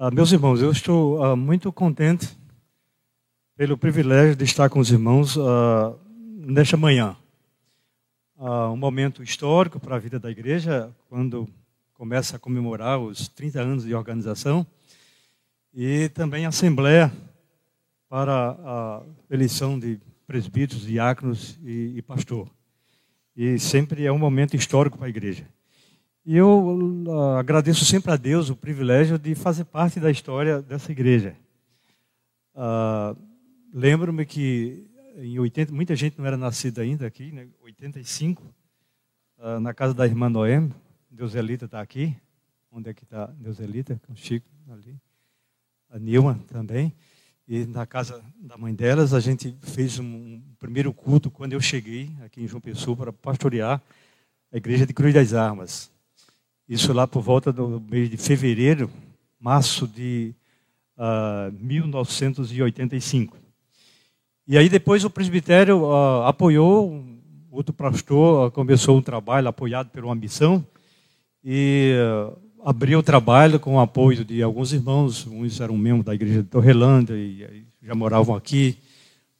Uh, 0.00 0.10
meus 0.14 0.32
irmãos, 0.32 0.62
eu 0.62 0.70
estou 0.70 1.22
uh, 1.22 1.36
muito 1.36 1.70
contente 1.70 2.34
pelo 3.54 3.76
privilégio 3.76 4.34
de 4.34 4.44
estar 4.44 4.70
com 4.70 4.78
os 4.78 4.90
irmãos 4.90 5.36
uh, 5.36 5.94
nesta 6.16 6.74
manhã. 6.74 7.14
um 8.38 8.76
momento 8.78 9.22
histórico 9.22 9.78
para 9.78 9.96
a 9.96 9.98
vida 9.98 10.18
da 10.18 10.30
igreja, 10.30 10.90
quando 11.06 11.46
começa 11.92 12.36
a 12.36 12.38
comemorar 12.38 12.98
os 12.98 13.28
30 13.28 13.60
anos 13.60 13.84
de 13.84 13.94
organização, 13.94 14.66
e 15.74 16.08
também 16.08 16.46
a 16.46 16.48
Assembleia 16.48 17.12
para 18.08 18.56
a 18.58 19.02
eleição 19.28 19.78
de 19.78 20.00
presbíteros, 20.26 20.86
diáconos 20.86 21.58
e, 21.62 21.98
e 21.98 22.00
pastor. 22.00 22.48
E 23.36 23.58
sempre 23.58 24.06
é 24.06 24.10
um 24.10 24.18
momento 24.18 24.56
histórico 24.56 24.96
para 24.96 25.08
a 25.08 25.10
igreja. 25.10 25.46
E 26.24 26.36
eu 26.36 27.04
uh, 27.06 27.36
agradeço 27.38 27.84
sempre 27.84 28.12
a 28.12 28.16
Deus 28.16 28.50
o 28.50 28.56
privilégio 28.56 29.18
de 29.18 29.34
fazer 29.34 29.64
parte 29.64 29.98
da 29.98 30.10
história 30.10 30.60
dessa 30.60 30.92
igreja. 30.92 31.34
Uh, 32.54 33.16
Lembro-me 33.72 34.26
que 34.26 34.84
em 35.16 35.38
80, 35.38 35.72
muita 35.72 35.94
gente 35.94 36.18
não 36.18 36.26
era 36.26 36.36
nascida 36.36 36.82
ainda 36.82 37.06
aqui, 37.06 37.30
né? 37.30 37.46
85, 37.62 38.42
uh, 39.38 39.60
na 39.60 39.72
casa 39.72 39.94
da 39.94 40.04
irmã 40.04 40.28
Noemi, 40.28 40.72
Deuselita 41.10 41.66
está 41.66 41.80
aqui. 41.80 42.16
Onde 42.70 42.90
é 42.90 42.94
que 42.94 43.04
está 43.04 43.26
Deuselita? 43.26 44.00
Com 44.06 44.12
o 44.12 44.16
Chico 44.16 44.46
ali. 44.70 44.96
A 45.88 45.98
Nilma 45.98 46.38
também. 46.48 46.92
E 47.46 47.64
na 47.66 47.86
casa 47.86 48.24
da 48.40 48.56
mãe 48.56 48.74
delas, 48.74 49.12
a 49.12 49.20
gente 49.20 49.56
fez 49.62 49.98
um, 49.98 50.04
um 50.04 50.42
primeiro 50.58 50.92
culto 50.92 51.30
quando 51.30 51.52
eu 51.52 51.60
cheguei 51.60 52.10
aqui 52.24 52.42
em 52.42 52.48
João 52.48 52.60
Pessoa 52.60 52.96
para 52.96 53.12
pastorear 53.12 53.82
a 54.52 54.56
igreja 54.56 54.86
de 54.86 54.92
Cruz 54.92 55.14
das 55.14 55.32
Armas. 55.32 55.90
Isso 56.70 56.92
lá 56.92 57.04
por 57.04 57.20
volta 57.20 57.52
do 57.52 57.82
mês 57.90 58.08
de 58.08 58.16
fevereiro, 58.16 58.88
março 59.40 59.88
de 59.88 60.32
uh, 60.96 61.02
ah, 61.02 61.52
1985. 61.60 63.36
E 64.46 64.56
aí 64.56 64.68
depois 64.68 65.04
o 65.04 65.10
presbitério 65.10 65.82
uh, 65.82 66.22
apoiou, 66.26 67.04
outro 67.50 67.74
pastor 67.74 68.46
uh, 68.46 68.50
começou 68.52 68.96
um 68.96 69.02
trabalho 69.02 69.48
apoiado 69.48 69.90
por 69.90 70.04
uma 70.04 70.14
missão 70.14 70.64
e 71.44 71.92
abriu 72.64 73.00
o 73.00 73.02
trabalho 73.02 73.58
com 73.58 73.74
o 73.74 73.80
apoio 73.80 74.24
de 74.24 74.40
alguns 74.40 74.72
irmãos, 74.72 75.26
uns 75.26 75.60
eram 75.60 75.76
membros 75.76 76.04
da 76.04 76.14
igreja 76.14 76.40
de 76.40 76.48
Torrelândia 76.48 77.14
e, 77.14 77.42
e 77.42 77.66
já 77.82 77.96
moravam 77.96 78.36
aqui, 78.36 78.78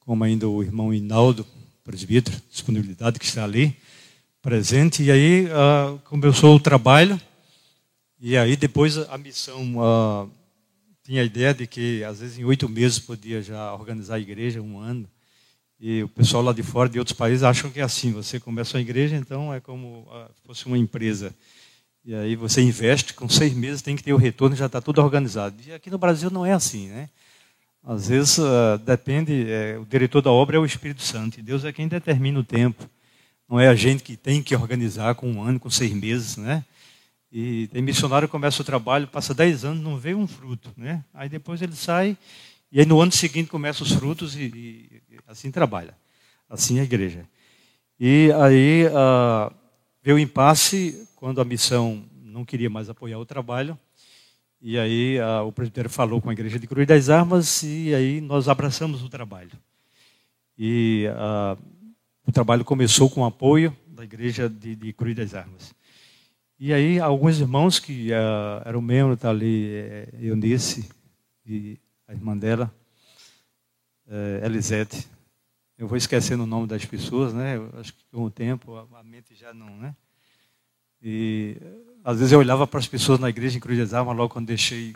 como 0.01 0.25
ainda 0.25 0.48
o 0.48 0.64
irmão 0.64 0.92
Inaldo, 0.92 1.47
presbítero, 1.84 2.36
disponibilidade 2.51 3.20
que 3.20 3.25
está 3.25 3.45
ali 3.45 3.77
presente. 4.42 5.02
E 5.02 5.10
aí 5.10 5.46
uh, 5.46 5.98
começou 6.05 6.56
o 6.56 6.60
trabalho. 6.60 7.20
E 8.20 8.36
aí 8.36 8.56
depois 8.56 8.98
a 8.98 9.16
missão 9.16 9.77
uh, 9.78 10.30
tinha 11.02 11.22
a 11.22 11.24
ideia 11.24 11.55
de 11.55 11.66
que 11.66 12.05
às 12.05 12.20
vezes 12.20 12.38
em 12.38 12.44
oito 12.44 12.68
meses 12.68 12.98
podia 12.98 13.42
já 13.42 13.72
organizar 13.74 14.16
a 14.16 14.20
igreja, 14.20 14.61
um 14.61 14.78
ano. 14.78 15.08
E 15.80 16.02
o 16.02 16.08
pessoal 16.08 16.42
lá 16.42 16.52
de 16.52 16.62
fora, 16.62 16.91
de 16.91 16.98
outros 16.98 17.16
países, 17.16 17.42
acham 17.42 17.70
que 17.70 17.80
é 17.80 17.83
assim. 17.83 18.12
Você 18.12 18.38
começa 18.38 18.77
uma 18.77 18.83
igreja, 18.83 19.16
então 19.16 19.52
é 19.52 19.61
como 19.61 20.00
uh, 20.00 20.30
fosse 20.44 20.66
uma 20.66 20.77
empresa. 20.77 21.34
E 22.05 22.14
aí 22.14 22.36
você 22.36 22.62
investe, 22.62 23.14
com 23.14 23.28
seis 23.28 23.55
meses 23.55 23.83
tem 23.83 23.96
que 23.96 24.02
ter 24.02 24.12
o 24.12 24.18
retorno, 24.18 24.56
já 24.56 24.66
está 24.66 24.80
tudo 24.80 25.02
organizado. 25.02 25.56
E 25.66 25.72
aqui 25.72 25.91
no 25.91 25.98
Brasil 25.98 26.30
não 26.30 26.44
é 26.44 26.52
assim, 26.52 26.88
né? 26.88 27.08
Às 27.83 28.08
vezes 28.08 28.36
uh, 28.38 28.78
depende, 28.84 29.46
é, 29.50 29.78
o 29.78 29.86
diretor 29.86 30.20
da 30.20 30.30
obra 30.30 30.56
é 30.56 30.61
o 30.61 30.66
Espírito 30.66 31.02
Santo, 31.02 31.38
e 31.38 31.42
Deus 31.42 31.64
é 31.64 31.72
quem 31.72 31.88
determina 31.88 32.38
o 32.38 32.44
tempo. 32.44 32.88
Não 33.51 33.59
é 33.59 33.67
a 33.67 33.75
gente 33.75 34.05
que 34.05 34.17
tem 34.17 34.41
que 34.45 34.55
organizar 34.55 35.17
com 35.17 35.29
um 35.29 35.43
ano, 35.43 35.59
com 35.59 35.69
seis 35.69 35.93
meses, 35.93 36.37
né? 36.37 36.65
E 37.33 37.67
tem 37.73 37.83
missionário 37.83 38.29
que 38.29 38.33
começa 38.33 38.62
o 38.62 38.65
trabalho, 38.65 39.09
passa 39.09 39.34
dez 39.34 39.65
anos, 39.65 39.83
não 39.83 39.97
vê 39.97 40.15
um 40.15 40.25
fruto, 40.25 40.70
né? 40.77 41.05
Aí 41.12 41.29
depois 41.29 41.61
ele 41.61 41.75
sai, 41.75 42.17
e 42.70 42.79
aí 42.79 42.87
no 42.87 43.01
ano 43.01 43.11
seguinte 43.11 43.51
começa 43.51 43.83
os 43.83 43.91
frutos 43.91 44.37
e, 44.37 44.42
e 44.45 45.03
assim 45.27 45.51
trabalha. 45.51 45.97
Assim 46.48 46.79
é 46.79 46.83
a 46.83 46.84
igreja. 46.84 47.27
E 47.98 48.30
aí 48.41 48.86
uh, 48.86 49.53
veio 50.01 50.17
o 50.17 50.20
impasse 50.20 51.08
quando 51.17 51.41
a 51.41 51.45
missão 51.45 52.05
não 52.23 52.45
queria 52.45 52.70
mais 52.70 52.89
apoiar 52.89 53.19
o 53.19 53.27
trabalho. 53.27 53.77
E 54.63 54.79
aí 54.79 55.19
uh, 55.19 55.45
o 55.45 55.51
presbitério 55.51 55.91
falou 55.91 56.20
com 56.20 56.30
a 56.30 56.33
igreja 56.33 56.57
de 56.57 56.69
Cruz 56.69 56.86
das 56.86 57.08
Armas 57.08 57.64
e 57.64 57.92
aí 57.97 58.20
nós 58.20 58.48
abraçamos 58.48 59.03
o 59.03 59.08
trabalho. 59.08 59.51
E 60.57 61.07
uh, 61.08 61.80
o 62.30 62.33
trabalho 62.33 62.64
começou 62.64 63.11
com 63.11 63.23
o 63.23 63.24
apoio 63.24 63.77
da 63.89 64.05
igreja 64.05 64.48
de, 64.48 64.77
de 64.77 64.92
Cruz 64.92 65.17
das 65.17 65.35
Armas. 65.35 65.74
E 66.61 66.73
aí, 66.73 67.01
alguns 67.01 67.41
irmãos 67.41 67.80
que 67.80 68.13
uh, 68.13 68.63
eram 68.64 68.80
membros, 68.80 69.18
tá 69.18 69.30
ali, 69.30 69.73
é, 69.74 70.08
Eunice 70.20 70.89
e 71.45 71.77
a 72.07 72.13
irmã 72.13 72.36
dela, 72.36 72.73
é, 74.07 74.42
Elisete. 74.45 75.08
Eu 75.77 75.89
vou 75.89 75.98
esquecendo 75.98 76.45
o 76.45 76.46
nome 76.46 76.68
das 76.68 76.85
pessoas, 76.85 77.35
né? 77.35 77.57
Eu 77.57 77.68
acho 77.80 77.92
que 77.92 78.05
com 78.13 78.23
o 78.23 78.30
tempo 78.30 78.77
a 78.77 79.02
mente 79.02 79.35
já 79.35 79.52
não, 79.52 79.77
né? 79.77 79.97
E 81.02 81.57
às 82.05 82.18
vezes 82.18 82.33
eu 82.33 82.39
olhava 82.39 82.64
para 82.64 82.79
as 82.79 82.86
pessoas 82.86 83.18
na 83.18 83.29
igreja 83.29 83.57
em 83.57 83.61
Cruz 83.61 83.77
das 83.77 83.92
Armas, 83.92 84.17
logo 84.17 84.33
quando 84.33 84.47
deixei 84.47 84.95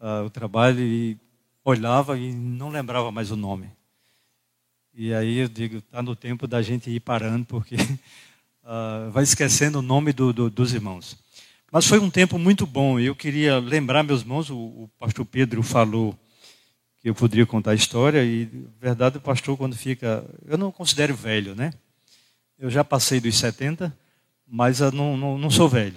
uh, 0.00 0.24
o 0.26 0.30
trabalho, 0.30 0.80
e 0.80 1.16
olhava 1.64 2.18
e 2.18 2.32
não 2.32 2.68
lembrava 2.68 3.12
mais 3.12 3.30
o 3.30 3.36
nome. 3.36 3.70
E 4.96 5.12
aí 5.12 5.38
eu 5.38 5.48
digo, 5.48 5.78
está 5.78 6.00
no 6.00 6.14
tempo 6.14 6.46
da 6.46 6.62
gente 6.62 6.88
ir 6.88 7.00
parando, 7.00 7.44
porque 7.46 7.74
uh, 7.74 9.10
vai 9.12 9.24
esquecendo 9.24 9.80
o 9.80 9.82
nome 9.82 10.12
do, 10.12 10.32
do, 10.32 10.48
dos 10.48 10.72
irmãos. 10.72 11.18
Mas 11.72 11.84
foi 11.84 11.98
um 11.98 12.08
tempo 12.08 12.38
muito 12.38 12.64
bom. 12.64 13.00
Eu 13.00 13.16
queria 13.16 13.58
lembrar 13.58 14.04
meus 14.04 14.20
irmãos, 14.20 14.50
o, 14.50 14.56
o 14.56 14.90
pastor 14.96 15.26
Pedro 15.26 15.64
falou 15.64 16.16
que 17.02 17.10
eu 17.10 17.14
poderia 17.14 17.44
contar 17.44 17.72
a 17.72 17.74
história, 17.74 18.24
e 18.24 18.48
verdade, 18.80 19.18
o 19.18 19.20
pastor, 19.20 19.56
quando 19.56 19.74
fica. 19.74 20.24
Eu 20.46 20.56
não 20.56 20.70
considero 20.70 21.12
velho, 21.12 21.56
né? 21.56 21.72
Eu 22.56 22.70
já 22.70 22.84
passei 22.84 23.18
dos 23.18 23.36
70, 23.36 23.92
mas 24.46 24.78
não, 24.78 25.16
não, 25.16 25.36
não 25.36 25.50
sou 25.50 25.68
velho. 25.68 25.96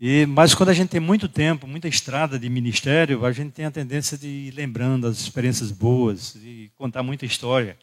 E, 0.00 0.24
mas 0.26 0.54
quando 0.54 0.68
a 0.68 0.72
gente 0.72 0.90
tem 0.90 1.00
muito 1.00 1.28
tempo, 1.28 1.66
muita 1.66 1.88
estrada 1.88 2.38
de 2.38 2.48
ministério, 2.48 3.26
a 3.26 3.32
gente 3.32 3.50
tem 3.50 3.64
a 3.64 3.70
tendência 3.72 4.16
de 4.16 4.28
ir 4.28 4.54
lembrando 4.54 5.08
as 5.08 5.18
experiências 5.18 5.72
boas, 5.72 6.34
de 6.34 6.70
contar 6.76 7.02
muita 7.02 7.26
história. 7.26 7.76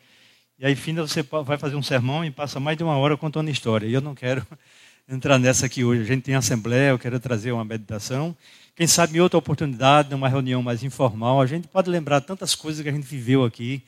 E 0.58 0.66
aí, 0.66 0.74
fim, 0.74 0.96
você 0.96 1.22
vai 1.22 1.58
fazer 1.58 1.76
um 1.76 1.84
sermão 1.84 2.24
e 2.24 2.32
passa 2.32 2.62
mais 2.62 2.78
de 2.78 2.84
uma 2.84 2.98
hora 2.98 3.18
contando 3.18 3.50
história. 3.50 3.86
E 3.88 3.94
eu 3.94 4.00
não 4.00 4.16
quero 4.16 4.46
entrar 5.08 5.38
nessa 5.38 5.66
aqui 5.66 5.84
hoje. 5.84 6.02
A 6.02 6.06
gente 6.06 6.24
tem 6.24 6.34
assembleia, 6.34 6.92
eu 6.92 7.00
quero 7.00 7.20
trazer 7.20 7.52
uma 7.52 7.66
meditação. 7.66 8.36
Quem 8.74 8.88
sabe 8.88 9.18
em 9.18 9.22
outra 9.22 9.38
oportunidade, 9.38 10.10
numa 10.10 10.30
reunião 10.30 10.64
mais 10.64 10.82
informal, 10.82 11.42
a 11.42 11.46
gente 11.46 11.68
pode 11.68 11.90
lembrar 11.90 12.22
tantas 12.22 12.56
coisas 12.56 12.82
que 12.82 12.88
a 12.88 12.92
gente 12.92 13.06
viveu 13.06 13.44
aqui. 13.44 13.84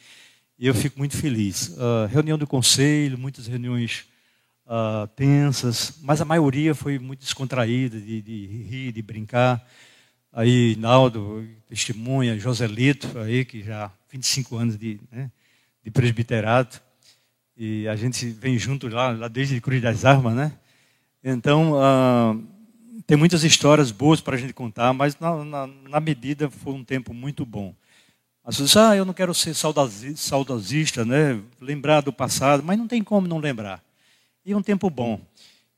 E 0.59 0.67
eu 0.67 0.73
fico 0.73 0.99
muito 0.99 1.15
feliz. 1.15 1.69
Uh, 1.69 2.07
reunião 2.11 2.37
do 2.37 2.45
conselho, 2.45 3.17
muitas 3.17 3.47
reuniões 3.47 4.05
uh, 4.65 5.07
tensas, 5.15 5.97
mas 6.01 6.19
a 6.19 6.25
maioria 6.25 6.75
foi 6.75 6.99
muito 6.99 7.21
descontraída, 7.21 7.97
de, 7.97 8.21
de 8.21 8.45
rir, 8.45 8.91
de 8.91 9.01
brincar. 9.01 9.65
Aí, 10.33 10.75
Naldo, 10.77 11.47
testemunha, 11.69 12.37
Joselito, 12.37 13.17
aí, 13.19 13.45
que 13.45 13.63
já 13.63 13.89
25 14.11 14.57
anos 14.57 14.77
de, 14.77 14.99
né, 15.09 15.31
de 15.87 15.91
presbiterato. 15.91 16.81
E 17.55 17.87
a 17.87 17.95
gente 17.95 18.27
vem 18.27 18.59
junto 18.59 18.89
lá, 18.89 19.11
lá 19.11 19.29
desde 19.29 19.61
Cruz 19.61 19.81
das 19.81 20.03
Armas, 20.03 20.35
né? 20.35 20.51
Então, 21.23 21.75
uh, 21.75 22.43
tem 23.07 23.17
muitas 23.17 23.45
histórias 23.45 23.89
boas 23.89 24.19
para 24.19 24.35
a 24.35 24.37
gente 24.37 24.51
contar, 24.51 24.91
mas 24.91 25.17
na, 25.17 25.45
na, 25.45 25.67
na, 25.67 25.99
medida 26.01 26.49
foi 26.49 26.73
um 26.73 26.83
tempo 26.83 27.13
muito 27.13 27.45
bom. 27.45 27.73
As 28.43 28.57
pessoas 28.57 28.75
ah, 28.75 28.97
eu 28.97 29.05
não 29.05 29.13
quero 29.13 29.33
ser 29.33 29.53
saudosista, 29.55 31.05
né? 31.05 31.39
lembrar 31.61 32.01
do 32.01 32.11
passado, 32.11 32.61
mas 32.63 32.77
não 32.77 32.87
tem 32.87 33.01
como 33.01 33.25
não 33.25 33.39
lembrar. 33.39 33.81
E 34.45 34.51
é 34.51 34.57
um 34.57 34.61
tempo 34.61 34.89
bom. 34.89 35.21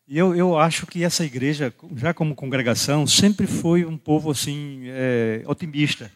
E 0.07 0.17
eu, 0.17 0.35
eu 0.35 0.57
acho 0.57 0.87
que 0.87 1.03
essa 1.03 1.23
igreja, 1.23 1.71
já 1.95 2.15
como 2.15 2.33
congregação, 2.33 3.05
sempre 3.05 3.45
foi 3.45 3.85
um 3.85 3.97
povo 3.97 4.31
assim 4.31 4.81
é, 4.85 5.43
otimista. 5.45 6.11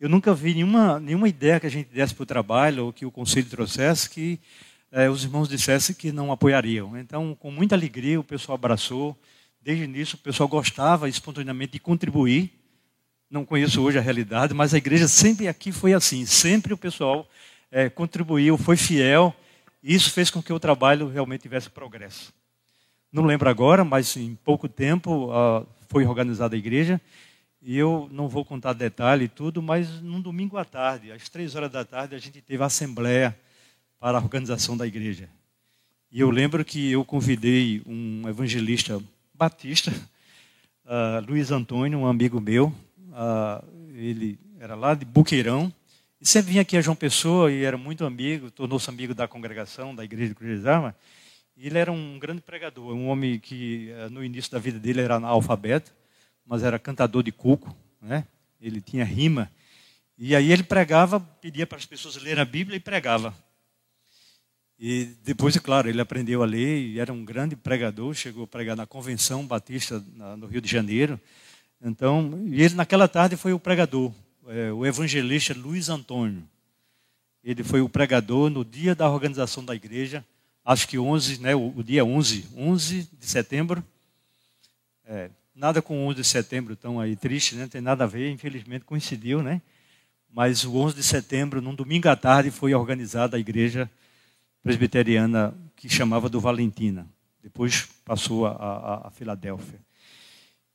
Eu 0.00 0.08
nunca 0.08 0.32
vi 0.32 0.54
nenhuma, 0.54 1.00
nenhuma 1.00 1.28
ideia 1.28 1.58
que 1.58 1.66
a 1.66 1.70
gente 1.70 1.92
desse 1.92 2.14
para 2.14 2.22
o 2.22 2.26
trabalho 2.26 2.86
ou 2.86 2.92
que 2.92 3.04
o 3.04 3.10
conselho 3.10 3.46
trouxesse 3.46 4.08
que 4.08 4.38
eh, 4.92 5.10
os 5.10 5.24
irmãos 5.24 5.48
dissessem 5.48 5.92
que 5.92 6.12
não 6.12 6.30
apoiariam. 6.30 6.96
Então, 6.96 7.34
com 7.34 7.50
muita 7.50 7.74
alegria, 7.74 8.20
o 8.20 8.22
pessoal 8.22 8.54
abraçou. 8.54 9.18
Desde 9.60 9.82
o 9.82 9.86
início, 9.86 10.14
o 10.14 10.18
pessoal 10.18 10.48
gostava 10.48 11.08
espontaneamente 11.08 11.72
de 11.72 11.80
contribuir. 11.80 12.52
Não 13.28 13.44
conheço 13.44 13.82
hoje 13.82 13.98
a 13.98 14.00
realidade, 14.00 14.54
mas 14.54 14.72
a 14.72 14.78
igreja 14.78 15.08
sempre 15.08 15.48
aqui 15.48 15.72
foi 15.72 15.92
assim. 15.92 16.24
Sempre 16.24 16.72
o 16.72 16.78
pessoal 16.78 17.28
eh, 17.68 17.88
contribuiu, 17.90 18.56
foi 18.56 18.76
fiel. 18.76 19.34
E 19.82 19.96
isso 19.96 20.12
fez 20.12 20.30
com 20.30 20.40
que 20.40 20.52
o 20.52 20.60
trabalho 20.60 21.08
realmente 21.08 21.42
tivesse 21.42 21.68
progresso. 21.68 22.32
Não 23.12 23.24
lembro 23.24 23.50
agora, 23.50 23.84
mas 23.84 24.16
em 24.16 24.36
pouco 24.44 24.68
tempo 24.68 25.32
uh, 25.32 25.66
foi 25.88 26.06
organizada 26.06 26.54
a 26.54 26.58
igreja 26.58 27.00
e 27.60 27.76
eu 27.76 28.08
não 28.12 28.28
vou 28.28 28.44
contar 28.44 28.72
detalhe 28.72 29.24
e 29.24 29.28
tudo, 29.28 29.60
mas 29.60 30.00
num 30.00 30.20
domingo 30.20 30.56
à 30.56 30.64
tarde, 30.64 31.10
às 31.10 31.28
três 31.28 31.54
horas 31.54 31.70
da 31.70 31.84
tarde, 31.84 32.14
a 32.14 32.18
gente 32.18 32.40
teve 32.40 32.62
a 32.62 32.66
assembleia 32.66 33.36
para 33.98 34.18
a 34.18 34.20
organização 34.20 34.76
da 34.76 34.86
igreja. 34.86 35.28
E 36.10 36.20
eu 36.20 36.30
lembro 36.30 36.64
que 36.64 36.90
eu 36.90 37.04
convidei 37.04 37.82
um 37.84 38.28
evangelista 38.28 39.02
batista, 39.34 39.92
uh, 40.84 41.20
Luiz 41.28 41.50
Antônio, 41.50 41.98
um 41.98 42.06
amigo 42.06 42.40
meu, 42.40 42.72
uh, 43.10 43.64
ele 43.94 44.38
era 44.60 44.74
lá 44.74 44.94
de 44.94 45.04
Buqueirão, 45.04 45.72
e 46.20 46.26
sempre 46.26 46.52
vinha 46.52 46.62
aqui 46.62 46.76
a 46.76 46.80
João 46.80 46.96
Pessoa 46.96 47.52
e 47.52 47.62
era 47.62 47.76
muito 47.76 48.04
amigo, 48.04 48.50
tornou-se 48.50 48.88
amigo 48.88 49.14
da 49.14 49.28
congregação, 49.28 49.94
da 49.94 50.04
igreja 50.04 50.34
de. 50.34 50.94
E 51.56 51.66
ele 51.66 51.78
era 51.78 51.92
um 51.92 52.18
grande 52.18 52.40
pregador, 52.40 52.94
um 52.94 53.08
homem 53.08 53.38
que 53.38 53.90
uh, 54.06 54.10
no 54.10 54.24
início 54.24 54.50
da 54.50 54.58
vida 54.58 54.78
dele 54.78 55.00
era 55.00 55.16
analfabeto, 55.16 55.92
mas 56.48 56.62
era 56.62 56.78
cantador 56.78 57.22
de 57.22 57.30
cuco, 57.30 57.76
né? 58.00 58.24
ele 58.58 58.80
tinha 58.80 59.04
rima. 59.04 59.50
E 60.16 60.34
aí 60.34 60.50
ele 60.50 60.62
pregava, 60.62 61.20
pedia 61.20 61.66
para 61.66 61.76
as 61.76 61.84
pessoas 61.84 62.16
lerem 62.16 62.40
a 62.40 62.44
Bíblia 62.44 62.76
e 62.76 62.80
pregava. 62.80 63.34
E 64.80 65.10
depois, 65.24 65.54
é 65.56 65.60
claro, 65.60 65.88
ele 65.88 66.00
aprendeu 66.00 66.42
a 66.42 66.46
ler 66.46 66.80
e 66.80 66.98
era 66.98 67.12
um 67.12 67.24
grande 67.24 67.54
pregador, 67.54 68.14
chegou 68.14 68.44
a 68.44 68.46
pregar 68.46 68.76
na 68.76 68.86
Convenção 68.86 69.46
Batista 69.46 70.02
no 70.38 70.46
Rio 70.46 70.60
de 70.60 70.70
Janeiro. 70.70 71.20
Então, 71.82 72.42
e 72.46 72.62
ele 72.62 72.74
naquela 72.74 73.06
tarde 73.06 73.36
foi 73.36 73.52
o 73.52 73.60
pregador, 73.60 74.12
é, 74.46 74.72
o 74.72 74.86
evangelista 74.86 75.52
Luiz 75.54 75.88
Antônio. 75.88 76.48
Ele 77.44 77.62
foi 77.62 77.80
o 77.80 77.88
pregador 77.88 78.50
no 78.50 78.64
dia 78.64 78.94
da 78.94 79.10
organização 79.10 79.64
da 79.64 79.74
igreja, 79.74 80.24
acho 80.64 80.88
que 80.88 80.98
11, 80.98 81.40
né, 81.40 81.54
o, 81.54 81.74
o 81.76 81.82
dia 81.82 82.04
11, 82.04 82.46
11 82.56 83.08
de 83.18 83.26
setembro. 83.26 83.84
É, 85.04 85.30
nada 85.58 85.82
com 85.82 86.06
11 86.06 86.20
de 86.20 86.24
setembro 86.24 86.76
tão 86.76 87.00
aí 87.00 87.16
triste, 87.16 87.56
né, 87.56 87.62
não 87.62 87.68
tem 87.68 87.80
nada 87.80 88.04
a 88.04 88.06
ver, 88.06 88.30
infelizmente 88.30 88.84
coincidiu, 88.84 89.42
né? 89.42 89.60
Mas 90.30 90.64
o 90.64 90.76
11 90.76 90.94
de 90.94 91.02
setembro, 91.02 91.60
num 91.60 91.74
domingo 91.74 92.08
à 92.08 92.14
tarde, 92.14 92.50
foi 92.50 92.74
organizada 92.74 93.36
a 93.36 93.40
igreja 93.40 93.90
presbiteriana 94.62 95.52
que 95.74 95.88
chamava 95.88 96.28
do 96.28 96.40
Valentina. 96.40 97.08
Depois 97.42 97.88
passou 98.04 98.46
a, 98.46 98.52
a, 98.52 99.08
a 99.08 99.10
Filadélfia. 99.10 99.80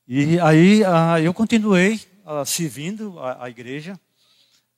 E 0.06 0.38
aí 0.40 0.84
a, 0.84 1.18
eu 1.18 1.32
continuei 1.32 1.98
servindo 2.44 3.18
a, 3.20 3.48
igreja 3.48 3.98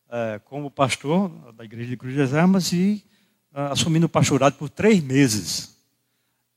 é, 0.09 0.41
como 0.45 0.71
pastor 0.71 1.31
da 1.55 1.65
igreja 1.65 1.91
de 1.91 1.97
Cruz 1.97 2.15
das 2.15 2.33
Armas 2.33 2.73
e 2.73 3.05
assumindo 3.53 4.07
o 4.07 4.11
pastorado 4.11 4.55
por 4.55 4.69
três 4.69 5.03
meses. 5.03 5.77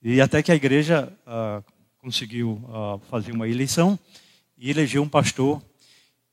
E 0.04 0.22
até 0.22 0.44
que 0.44 0.52
a 0.52 0.56
igreja 0.56 1.12
conseguiu 2.00 2.62
fazer 3.10 3.32
uma 3.32 3.48
eleição 3.48 4.00
e 4.58 4.70
elegeu 4.70 5.02
um 5.04 5.10
pastor. 5.10 5.62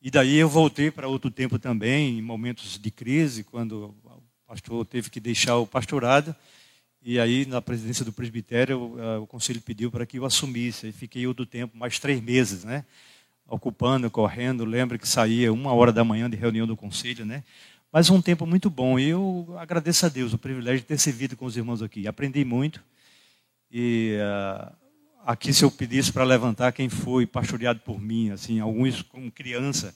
E 0.00 0.10
daí 0.10 0.36
eu 0.36 0.48
voltei 0.48 0.90
para 0.90 1.08
outro 1.08 1.30
tempo 1.30 1.58
também, 1.58 2.18
em 2.18 2.22
momentos 2.22 2.78
de 2.78 2.90
crise, 2.90 3.42
quando 3.44 3.94
o 4.04 4.22
pastor 4.46 4.84
teve 4.86 5.10
que 5.10 5.18
deixar 5.18 5.56
o 5.56 5.66
pastorado. 5.66 6.34
E 7.02 7.20
aí, 7.20 7.46
na 7.46 7.62
presidência 7.62 8.04
do 8.04 8.12
presbitério, 8.12 8.78
uh, 8.78 9.22
o 9.22 9.26
conselho 9.26 9.60
pediu 9.60 9.90
para 9.92 10.04
que 10.04 10.18
eu 10.18 10.24
assumisse. 10.24 10.88
E 10.88 10.92
fiquei 10.92 11.26
outro 11.26 11.46
tempo, 11.46 11.76
mais 11.76 12.00
três 12.00 12.20
meses, 12.20 12.64
né? 12.64 12.84
Ocupando, 13.48 14.10
correndo. 14.10 14.64
Lembro 14.64 14.98
que 14.98 15.08
saía 15.08 15.52
uma 15.52 15.72
hora 15.72 15.92
da 15.92 16.02
manhã 16.02 16.28
de 16.28 16.36
reunião 16.36 16.66
do 16.66 16.76
conselho, 16.76 17.24
né? 17.24 17.44
Mas 17.92 18.10
um 18.10 18.20
tempo 18.20 18.44
muito 18.44 18.68
bom. 18.68 18.98
E 18.98 19.08
eu 19.08 19.54
agradeço 19.56 20.04
a 20.04 20.08
Deus 20.08 20.32
o 20.32 20.38
privilégio 20.38 20.80
de 20.80 20.86
ter 20.86 20.98
servido 20.98 21.36
com 21.36 21.46
os 21.46 21.56
irmãos 21.56 21.80
aqui. 21.80 22.08
Aprendi 22.08 22.44
muito. 22.44 22.82
E 23.70 24.16
uh, 24.20 24.72
aqui, 25.26 25.52
se 25.52 25.64
eu 25.64 25.70
pedisse 25.72 26.12
para 26.12 26.22
levantar 26.22 26.70
quem 26.70 26.88
foi 26.88 27.26
pastoreado 27.26 27.80
por 27.80 28.00
mim, 28.00 28.30
assim, 28.30 28.60
alguns 28.60 29.02
como 29.02 29.30
criança 29.32 29.92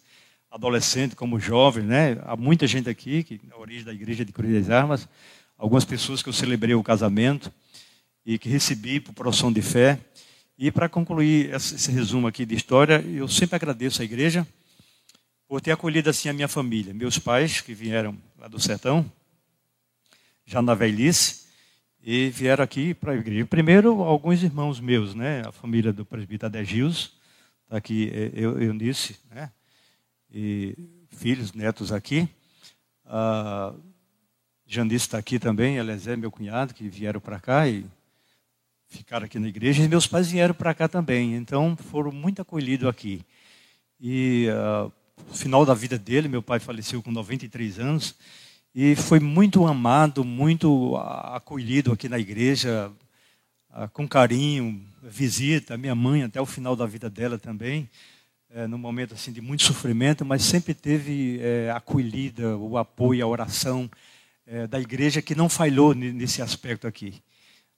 adolescente 0.51 1.15
como 1.15 1.39
jovem, 1.39 1.85
né? 1.85 2.19
Há 2.25 2.37
muita 2.37 2.67
gente 2.67 2.91
aqui, 2.91 3.23
que 3.23 3.41
na 3.47 3.57
origem 3.57 3.85
da 3.85 3.93
igreja 3.93 4.25
de 4.25 4.33
Cruz 4.33 4.53
das 4.53 4.71
Armas, 4.71 5.09
algumas 5.57 5.85
pessoas 5.85 6.21
que 6.21 6.29
eu 6.29 6.33
celebrei 6.33 6.75
o 6.75 6.83
casamento 6.83 7.53
e 8.27 8.37
que 8.37 8.49
recebi 8.49 8.99
por 8.99 9.15
profissão 9.15 9.53
de 9.53 9.63
fé. 9.63 10.01
E 10.59 10.73
para 10.73 10.89
concluir 10.89 11.55
esse 11.55 11.93
resumo 11.93 12.27
aqui 12.27 12.45
de 12.45 12.57
história, 12.57 13.01
eu 13.07 13.29
sempre 13.29 13.55
agradeço 13.55 14.03
à 14.03 14.05
igreja 14.05 14.45
por 15.47 15.61
ter 15.61 15.71
acolhido 15.71 16.11
assim 16.11 16.29
a 16.29 16.33
minha 16.33 16.49
família, 16.49 16.93
meus 16.93 17.21
pais 17.21 17.61
que 17.61 17.73
vieram 17.73 18.19
lá 18.37 18.49
do 18.49 18.59
sertão, 18.59 19.11
já 20.45 20.61
na 20.61 20.75
velhice, 20.75 21.40
e 22.03 22.31
vieram 22.31 22.65
aqui 22.65 22.95
para 22.95 23.13
a 23.13 23.17
igreja. 23.17 23.47
Primeiro, 23.47 24.03
alguns 24.03 24.43
irmãos 24.43 24.81
meus, 24.81 25.15
né? 25.15 25.43
A 25.47 25.53
família 25.53 25.93
do 25.93 26.05
presbítero 26.05 26.47
Adegios, 26.47 27.13
está 27.65 27.77
aqui 27.77 28.11
é, 28.13 28.31
eu, 28.35 28.61
Eunice, 28.61 29.19
né? 29.31 29.51
e 30.33 30.77
filhos, 31.11 31.53
netos 31.53 31.93
aqui. 31.93 32.29
Janice 34.67 35.07
está 35.07 35.19
aqui 35.19 35.39
também, 35.39 35.77
Elezé, 35.77 36.17
meu 36.17 36.31
cunhado, 36.31 36.73
que 36.73 36.89
vieram 36.89 37.21
para 37.21 37.41
cá 37.41 37.69
e 37.69 37.85
ficaram 38.87 39.27
aqui 39.27 39.39
na 39.39 39.49
igreja. 39.49 39.83
E 39.83 39.89
meus 39.89 40.07
pais 40.07 40.31
vieram 40.31 40.55
para 40.55 40.73
cá 40.73 40.89
também, 40.89 41.35
então 41.35 41.77
foram 41.77 42.13
muito 42.13 42.41
acolhidos 42.41 42.89
aqui. 42.89 43.25
E 44.01 44.47
no 45.29 45.35
final 45.35 45.67
da 45.67 45.75
vida 45.75 45.99
dele, 45.99 46.29
meu 46.29 46.43
pai 46.43 46.61
faleceu 46.61 47.03
com 47.03 47.11
93 47.11 47.79
anos, 47.81 48.15
e 48.75 48.95
foi 48.97 49.21
muito 49.21 49.67
amado, 49.67 50.25
muito 50.25 50.97
acolhido 50.97 51.93
aqui 51.93 52.09
na 52.09 52.19
igreja, 52.19 52.91
com 53.93 54.07
carinho, 54.07 54.85
visita, 55.03 55.77
minha 55.77 55.95
mãe 55.95 56.23
até 56.23 56.41
o 56.41 56.47
final 56.47 56.75
da 56.77 56.87
vida 56.87 57.09
dela 57.11 57.39
também 57.39 57.89
é, 58.53 58.67
num 58.67 58.79
momento 58.79 59.15
assim 59.15 59.33
de 59.33 59.41
muito 59.41 59.63
sofrimento, 59.63 60.25
mas 60.25 60.43
sempre 60.43 60.75
teve 60.75 61.39
é, 61.41 61.71
acolhida, 61.71 62.57
o 62.57 62.77
apoio, 62.77 63.25
a 63.25 63.29
oração 63.29 63.89
é, 64.47 64.67
da 64.67 64.81
igreja 64.81 65.23
que 65.23 65.35
não 65.35 65.49
falhou 65.49 65.95
nesse 65.95 66.43
aspecto 66.43 66.87
aqui. 66.87 67.23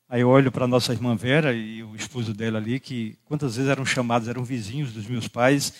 Aí 0.08 0.20
eu 0.22 0.28
olho 0.28 0.50
para 0.50 0.66
nossa 0.66 0.92
irmã 0.92 1.14
Vera 1.14 1.52
e 1.52 1.82
o 1.82 1.94
esposo 1.94 2.34
dela 2.34 2.58
ali, 2.58 2.80
que 2.80 3.16
quantas 3.24 3.56
vezes 3.56 3.70
eram 3.70 3.84
chamados, 3.84 4.28
eram 4.28 4.44
vizinhos 4.44 4.92
dos 4.92 5.06
meus 5.06 5.28
pais, 5.28 5.72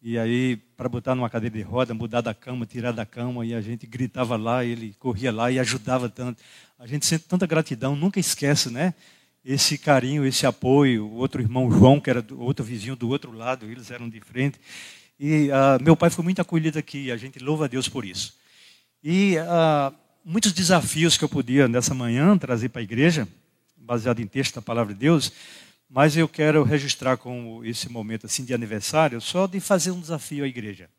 e 0.00 0.18
aí 0.18 0.56
para 0.76 0.88
botar 0.88 1.14
numa 1.14 1.28
cadeira 1.28 1.56
de 1.56 1.62
roda, 1.62 1.92
mudar 1.94 2.20
da 2.20 2.34
cama, 2.34 2.66
tirar 2.66 2.92
da 2.92 3.04
cama, 3.04 3.44
e 3.44 3.54
a 3.54 3.60
gente 3.60 3.86
gritava 3.86 4.36
lá, 4.36 4.64
ele 4.64 4.94
corria 4.98 5.32
lá 5.32 5.50
e 5.50 5.58
ajudava 5.58 6.08
tanto. 6.08 6.42
A 6.78 6.86
gente 6.86 7.04
sente 7.06 7.24
tanta 7.24 7.46
gratidão, 7.46 7.96
nunca 7.96 8.20
esquece, 8.20 8.70
né? 8.70 8.94
esse 9.48 9.78
carinho, 9.78 10.26
esse 10.26 10.46
apoio. 10.46 11.06
O 11.06 11.14
outro 11.14 11.40
irmão 11.40 11.70
João, 11.70 11.98
que 11.98 12.10
era 12.10 12.20
do, 12.20 12.38
outro 12.40 12.64
vizinho 12.64 12.94
do 12.94 13.08
outro 13.08 13.32
lado, 13.32 13.64
eles 13.66 13.90
eram 13.90 14.08
de 14.08 14.20
frente. 14.20 14.60
E 15.18 15.48
uh, 15.48 15.82
meu 15.82 15.96
pai 15.96 16.10
foi 16.10 16.22
muito 16.22 16.40
acolhido 16.40 16.78
aqui, 16.78 17.10
a 17.10 17.16
gente 17.16 17.38
louva 17.38 17.64
a 17.64 17.68
Deus 17.68 17.88
por 17.88 18.04
isso. 18.04 18.34
E 19.02 19.36
uh, 19.38 19.94
muitos 20.24 20.52
desafios 20.52 21.16
que 21.16 21.24
eu 21.24 21.28
podia 21.28 21.66
nessa 21.66 21.94
manhã 21.94 22.36
trazer 22.36 22.68
para 22.68 22.80
a 22.80 22.84
igreja, 22.84 23.26
baseado 23.76 24.20
em 24.20 24.26
texto 24.26 24.56
da 24.56 24.62
palavra 24.62 24.92
de 24.92 25.00
Deus, 25.00 25.32
mas 25.88 26.16
eu 26.16 26.28
quero 26.28 26.62
registrar 26.62 27.16
com 27.16 27.64
esse 27.64 27.88
momento 27.88 28.26
assim 28.26 28.44
de 28.44 28.54
aniversário, 28.54 29.20
só 29.20 29.46
de 29.46 29.60
fazer 29.60 29.90
um 29.90 30.00
desafio 30.00 30.44
à 30.44 30.48
igreja. 30.48 30.90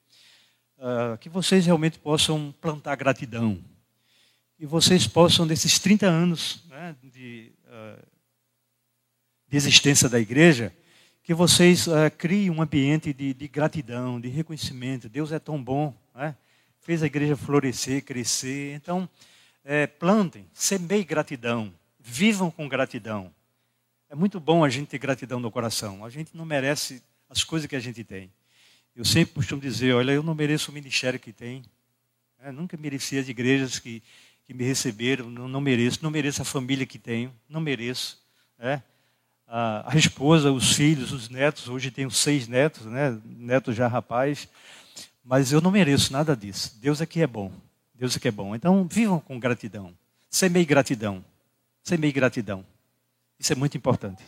Uh, 0.78 1.18
que 1.18 1.28
vocês 1.28 1.66
realmente 1.66 2.00
possam 2.00 2.54
plantar 2.62 2.96
gratidão. 2.96 3.60
E 4.58 4.66
vocês 4.66 5.08
possam, 5.08 5.46
nesses 5.46 5.78
30 5.78 6.08
anos 6.08 6.64
né, 6.70 6.96
de 7.04 7.52
de 9.50 9.58
existência 9.58 10.08
da 10.08 10.20
igreja, 10.20 10.72
que 11.24 11.34
vocês 11.34 11.88
uh, 11.88 11.94
criem 12.18 12.52
um 12.52 12.62
ambiente 12.62 13.12
de, 13.12 13.34
de, 13.34 13.48
gratidão, 13.48 14.22
de 14.22 14.30
reconhecimento. 14.30 15.10
Deus 15.10 15.32
é 15.32 15.40
tão 15.40 15.62
bom, 15.62 15.94
né? 16.14 16.36
fez 16.80 17.02
a 17.02 17.08
igreja 17.08 17.36
florescer, 17.36 18.04
crescer. 18.04 18.76
Então, 18.76 19.10
é, 19.66 19.88
plantem, 19.88 20.46
semeiem 20.54 21.04
gratidão, 21.04 21.74
vivam 22.00 22.52
com 22.52 22.70
gratidão. 22.70 23.34
É 24.10 24.16
muito 24.16 24.40
bom 24.40 24.64
a 24.64 24.70
gente 24.70 24.88
ter 24.88 24.98
gratidão 24.98 25.40
no 25.40 25.52
coração. 25.52 26.04
A 26.04 26.10
gente 26.10 26.36
não 26.36 26.44
merece 26.44 27.02
as 27.30 27.44
coisas 27.44 27.68
que 27.68 27.76
a 27.76 27.80
gente 27.80 28.04
tem. 28.04 28.32
Eu 28.96 29.06
sempre 29.06 29.36
costumo 29.36 29.62
dizer, 29.62 29.94
olha, 29.94 30.12
eu 30.12 30.24
não 30.24 30.34
mereço 30.34 30.72
o 30.72 30.74
ministério 30.74 31.20
que 31.20 31.32
tem. 31.32 31.64
É, 32.42 32.52
nunca 32.52 32.76
mereci 32.76 33.18
as 33.18 33.30
igrejas 33.30 33.78
que, 33.78 34.02
que 34.48 34.54
me 34.54 34.64
receberam, 34.64 35.30
não, 35.30 35.48
não 35.48 35.62
mereço. 35.62 36.00
Não 36.02 36.10
mereço 36.10 36.42
a 36.42 36.46
família 36.46 36.86
que 36.86 36.98
tenho, 36.98 37.34
não 37.48 37.62
mereço. 37.62 38.20
É 38.58 38.82
a, 39.50 39.92
esposa, 39.96 40.52
os 40.52 40.74
filhos, 40.74 41.12
os 41.12 41.30
netos. 41.30 41.68
Hoje 41.68 41.90
tenho 41.90 42.12
seis 42.12 42.48
netos, 42.48 42.86
né? 42.86 43.18
Neto 43.26 43.74
já 43.74 43.88
rapaz. 43.88 44.48
Mas 45.24 45.52
eu 45.52 45.60
não 45.60 45.72
mereço 45.72 46.14
nada 46.14 46.36
disso. 46.36 46.78
Deus 46.80 47.02
é 47.02 47.06
que 47.06 47.22
é 47.22 47.28
bom. 47.28 47.52
Deus 47.94 48.16
é 48.16 48.20
que 48.20 48.28
é 48.28 48.32
bom. 48.32 48.56
Então, 48.56 48.88
vivam 48.88 49.20
com 49.20 49.40
gratidão. 49.40 49.94
Semei 50.30 50.66
gratidão. 50.66 51.24
Semei 51.84 52.12
gratidão. 52.12 52.66
Isso 53.40 53.54
é 53.54 53.56
muito 53.56 53.78
importante. 53.78 54.22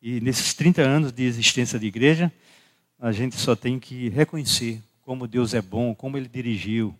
E 0.00 0.20
nesses 0.20 0.54
30 0.54 0.80
anos 0.80 1.12
de 1.12 1.24
existência 1.24 1.78
de 1.78 1.86
igreja, 1.86 2.32
a 2.98 3.12
gente 3.12 3.36
só 3.36 3.54
tem 3.54 3.78
que 3.78 4.08
reconhecer 4.08 4.82
como 5.02 5.26
Deus 5.26 5.54
é 5.54 5.60
bom, 5.60 5.94
como 5.94 6.16
Ele 6.16 6.28
dirigiu, 6.28 6.94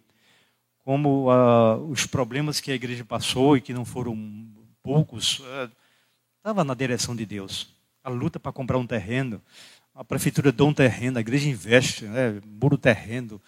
como 0.84 1.30
uh, 1.30 1.76
os 1.90 2.06
problemas 2.06 2.60
que 2.60 2.70
a 2.70 2.74
igreja 2.74 3.04
passou 3.04 3.56
e 3.56 3.60
que 3.60 3.72
não 3.72 3.84
foram 3.84 4.48
poucos, 4.82 5.40
uh, 5.40 5.70
estava 6.38 6.64
na 6.64 6.74
direção 6.74 7.14
de 7.14 7.26
Deus. 7.26 7.68
A 8.02 8.08
luta 8.08 8.40
para 8.40 8.52
comprar 8.52 8.78
um 8.78 8.86
terreno, 8.86 9.40
a 9.94 10.04
prefeitura 10.04 10.50
dá 10.52 10.64
um 10.64 10.72
terreno, 10.72 11.18
a 11.18 11.20
igreja 11.20 11.48
investe, 11.48 12.04
né, 12.04 12.40
muro 12.46 12.78
terreno, 12.78 13.40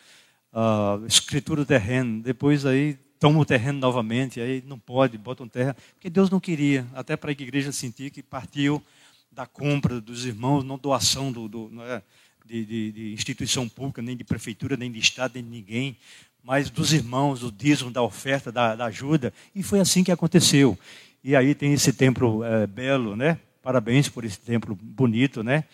uh, 0.53 1.07
escritura 1.07 1.65
terreno, 1.65 2.23
depois 2.23 2.67
aí 2.67 2.99
toma 3.21 3.39
o 3.39 3.45
terreno 3.45 3.79
novamente, 3.79 4.41
aí 4.41 4.65
não 4.67 4.79
pode, 4.79 5.19
bota 5.19 5.43
um 5.43 5.49
terra, 5.49 5.77
porque 5.93 6.09
Deus 6.09 6.31
não 6.31 6.41
queria, 6.41 6.87
até 6.95 7.17
para 7.17 7.31
a 7.31 7.33
igreja 7.33 7.71
sentir 7.71 8.11
que 8.11 8.23
partiu 8.23 8.83
da 9.31 9.47
compra 9.47 10.01
dos 10.01 10.25
irmãos, 10.25 10.65
não 10.65 10.79
doação 10.79 11.31
do, 11.31 11.47
do, 11.47 11.71
é, 11.83 12.03
de, 12.47 12.65
de, 12.65 12.93
de, 12.93 13.13
instituição 13.13 13.69
pública, 13.69 14.01
nem 14.01 14.17
de 14.17 14.25
prefeitura, 14.25 14.77
nem 14.77 14.91
de 14.91 14.99
Estado, 14.99 15.35
nem 15.35 15.45
de 15.45 15.51
ninguém, 15.51 15.97
mas 16.43 16.71
dos 16.71 16.95
irmãos, 16.95 17.41
do 17.41 17.53
dízimo, 17.53 17.91
da 17.91 18.03
oferta, 18.03 18.51
da, 18.51 18.75
da 18.75 18.87
ajuda. 18.87 19.33
E 19.55 19.63
foi 19.63 19.79
assim 19.79 20.03
que 20.03 20.11
aconteceu. 20.11 20.77
E 21.23 21.37
aí 21.37 21.55
tem 21.55 21.75
esse 21.75 21.93
templo 21.93 22.43
é, 22.43 22.67
belo, 22.67 23.15
né? 23.15 23.39
Parabéns 23.63 24.09
por 24.09 24.25
esse 24.25 24.41
templo 24.41 24.75
bonito, 24.75 25.43
né? 25.43 25.65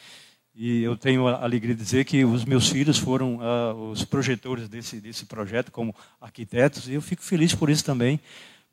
E 0.59 0.83
eu 0.83 0.97
tenho 0.97 1.29
a 1.29 1.43
alegria 1.43 1.75
de 1.75 1.83
dizer 1.83 2.07
que 2.07 2.25
os 2.25 2.43
meus 2.47 2.71
filhos 2.71 2.97
foram 2.97 3.37
uh, 3.37 3.91
os 3.91 4.07
projetores 4.07 4.71
desse, 4.71 4.99
desse 5.03 5.27
projeto 5.27 5.71
como 5.71 5.95
arquitetos, 6.19 6.89
e 6.89 6.95
eu 6.95 7.03
fico 7.03 7.23
feliz 7.23 7.55
por 7.55 7.69
isso 7.69 7.85
também, 7.85 8.19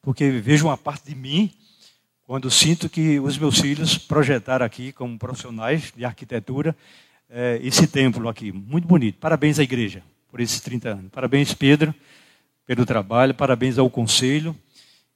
porque 0.02 0.30
vejo 0.30 0.68
uma 0.68 0.78
parte 0.78 1.10
de 1.10 1.16
mim 1.16 1.52
quando 2.25 2.50
sinto 2.50 2.88
que 2.88 3.20
os 3.20 3.38
meus 3.38 3.60
filhos 3.60 3.98
projetaram 3.98 4.66
aqui 4.66 4.94
como 4.94 5.20
profissionais 5.20 5.92
de 5.94 6.06
arquitetura 6.06 6.74
eh, 7.30 7.60
esse 7.62 7.86
templo 7.86 8.30
aqui. 8.30 8.50
Muito 8.50 8.88
bonito. 8.88 9.18
Parabéns 9.20 9.60
à 9.60 9.63
igreja 9.63 10.02
por 10.32 10.40
esses 10.40 10.62
30 10.62 10.90
anos. 10.90 11.12
Parabéns, 11.12 11.54
Pedro, 11.54 11.94
pelo 12.66 12.86
trabalho. 12.86 13.34
Parabéns 13.34 13.78
ao 13.78 13.90
conselho. 13.90 14.56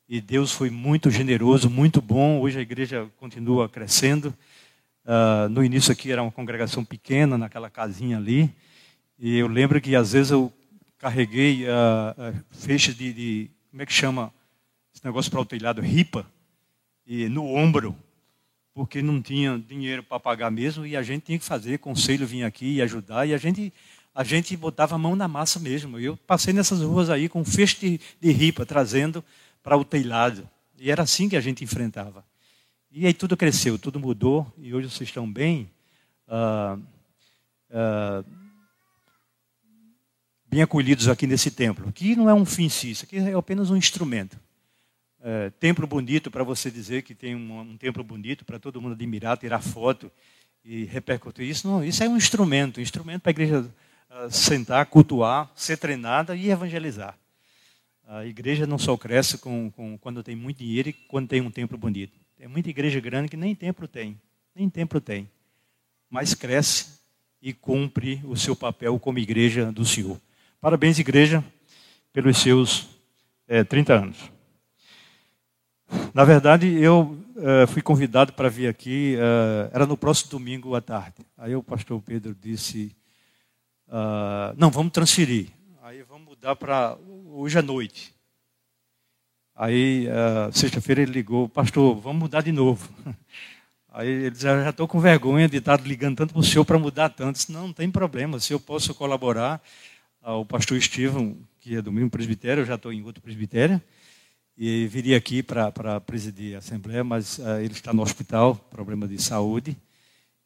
E 0.08 0.20
Deus 0.20 0.52
foi 0.52 0.70
muito 0.70 1.10
generoso, 1.10 1.70
muito 1.70 2.02
bom. 2.02 2.42
Hoje 2.42 2.60
a 2.60 2.62
igreja 2.62 3.08
continua 3.18 3.70
crescendo. 3.70 4.34
Uh, 5.08 5.48
no 5.48 5.64
início 5.64 5.90
aqui 5.94 6.12
era 6.12 6.22
uma 6.22 6.32
congregação 6.32 6.84
pequena, 6.84 7.38
naquela 7.38 7.70
casinha 7.70 8.18
ali. 8.18 8.54
E 9.18 9.38
eu 9.38 9.48
lembro 9.48 9.80
que 9.80 9.96
às 9.96 10.12
vezes 10.12 10.32
eu 10.32 10.52
carreguei 10.98 11.64
uh, 11.64 12.44
feixes 12.52 12.94
de, 12.94 13.14
de, 13.14 13.52
Como 13.72 13.82
é 13.82 13.86
que 13.86 13.94
chama 13.94 14.34
esse 14.94 15.06
negócio 15.06 15.32
para 15.32 15.40
o 15.40 15.46
telhado? 15.46 15.82
Ripa. 15.82 16.30
E 17.06 17.30
no 17.30 17.46
ombro. 17.46 17.96
Porque 18.74 19.02
não 19.02 19.22
tinha 19.22 19.58
dinheiro 19.58 20.04
para 20.04 20.20
pagar 20.20 20.52
mesmo. 20.52 20.86
E 20.86 20.98
a 20.98 21.02
gente 21.02 21.24
tinha 21.24 21.40
que 21.40 21.46
fazer. 21.46 21.80
Conselho 21.80 22.28
vinha 22.28 22.46
aqui 22.46 22.74
e 22.74 22.82
ajudar. 22.82 23.26
E 23.26 23.34
a 23.34 23.38
gente, 23.38 23.74
a 24.14 24.26
gente 24.26 24.58
botava 24.58 24.96
a 24.96 24.98
mão 24.98 25.16
na 25.16 25.28
massa 25.28 25.58
mesmo. 25.58 25.98
Eu 25.98 26.18
passei 26.18 26.54
nessas 26.54 26.82
ruas 26.82 27.10
aí 27.10 27.30
com 27.30 27.46
feixe 27.46 27.80
de, 27.80 28.02
de 28.20 28.32
ripa, 28.34 28.66
trazendo 28.66 29.24
para 29.64 29.78
o 29.78 29.86
telhado. 29.86 30.48
E 30.78 30.92
era 30.92 31.04
assim 31.04 31.30
que 31.30 31.38
a 31.38 31.42
gente 31.42 31.64
enfrentava. 31.64 32.26
E 32.92 33.06
aí 33.06 33.14
tudo 33.14 33.36
cresceu, 33.36 33.78
tudo 33.78 34.00
mudou, 34.00 34.52
e 34.58 34.74
hoje 34.74 34.90
vocês 34.90 35.10
estão 35.10 35.32
bem, 35.32 35.70
uh, 36.28 36.80
uh, 37.70 38.26
bem 40.46 40.62
acolhidos 40.62 41.08
aqui 41.08 41.28
nesse 41.28 41.52
templo. 41.52 41.92
Que 41.92 42.16
não 42.16 42.30
é 42.30 42.34
um 42.34 42.46
fim 42.46 42.66
em 42.66 42.70
si, 42.70 42.92
isso 42.92 43.04
aqui 43.04 43.18
é 43.18 43.34
apenas 43.34 43.70
um 43.70 43.76
instrumento. 43.76 44.40
Uh, 45.20 45.52
templo 45.60 45.86
bonito 45.86 46.32
para 46.32 46.44
você 46.44 46.72
dizer 46.72 47.04
que 47.04 47.14
tem 47.14 47.36
um, 47.36 47.60
um 47.60 47.78
templo 47.78 48.04
bonito 48.04 48.46
para 48.46 48.58
todo 48.58 48.82
mundo 48.82 48.94
admirar, 48.94 49.38
tirar 49.38 49.62
foto 49.62 50.10
e 50.64 50.86
repercutir 50.86 51.46
isso. 51.46 51.68
Não, 51.68 51.84
isso 51.84 52.04
é 52.04 52.08
um 52.08 52.16
instrumento, 52.16 52.80
um 52.80 52.84
instrumento 52.84 53.22
para 53.22 53.32
a 53.32 53.34
igreja 53.34 53.70
ah, 54.10 54.30
sentar, 54.30 54.86
cultuar, 54.86 55.52
ser 55.56 55.78
treinada 55.78 56.36
e 56.36 56.50
evangelizar. 56.50 57.18
A 58.08 58.26
igreja 58.26 58.66
não 58.66 58.78
só 58.78 58.96
cresce 58.96 59.38
com, 59.38 59.70
com, 59.72 59.98
quando 59.98 60.24
tem 60.24 60.36
muito 60.36 60.60
dinheiro 60.60 60.90
e 60.90 60.94
quando 60.94 61.28
tem 61.28 61.42
um 61.42 61.52
templo 61.52 61.78
bonito. 61.78 62.18
Tem 62.38 62.48
muita 62.48 62.70
igreja 62.70 63.00
grande 63.00 63.30
que 63.30 63.36
nem 63.36 63.56
templo 63.56 63.88
tem, 63.88 64.22
nem 64.54 64.70
templo 64.70 65.02
tem, 65.02 65.28
mas 66.08 66.36
cresce 66.36 67.00
e 67.42 67.52
cumpre 67.52 68.22
o 68.26 68.38
seu 68.38 68.56
papel 68.56 69.00
como 69.00 69.18
igreja 69.18 69.72
do 69.72 69.84
Senhor. 69.84 70.22
Parabéns, 70.62 71.00
igreja, 71.00 71.44
pelos 72.14 72.38
seus 72.38 72.90
é, 73.48 73.64
30 73.64 73.94
anos. 73.94 74.32
Na 76.14 76.24
verdade, 76.24 76.68
eu 76.68 77.18
é, 77.38 77.66
fui 77.66 77.82
convidado 77.82 78.34
para 78.34 78.50
vir 78.50 78.68
aqui, 78.68 79.16
é, 79.16 79.72
era 79.74 79.88
no 79.88 79.98
próximo 79.98 80.30
domingo 80.30 80.76
à 80.76 80.82
tarde. 80.82 81.26
Aí 81.36 81.56
o 81.56 81.64
pastor 81.64 82.00
Pedro 82.04 82.36
disse: 82.40 82.96
uh, 83.88 84.54
Não, 84.58 84.70
vamos 84.70 84.92
transferir. 84.92 85.48
Aí 85.82 86.04
vamos 86.04 86.28
mudar 86.28 86.56
para 86.56 86.96
hoje 87.32 87.58
à 87.58 87.64
noite. 87.64 88.17
Aí, 89.60 90.08
uh, 90.08 90.56
sexta-feira, 90.56 91.02
ele 91.02 91.12
ligou, 91.12 91.50
pastor, 91.50 92.00
vamos 92.00 92.20
mudar 92.20 92.42
de 92.42 92.52
novo. 92.52 92.88
Aí 93.92 94.08
ele 94.08 94.30
disse, 94.30 94.44
já 94.44 94.70
estou 94.70 94.88
com 94.88 95.00
vergonha 95.00 95.50
de 95.50 95.58
estar 95.58 95.82
ligando 95.82 96.18
tanto 96.18 96.32
para 96.32 96.40
o 96.40 96.44
senhor 96.44 96.64
para 96.64 96.78
mudar 96.78 97.10
tanto. 97.10 97.38
Disse, 97.38 97.52
não, 97.52 97.66
não 97.66 97.74
tem 97.74 97.90
problema, 97.90 98.40
se 98.40 98.54
eu 98.54 98.60
posso 98.60 98.94
colaborar. 98.94 99.60
Uh, 100.22 100.34
o 100.34 100.46
pastor 100.46 100.78
Estevam, 100.78 101.36
que 101.60 101.76
é 101.76 101.82
do 101.82 101.92
mesmo 101.92 102.08
presbitério, 102.08 102.62
eu 102.62 102.66
já 102.68 102.76
estou 102.76 102.94
em 102.94 103.02
outro 103.02 103.20
presbitério, 103.20 103.82
e 104.56 104.86
viria 104.86 105.18
aqui 105.18 105.42
para 105.42 106.00
presidir 106.02 106.54
a 106.54 106.60
Assembleia, 106.60 107.04
mas 107.04 107.40
uh, 107.40 107.58
ele 107.60 107.74
está 107.74 107.92
no 107.92 108.04
hospital, 108.04 108.56
problema 108.70 109.08
de 109.08 109.20
saúde. 109.20 109.76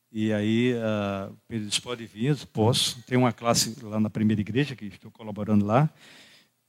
E 0.10 0.32
aí, 0.32 0.74
uh, 0.74 1.36
Pedro 1.50 1.68
disse, 1.68 1.82
pode 1.82 2.06
vir, 2.06 2.38
posso. 2.54 3.02
Tem 3.04 3.18
uma 3.18 3.34
classe 3.34 3.76
lá 3.84 4.00
na 4.00 4.10
primeira 4.10 4.40
igreja, 4.40 4.74
que 4.74 4.86
estou 4.86 5.12
colaborando 5.12 5.66
lá. 5.66 5.90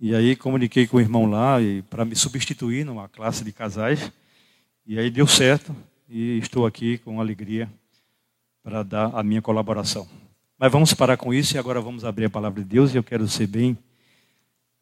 E 0.04 0.16
aí 0.16 0.34
comuniquei 0.34 0.84
com 0.84 0.96
o 0.96 1.00
irmão 1.00 1.26
lá 1.26 1.58
para 1.88 2.04
me 2.04 2.16
substituir 2.16 2.84
numa 2.84 3.08
classe 3.08 3.44
de 3.44 3.52
casais. 3.52 4.10
E 4.84 4.98
aí 4.98 5.08
deu 5.08 5.28
certo 5.28 5.72
e 6.08 6.38
estou 6.38 6.66
aqui 6.66 6.98
com 6.98 7.20
alegria 7.20 7.72
para 8.64 8.82
dar 8.82 9.14
a 9.14 9.22
minha 9.22 9.40
colaboração. 9.40 10.08
Mas 10.58 10.72
vamos 10.72 10.92
parar 10.92 11.16
com 11.16 11.32
isso 11.32 11.54
e 11.54 11.58
agora 11.58 11.80
vamos 11.80 12.04
abrir 12.04 12.24
a 12.24 12.30
palavra 12.30 12.64
de 12.64 12.68
Deus 12.68 12.92
e 12.92 12.96
eu 12.96 13.04
quero 13.04 13.28
ser 13.28 13.46
bem, 13.46 13.78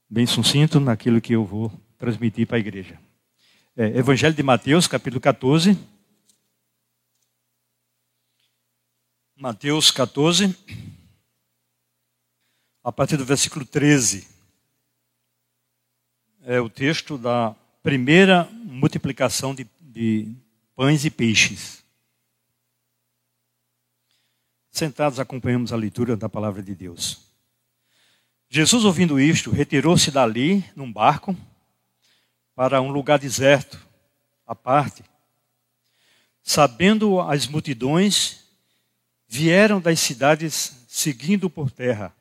bem 0.09 0.25
sucinto 0.25 0.81
naquilo 0.81 1.21
que 1.21 1.35
eu 1.35 1.45
vou 1.45 1.71
transmitir 1.99 2.47
para 2.47 2.57
a 2.57 2.61
igreja. 2.61 2.99
É, 3.77 3.99
Evangelho 3.99 4.35
de 4.35 4.43
Mateus, 4.43 4.87
capítulo 4.87 5.21
14. 5.21 5.79
Mateus 9.37 9.91
14, 9.91 10.57
a 12.83 12.91
partir 12.91 13.19
do 13.19 13.25
versículo 13.27 13.67
13 13.67 14.40
é 16.51 16.61
o 16.61 16.69
texto 16.69 17.17
da 17.17 17.55
primeira 17.81 18.43
multiplicação 18.65 19.55
de, 19.55 19.69
de 19.81 20.35
pães 20.75 21.05
e 21.05 21.11
peixes. 21.11 21.85
Sentados, 24.69 25.21
acompanhamos 25.21 25.73
a 25.73 25.77
leitura 25.77 26.17
da 26.17 26.29
palavra 26.29 26.61
de 26.61 26.75
Deus. 26.75 27.21
Jesus, 28.49 28.85
ouvindo 28.85 29.21
isto, 29.21 29.53
retirou-se 29.53 30.11
dali 30.11 30.65
num 30.75 30.93
barco 30.93 31.37
para 32.53 32.83
um 32.83 32.91
lugar 32.91 33.21
deserto, 33.21 33.79
à 34.45 34.53
parte. 34.53 35.05
Sabendo 36.43 37.21
as 37.21 37.47
multidões, 37.47 38.45
vieram 39.29 39.81
das 39.81 40.01
cidades 40.01 40.85
seguindo 40.89 41.49
por 41.49 41.71
terra. 41.71 42.13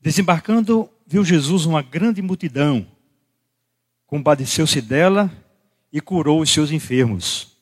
Desembarcando, 0.00 0.90
viu 1.06 1.24
Jesus 1.24 1.64
uma 1.64 1.82
grande 1.82 2.20
multidão, 2.20 2.86
compadeceu-se 4.06 4.80
dela 4.80 5.30
e 5.92 6.00
curou 6.00 6.40
os 6.40 6.50
seus 6.50 6.72
enfermos. 6.72 7.56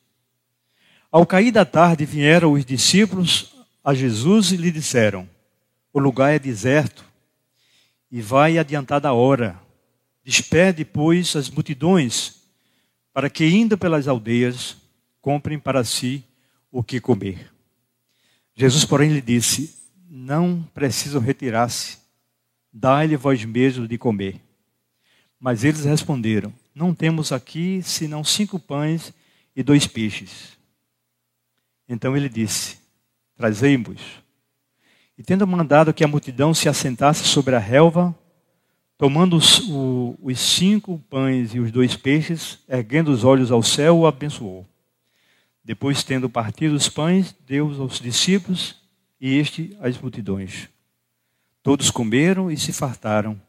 Ao 1.11 1.25
cair 1.25 1.51
da 1.51 1.63
tarde, 1.63 2.05
vieram 2.05 2.53
os 2.53 2.65
discípulos 2.65 3.55
a 3.83 3.93
Jesus 3.93 4.51
e 4.51 4.57
lhe 4.57 4.71
disseram: 4.71 5.29
O 5.93 5.99
lugar 5.99 6.33
é 6.33 6.39
deserto 6.39 7.05
e 8.11 8.21
vai 8.21 8.57
adiantada 8.57 9.07
a 9.07 9.13
hora. 9.13 9.61
Despede, 10.23 10.83
pois, 10.83 11.35
as 11.35 11.49
multidões, 11.51 12.41
para 13.13 13.29
que, 13.29 13.45
indo 13.45 13.77
pelas 13.77 14.07
aldeias, 14.07 14.75
comprem 15.21 15.59
para 15.59 15.83
si 15.83 16.23
o 16.71 16.83
que 16.83 16.99
comer. 16.99 17.51
Jesus, 18.55 18.83
porém, 18.83 19.13
lhe 19.13 19.21
disse: 19.21 19.75
Não 20.09 20.67
precisam 20.73 21.21
retirar-se 21.21 22.04
Dai-lhe 22.77 23.15
vós 23.15 23.45
mesmos 23.45 23.87
de 23.87 23.97
comer. 23.97 24.41
Mas 25.39 25.63
eles 25.63 25.85
responderam: 25.85 26.51
Não 26.75 26.93
temos 26.93 27.31
aqui 27.31 27.81
senão 27.81 28.21
cinco 28.21 28.59
pães 28.59 29.13
e 29.55 29.63
dois 29.63 29.87
peixes. 29.87 30.57
Então 31.87 32.17
ele 32.17 32.27
disse: 32.27 32.77
Trazei-vos. 33.37 34.01
E 35.17 35.23
tendo 35.23 35.47
mandado 35.47 35.93
que 35.93 36.03
a 36.03 36.07
multidão 36.07 36.53
se 36.53 36.67
assentasse 36.67 37.23
sobre 37.23 37.55
a 37.55 37.59
relva, 37.59 38.13
tomando 38.97 39.37
os, 39.37 39.59
o, 39.69 40.19
os 40.21 40.37
cinco 40.37 41.01
pães 41.09 41.55
e 41.55 41.61
os 41.61 41.71
dois 41.71 41.95
peixes, 41.95 42.59
erguendo 42.67 43.09
os 43.09 43.23
olhos 43.23 43.53
ao 43.53 43.63
céu, 43.63 43.99
o 43.99 44.05
abençoou. 44.05 44.67
Depois, 45.63 46.03
tendo 46.03 46.29
partido 46.29 46.75
os 46.75 46.89
pães, 46.89 47.33
deu-os 47.47 47.79
aos 47.79 48.01
discípulos 48.01 48.75
e 49.19 49.37
este 49.37 49.77
às 49.79 49.97
multidões. 49.97 50.74
Todos 51.65 51.89
comeram 51.89 52.51
e 52.51 52.57
se 52.57 52.71
fartaram, 52.71 53.41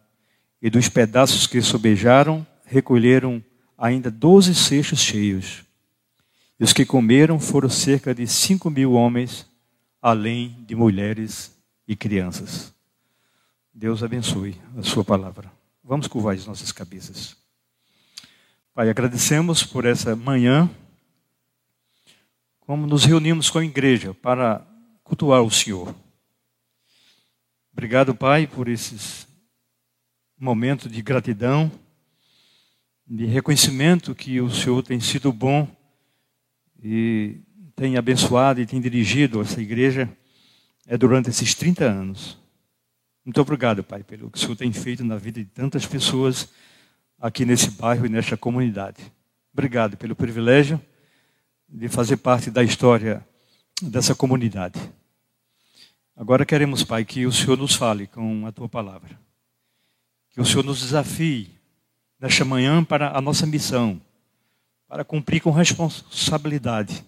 e 0.62 0.70
dos 0.70 0.88
pedaços 0.88 1.46
que 1.46 1.60
sobejaram, 1.60 2.46
recolheram 2.64 3.44
ainda 3.76 4.10
doze 4.10 4.54
cestos 4.54 5.00
cheios. 5.00 5.62
E 6.58 6.64
os 6.64 6.72
que 6.72 6.86
comeram 6.86 7.38
foram 7.38 7.68
cerca 7.68 8.14
de 8.14 8.26
cinco 8.26 8.70
mil 8.70 8.94
homens, 8.94 9.46
além 10.00 10.64
de 10.66 10.74
mulheres 10.74 11.54
e 11.86 11.94
crianças. 11.94 12.72
Deus 13.70 14.02
abençoe 14.02 14.58
a 14.78 14.82
sua 14.82 15.04
palavra. 15.04 15.52
Vamos 15.84 16.06
curvar 16.06 16.34
as 16.34 16.46
nossas 16.46 16.72
cabeças. 16.72 17.36
Pai, 18.72 18.88
agradecemos 18.88 19.62
por 19.62 19.84
essa 19.84 20.16
manhã, 20.16 20.70
como 22.60 22.86
nos 22.86 23.04
reunimos 23.04 23.50
com 23.50 23.58
a 23.58 23.64
igreja 23.66 24.14
para 24.14 24.66
cultuar 25.04 25.42
o 25.42 25.50
Senhor. 25.50 25.94
Obrigado, 27.76 28.14
Pai, 28.14 28.46
por 28.46 28.68
esses 28.68 29.28
momentos 30.38 30.90
de 30.90 31.02
gratidão, 31.02 31.70
de 33.06 33.26
reconhecimento 33.26 34.14
que 34.14 34.40
o 34.40 34.48
Senhor 34.48 34.82
tem 34.82 34.98
sido 34.98 35.30
bom 35.30 35.68
e 36.82 37.38
tem 37.76 37.98
abençoado 37.98 38.62
e 38.62 38.66
tem 38.66 38.80
dirigido 38.80 39.42
essa 39.42 39.60
igreja 39.60 40.08
é 40.86 40.96
durante 40.96 41.28
esses 41.28 41.54
30 41.54 41.84
anos. 41.84 42.38
Muito 43.22 43.42
obrigado, 43.42 43.84
Pai, 43.84 44.02
pelo 44.02 44.30
que 44.30 44.38
o 44.38 44.40
Senhor 44.40 44.56
tem 44.56 44.72
feito 44.72 45.04
na 45.04 45.18
vida 45.18 45.38
de 45.38 45.46
tantas 45.50 45.84
pessoas 45.84 46.48
aqui 47.20 47.44
nesse 47.44 47.72
bairro 47.72 48.06
e 48.06 48.08
nesta 48.08 48.38
comunidade. 48.38 49.12
Obrigado 49.52 49.98
pelo 49.98 50.16
privilégio 50.16 50.80
de 51.68 51.88
fazer 51.88 52.16
parte 52.16 52.50
da 52.50 52.64
história 52.64 53.22
dessa 53.82 54.14
comunidade. 54.14 54.80
Agora 56.18 56.46
queremos, 56.46 56.82
Pai, 56.82 57.04
que 57.04 57.26
o 57.26 57.30
Senhor 57.30 57.58
nos 57.58 57.74
fale 57.74 58.06
com 58.06 58.46
a 58.46 58.50
tua 58.50 58.66
palavra. 58.66 59.20
Que 60.30 60.40
o 60.40 60.46
Senhor 60.46 60.64
nos 60.64 60.80
desafie 60.80 61.50
nesta 62.18 62.42
manhã 62.42 62.82
para 62.82 63.14
a 63.14 63.20
nossa 63.20 63.46
missão, 63.46 64.00
para 64.88 65.04
cumprir 65.04 65.40
com 65.40 65.50
responsabilidade 65.50 67.04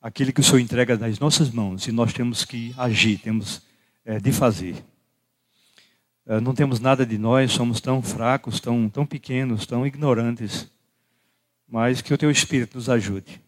aquilo 0.00 0.32
que 0.32 0.40
o 0.40 0.42
Senhor 0.42 0.60
entrega 0.60 0.96
nas 0.96 1.18
nossas 1.18 1.50
mãos 1.50 1.86
e 1.86 1.92
nós 1.92 2.14
temos 2.14 2.42
que 2.42 2.74
agir, 2.78 3.18
temos 3.18 3.60
é, 4.02 4.18
de 4.18 4.32
fazer. 4.32 4.82
É, 6.24 6.40
não 6.40 6.54
temos 6.54 6.80
nada 6.80 7.04
de 7.04 7.18
nós, 7.18 7.52
somos 7.52 7.82
tão 7.82 8.00
fracos, 8.00 8.60
tão, 8.60 8.88
tão 8.88 9.04
pequenos, 9.04 9.66
tão 9.66 9.86
ignorantes, 9.86 10.72
mas 11.68 12.00
que 12.00 12.14
o 12.14 12.18
Teu 12.18 12.30
Espírito 12.30 12.78
nos 12.78 12.88
ajude 12.88 13.42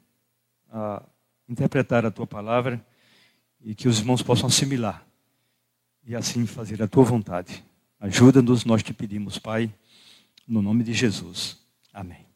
a 0.71 1.03
interpretar 1.49 2.05
a 2.05 2.11
Tua 2.11 2.27
palavra 2.27 2.85
e 3.65 3.75
que 3.75 3.89
os 3.89 3.99
irmãos 3.99 4.23
possam 4.23 4.49
assimilar 4.49 5.07
e 6.05 6.15
assim 6.15 6.47
fazer 6.47 6.83
a 6.83 6.89
Tua 6.89 7.05
vontade. 7.05 7.65
Ajuda-nos, 8.01 8.65
nós 8.65 8.83
te 8.83 8.93
pedimos, 8.93 9.39
Pai, 9.39 9.73
no 10.47 10.61
nome 10.61 10.83
de 10.83 10.93
Jesus. 10.93 11.59
Amém. 11.93 12.27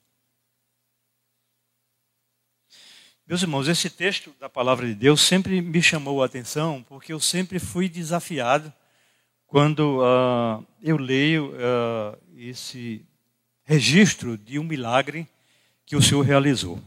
Meus 3.26 3.42
irmãos, 3.42 3.66
esse 3.66 3.90
texto 3.90 4.32
da 4.38 4.48
palavra 4.48 4.86
de 4.86 4.94
Deus 4.94 5.20
sempre 5.20 5.60
me 5.60 5.82
chamou 5.82 6.22
a 6.22 6.26
atenção, 6.26 6.84
porque 6.88 7.12
eu 7.12 7.18
sempre 7.18 7.58
fui 7.58 7.88
desafiado 7.88 8.72
quando 9.48 9.98
uh, 9.98 10.64
eu 10.80 10.96
leio 10.96 11.52
uh, 11.54 12.16
esse 12.36 13.04
registro 13.64 14.38
de 14.38 14.60
um 14.60 14.64
milagre 14.64 15.26
que 15.84 15.96
o 15.96 16.02
Senhor 16.02 16.22
realizou. 16.22 16.80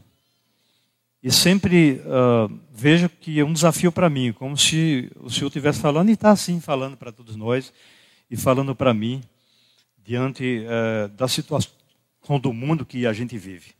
E 1.22 1.30
sempre 1.30 2.00
uh, 2.04 2.60
vejo 2.72 3.08
que 3.08 3.38
é 3.38 3.44
um 3.44 3.52
desafio 3.52 3.92
para 3.92 4.08
mim, 4.08 4.32
como 4.32 4.56
se 4.56 5.10
o 5.16 5.28
Senhor 5.28 5.48
estivesse 5.48 5.80
falando 5.80 6.08
e 6.08 6.12
está 6.12 6.30
assim 6.30 6.60
falando 6.60 6.96
para 6.96 7.12
todos 7.12 7.36
nós 7.36 7.72
e 8.30 8.36
falando 8.36 8.74
para 8.74 8.94
mim 8.94 9.22
diante 10.02 10.64
da 11.16 11.28
situação 11.28 11.70
do 12.40 12.52
mundo 12.52 12.86
que 12.86 13.06
a 13.06 13.12
gente 13.12 13.36
vive. 13.38 13.74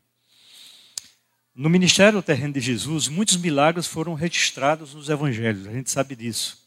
No 1.55 1.69
ministério 1.69 2.23
terreno 2.23 2.55
de 2.55 2.61
Jesus, 2.61 3.09
muitos 3.09 3.37
milagres 3.37 3.87
foram 3.87 4.15
registrados 4.15 4.95
nos 4.95 5.09
evangelhos, 5.09 5.67
a 5.67 5.73
gente 5.73 5.91
sabe 5.91 6.15
disso. 6.15 6.59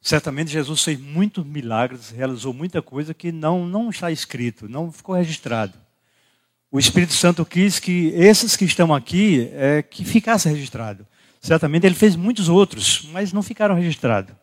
Certamente 0.00 0.50
Jesus 0.50 0.82
fez 0.82 0.98
muitos 0.98 1.44
milagres, 1.44 2.10
realizou 2.10 2.54
muita 2.54 2.80
coisa 2.80 3.12
que 3.12 3.30
não, 3.30 3.66
não 3.66 3.90
está 3.90 4.10
escrito, 4.10 4.68
não 4.68 4.90
ficou 4.90 5.14
registrado. 5.14 5.74
O 6.70 6.78
Espírito 6.78 7.14
Santo 7.14 7.44
quis 7.46 7.78
que 7.78 8.08
esses 8.14 8.54
que 8.54 8.64
estão 8.64 8.94
aqui, 8.94 9.48
é, 9.52 9.82
que 9.82 10.04
ficasse 10.04 10.48
registrado. 10.48 11.06
Certamente 11.40 11.86
ele 11.86 11.94
fez 11.94 12.14
muitos 12.14 12.48
outros, 12.48 13.08
mas 13.10 13.32
não 13.32 13.42
ficaram 13.42 13.74
registrados. 13.74 14.34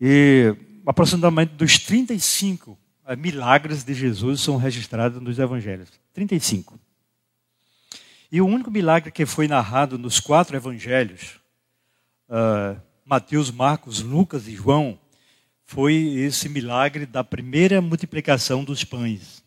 E 0.00 0.54
aproximadamente 0.86 1.54
dos 1.54 1.78
35 1.78 2.78
é, 3.06 3.16
milagres 3.16 3.82
de 3.82 3.94
Jesus 3.94 4.40
são 4.40 4.56
registrados 4.56 5.22
nos 5.22 5.38
evangelhos. 5.38 5.88
35. 6.12 6.78
E 8.30 8.40
o 8.40 8.46
único 8.46 8.70
milagre 8.70 9.10
que 9.10 9.26
foi 9.26 9.48
narrado 9.48 9.98
nos 9.98 10.20
quatro 10.20 10.56
evangelhos, 10.56 11.40
uh, 12.28 12.80
Mateus, 13.04 13.50
Marcos, 13.50 14.00
Lucas 14.00 14.46
e 14.46 14.54
João, 14.54 14.98
foi 15.64 15.94
esse 15.94 16.48
milagre 16.48 17.06
da 17.06 17.24
primeira 17.24 17.80
multiplicação 17.80 18.62
dos 18.62 18.84
pães. 18.84 19.42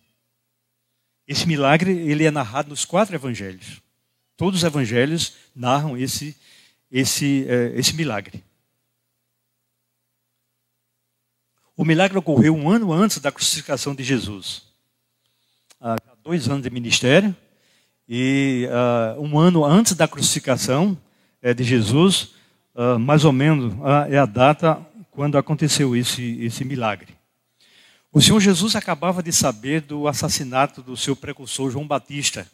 Esse 1.28 1.48
milagre 1.48 1.92
ele 1.92 2.26
é 2.26 2.32
narrado 2.32 2.70
nos 2.70 2.86
quatro 2.86 3.16
evangelhos. 3.16 3.82
Todos 4.36 4.60
os 4.60 4.64
evangelhos 4.64 5.34
narram 5.56 5.98
esse, 5.98 6.36
esse, 6.92 7.46
uh, 7.48 7.78
esse 7.78 7.96
milagre. 7.96 8.44
O 11.76 11.84
milagre 11.84 12.18
ocorreu 12.18 12.56
um 12.56 12.70
ano 12.70 12.94
antes 12.94 13.20
da 13.20 13.32
crucificação 13.32 13.96
de 13.96 14.04
Jesus. 14.04 14.64
Há 15.80 15.96
dois 16.24 16.48
anos 16.48 16.64
de 16.64 16.70
ministério, 16.70 17.36
e 18.08 18.68
uh, 18.68 19.22
um 19.22 19.40
ano 19.40 19.66
antes 19.66 19.94
da 19.94 20.08
crucificação 20.08 20.98
é, 21.42 21.54
de 21.54 21.64
Jesus, 21.64 22.34
uh, 22.76 23.00
mais 23.00 23.26
ou 23.26 23.32
menos, 23.32 23.74
uh, 23.74 24.06
é 24.10 24.18
a 24.18 24.26
data 24.26 24.86
quando 25.12 25.38
aconteceu 25.38 25.96
esse, 25.96 26.44
esse 26.44 26.64
milagre. 26.64 27.14
O 28.16 28.22
Senhor 28.22 28.40
Jesus 28.40 28.76
acabava 28.76 29.24
de 29.24 29.34
saber 29.34 29.82
do 29.82 30.08
assassinato 30.08 30.84
do 30.84 30.96
seu 30.96 31.16
precursor 31.16 31.72
João 31.72 31.88
Batista. 31.88 32.48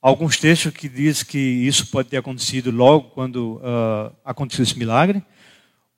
Alguns 0.00 0.38
textos 0.38 0.72
que 0.72 0.88
diz 0.88 1.22
que 1.22 1.36
isso 1.38 1.88
pode 1.88 2.08
ter 2.08 2.16
acontecido 2.16 2.70
logo 2.70 3.10
quando 3.10 3.56
uh, 3.56 4.16
aconteceu 4.24 4.62
esse 4.62 4.78
milagre, 4.78 5.22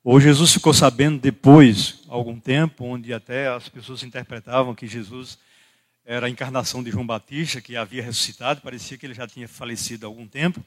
ou 0.03 0.19
Jesus 0.19 0.51
ficou 0.51 0.73
sabendo 0.73 1.17
depois, 1.21 2.01
algum 2.09 2.37
tempo, 2.37 2.83
onde 2.83 3.13
até 3.13 3.47
as 3.47 3.69
pessoas 3.69 4.03
interpretavam 4.03 4.75
que 4.75 4.87
Jesus 4.87 5.39
era 6.05 6.27
a 6.27 6.29
encarnação 6.29 6.83
de 6.83 6.91
João 6.91 7.07
Batista, 7.07 7.61
que 7.61 7.77
havia 7.77 8.03
ressuscitado, 8.03 8.59
parecia 8.59 8.97
que 8.97 9.05
ele 9.05 9.13
já 9.13 9.25
tinha 9.25 9.47
falecido 9.47 10.05
há 10.05 10.09
algum 10.09 10.27
tempo. 10.27 10.61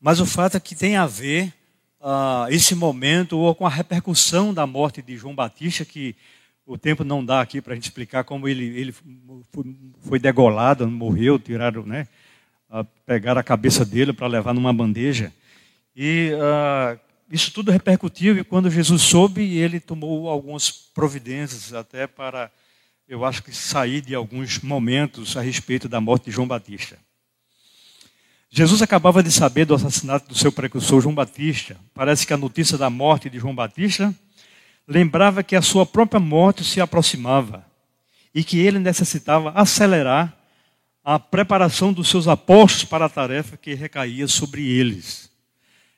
Mas 0.00 0.18
o 0.18 0.26
fato 0.26 0.56
é 0.56 0.60
que 0.60 0.74
tem 0.74 0.96
a 0.96 1.06
ver 1.06 1.54
uh, 2.00 2.50
esse 2.50 2.74
momento 2.74 3.38
ou 3.38 3.54
com 3.54 3.64
a 3.64 3.70
repercussão 3.70 4.52
da 4.52 4.66
morte 4.66 5.00
de 5.00 5.16
João 5.16 5.36
Batista, 5.36 5.84
que 5.84 6.16
o 6.66 6.78
tempo 6.78 7.04
não 7.04 7.24
dá 7.24 7.40
aqui 7.40 7.60
para 7.60 7.72
a 7.72 7.74
gente 7.74 7.84
explicar 7.84 8.24
como 8.24 8.48
ele, 8.48 8.64
ele 8.78 8.94
foi 10.00 10.18
degolado, 10.18 10.88
morreu, 10.88 11.38
tiraram, 11.38 11.84
né? 11.84 12.06
Pegaram 13.04 13.40
a 13.40 13.44
cabeça 13.44 13.84
dele 13.84 14.12
para 14.12 14.26
levar 14.26 14.54
numa 14.54 14.72
bandeja. 14.72 15.32
E 15.94 16.30
uh, 16.34 16.98
isso 17.30 17.52
tudo 17.52 17.70
repercutiu, 17.70 18.38
e 18.38 18.44
quando 18.44 18.70
Jesus 18.70 19.02
soube, 19.02 19.42
ele 19.58 19.80
tomou 19.80 20.28
algumas 20.28 20.70
providências 20.70 21.74
até 21.74 22.06
para 22.06 22.50
eu 23.08 23.24
acho 23.24 23.42
que 23.42 23.54
sair 23.54 24.00
de 24.00 24.14
alguns 24.14 24.60
momentos 24.60 25.36
a 25.36 25.42
respeito 25.42 25.88
da 25.88 26.00
morte 26.00 26.26
de 26.26 26.30
João 26.30 26.48
Batista. 26.48 26.96
Jesus 28.48 28.80
acabava 28.80 29.22
de 29.22 29.30
saber 29.30 29.64
do 29.64 29.74
assassinato 29.74 30.28
do 30.28 30.34
seu 30.34 30.52
precursor 30.52 31.00
João 31.00 31.14
Batista. 31.14 31.76
Parece 31.92 32.26
que 32.26 32.32
a 32.32 32.36
notícia 32.36 32.78
da 32.78 32.88
morte 32.88 33.28
de 33.28 33.38
João 33.38 33.54
Batista 33.54 34.14
lembrava 34.86 35.42
que 35.42 35.56
a 35.56 35.62
sua 35.62 35.86
própria 35.86 36.20
morte 36.20 36.64
se 36.64 36.80
aproximava 36.80 37.64
e 38.34 38.42
que 38.42 38.58
ele 38.58 38.78
necessitava 38.78 39.50
acelerar 39.50 40.36
a 41.04 41.18
preparação 41.18 41.92
dos 41.92 42.08
seus 42.08 42.28
apóstolos 42.28 42.84
para 42.84 43.06
a 43.06 43.08
tarefa 43.08 43.56
que 43.56 43.74
recaía 43.74 44.26
sobre 44.28 44.66
eles. 44.66 45.30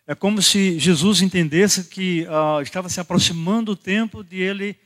É 0.07 0.15
como 0.15 0.43
se 0.43 0.79
Jesus 0.79 1.23
entendesse 1.23 1.85
que 1.85 2.27
uh, 2.29 2.61
estava 2.63 2.89
se 2.89 3.01
aproximando 3.01 3.73
o 3.73 3.77
tempo 3.77 4.23
de 4.23 4.37
ele 4.37 4.77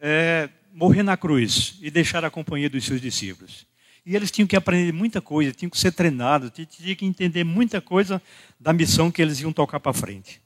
é, 0.00 0.48
morrer 0.72 1.02
na 1.02 1.16
cruz 1.16 1.78
e 1.80 1.90
deixar 1.90 2.24
a 2.24 2.30
companhia 2.30 2.68
dos 2.68 2.84
seus 2.84 3.00
discípulos. 3.00 3.66
E 4.04 4.14
eles 4.14 4.30
tinham 4.30 4.46
que 4.46 4.56
aprender 4.56 4.92
muita 4.92 5.20
coisa, 5.20 5.52
tinham 5.52 5.70
que 5.70 5.78
ser 5.78 5.92
treinados, 5.92 6.50
tinham 6.52 6.94
que 6.94 7.04
entender 7.04 7.44
muita 7.44 7.80
coisa 7.80 8.22
da 8.58 8.72
missão 8.72 9.10
que 9.10 9.20
eles 9.20 9.40
iam 9.40 9.52
tocar 9.52 9.80
para 9.80 9.92
frente. 9.92 10.40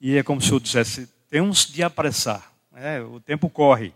E 0.00 0.16
é 0.16 0.22
como 0.22 0.40
se 0.40 0.50
eu 0.50 0.60
dissesse: 0.60 1.08
temos 1.28 1.66
de 1.66 1.82
apressar, 1.82 2.52
né? 2.72 3.00
o 3.00 3.20
tempo 3.20 3.48
corre. 3.48 3.92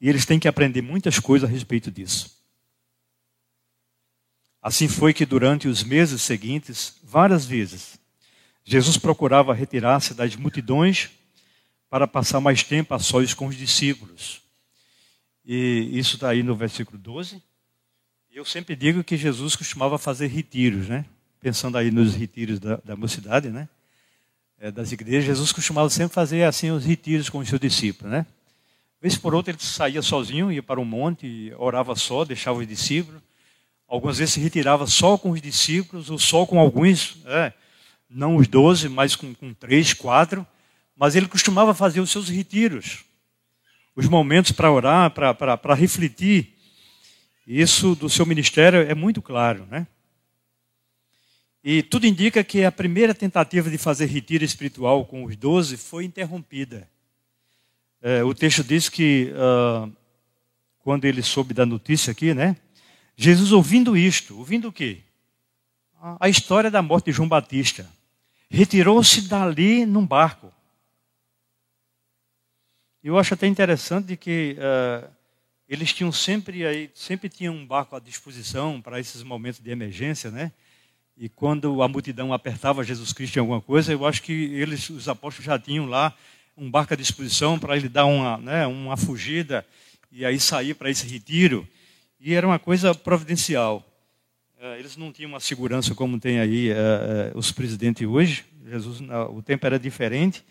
E 0.00 0.08
eles 0.08 0.26
têm 0.26 0.38
que 0.38 0.48
aprender 0.48 0.82
muitas 0.82 1.18
coisas 1.18 1.48
a 1.48 1.52
respeito 1.52 1.90
disso. 1.90 2.42
Assim 4.60 4.88
foi 4.88 5.12
que 5.12 5.26
durante 5.26 5.66
os 5.66 5.82
meses 5.82 6.22
seguintes, 6.22 6.98
várias 7.02 7.44
vezes, 7.44 7.98
Jesus 8.64 8.96
procurava 8.96 9.52
retirar-se 9.52 10.14
das 10.14 10.36
multidões 10.36 11.10
para 11.90 12.06
passar 12.06 12.40
mais 12.40 12.62
tempo 12.62 12.94
a 12.94 12.98
sós 12.98 13.34
com 13.34 13.46
os 13.46 13.56
discípulos. 13.56 14.40
E 15.44 15.90
isso 15.92 16.14
está 16.14 16.30
aí 16.30 16.42
no 16.42 16.54
versículo 16.54 16.96
12. 16.96 17.42
Eu 18.30 18.44
sempre 18.44 18.74
digo 18.76 19.04
que 19.04 19.16
Jesus 19.16 19.56
costumava 19.56 19.98
fazer 19.98 20.28
retiros, 20.28 20.88
né? 20.88 21.04
Pensando 21.40 21.76
aí 21.76 21.90
nos 21.90 22.14
retiros 22.14 22.58
da, 22.60 22.76
da 22.76 22.96
mocidade, 22.96 23.50
né? 23.50 23.68
É, 24.62 24.70
das 24.70 24.92
igrejas, 24.92 25.24
Jesus 25.24 25.50
costumava 25.50 25.90
sempre 25.90 26.14
fazer 26.14 26.44
assim 26.44 26.70
os 26.70 26.84
retiros 26.84 27.28
com 27.28 27.38
os 27.38 27.48
seus 27.48 27.60
discípulos, 27.60 28.12
né? 28.12 28.24
Vez 29.00 29.16
por 29.16 29.34
outra 29.34 29.50
ele 29.50 29.58
saía 29.60 30.00
sozinho, 30.00 30.52
ia 30.52 30.62
para 30.62 30.78
um 30.78 30.84
monte, 30.84 31.52
orava 31.58 31.96
só, 31.96 32.24
deixava 32.24 32.60
os 32.60 32.66
discípulos. 32.68 33.20
Algumas 33.88 34.18
vezes 34.18 34.34
se 34.34 34.40
retirava 34.40 34.86
só 34.86 35.18
com 35.18 35.30
os 35.30 35.42
discípulos, 35.42 36.10
ou 36.10 36.16
só 36.16 36.46
com 36.46 36.60
alguns, 36.60 37.16
é, 37.26 37.52
não 38.08 38.36
os 38.36 38.46
doze, 38.46 38.88
mas 38.88 39.16
com, 39.16 39.34
com 39.34 39.52
três, 39.52 39.92
quatro, 39.92 40.46
mas 40.96 41.16
ele 41.16 41.26
costumava 41.26 41.74
fazer 41.74 41.98
os 41.98 42.12
seus 42.12 42.28
retiros, 42.28 43.04
os 43.96 44.06
momentos 44.06 44.52
para 44.52 44.70
orar, 44.70 45.10
para 45.10 45.74
refletir. 45.74 46.56
Isso 47.44 47.96
do 47.96 48.08
seu 48.08 48.24
ministério 48.24 48.78
é 48.88 48.94
muito 48.94 49.20
claro, 49.20 49.66
né? 49.68 49.88
E 51.64 51.82
tudo 51.82 52.06
indica 52.06 52.42
que 52.42 52.64
a 52.64 52.72
primeira 52.72 53.14
tentativa 53.14 53.70
de 53.70 53.78
fazer 53.78 54.06
retiro 54.06 54.44
espiritual 54.44 55.04
com 55.04 55.24
os 55.24 55.36
doze 55.36 55.76
foi 55.76 56.04
interrompida. 56.04 56.88
É, 58.00 58.24
o 58.24 58.34
texto 58.34 58.64
diz 58.64 58.88
que 58.88 59.32
uh, 59.32 59.92
quando 60.80 61.04
ele 61.04 61.22
soube 61.22 61.54
da 61.54 61.64
notícia 61.64 62.10
aqui, 62.10 62.34
né? 62.34 62.56
Jesus 63.16 63.52
ouvindo 63.52 63.96
isto, 63.96 64.36
ouvindo 64.36 64.68
o 64.68 64.72
quê? 64.72 64.98
A 66.18 66.28
história 66.28 66.68
da 66.68 66.82
morte 66.82 67.06
de 67.06 67.12
João 67.12 67.28
Batista. 67.28 67.88
Retirou-se 68.50 69.28
dali 69.28 69.86
num 69.86 70.04
barco. 70.04 70.52
Eu 73.04 73.16
acho 73.18 73.34
até 73.34 73.46
interessante 73.46 74.16
que 74.16 74.56
uh, 74.58 75.08
eles 75.68 75.92
tinham 75.92 76.10
sempre 76.10 76.66
aí, 76.66 76.90
sempre 76.92 77.28
tinham 77.28 77.54
um 77.54 77.64
barco 77.64 77.94
à 77.94 78.00
disposição 78.00 78.80
para 78.80 78.98
esses 78.98 79.22
momentos 79.22 79.60
de 79.60 79.70
emergência, 79.70 80.28
né? 80.30 80.52
E 81.16 81.28
quando 81.28 81.82
a 81.82 81.88
multidão 81.88 82.32
apertava 82.32 82.84
Jesus 82.84 83.12
Cristo 83.12 83.36
em 83.36 83.40
alguma 83.40 83.60
coisa, 83.60 83.92
eu 83.92 84.06
acho 84.06 84.22
que 84.22 84.32
eles, 84.32 84.88
os 84.90 85.08
apóstolos 85.08 85.46
já 85.46 85.58
tinham 85.58 85.86
lá 85.86 86.14
um 86.56 86.70
barco 86.70 86.94
à 86.94 86.96
disposição 86.96 87.58
para 87.58 87.76
ele 87.76 87.88
dar 87.88 88.06
uma, 88.06 88.38
né, 88.38 88.66
uma 88.66 88.96
fugida 88.96 89.64
e 90.10 90.24
aí 90.24 90.38
sair 90.38 90.74
para 90.74 90.90
esse 90.90 91.06
retiro. 91.06 91.66
E 92.20 92.34
era 92.34 92.46
uma 92.46 92.58
coisa 92.58 92.94
providencial. 92.94 93.84
É, 94.60 94.78
eles 94.78 94.96
não 94.96 95.12
tinham 95.12 95.30
uma 95.30 95.40
segurança 95.40 95.94
como 95.94 96.20
tem 96.20 96.38
aí 96.38 96.70
é, 96.70 97.32
os 97.34 97.50
presidentes 97.50 98.06
hoje. 98.06 98.44
Jesus, 98.64 99.00
o 99.30 99.42
tempo 99.42 99.66
era 99.66 99.78
diferente, 99.78 100.44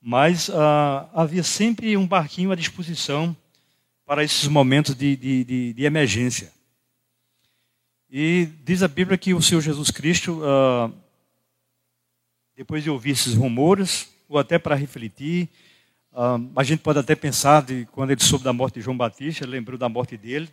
mas 0.00 0.48
ah, 0.50 1.08
havia 1.12 1.42
sempre 1.42 1.96
um 1.96 2.06
barquinho 2.06 2.52
à 2.52 2.54
disposição 2.54 3.36
para 4.06 4.22
esses 4.22 4.46
momentos 4.46 4.94
de, 4.94 5.16
de, 5.16 5.44
de, 5.44 5.72
de 5.72 5.84
emergência. 5.84 6.52
E 8.14 8.46
diz 8.62 8.82
a 8.82 8.88
Bíblia 8.88 9.16
que 9.16 9.32
o 9.32 9.40
Senhor 9.40 9.62
Jesus 9.62 9.90
Cristo, 9.90 10.42
ah, 10.44 10.90
depois 12.54 12.82
de 12.82 12.90
ouvir 12.90 13.12
esses 13.12 13.32
rumores, 13.32 14.12
ou 14.28 14.38
até 14.38 14.58
para 14.58 14.74
refletir, 14.74 15.48
ah, 16.12 16.38
a 16.54 16.62
gente 16.62 16.80
pode 16.80 16.98
até 16.98 17.14
pensar 17.14 17.62
de 17.62 17.86
quando 17.90 18.10
ele 18.10 18.22
soube 18.22 18.44
da 18.44 18.52
morte 18.52 18.74
de 18.74 18.80
João 18.82 18.98
Batista, 18.98 19.44
ele 19.44 19.52
lembrou 19.52 19.78
da 19.78 19.88
morte 19.88 20.18
dele. 20.18 20.50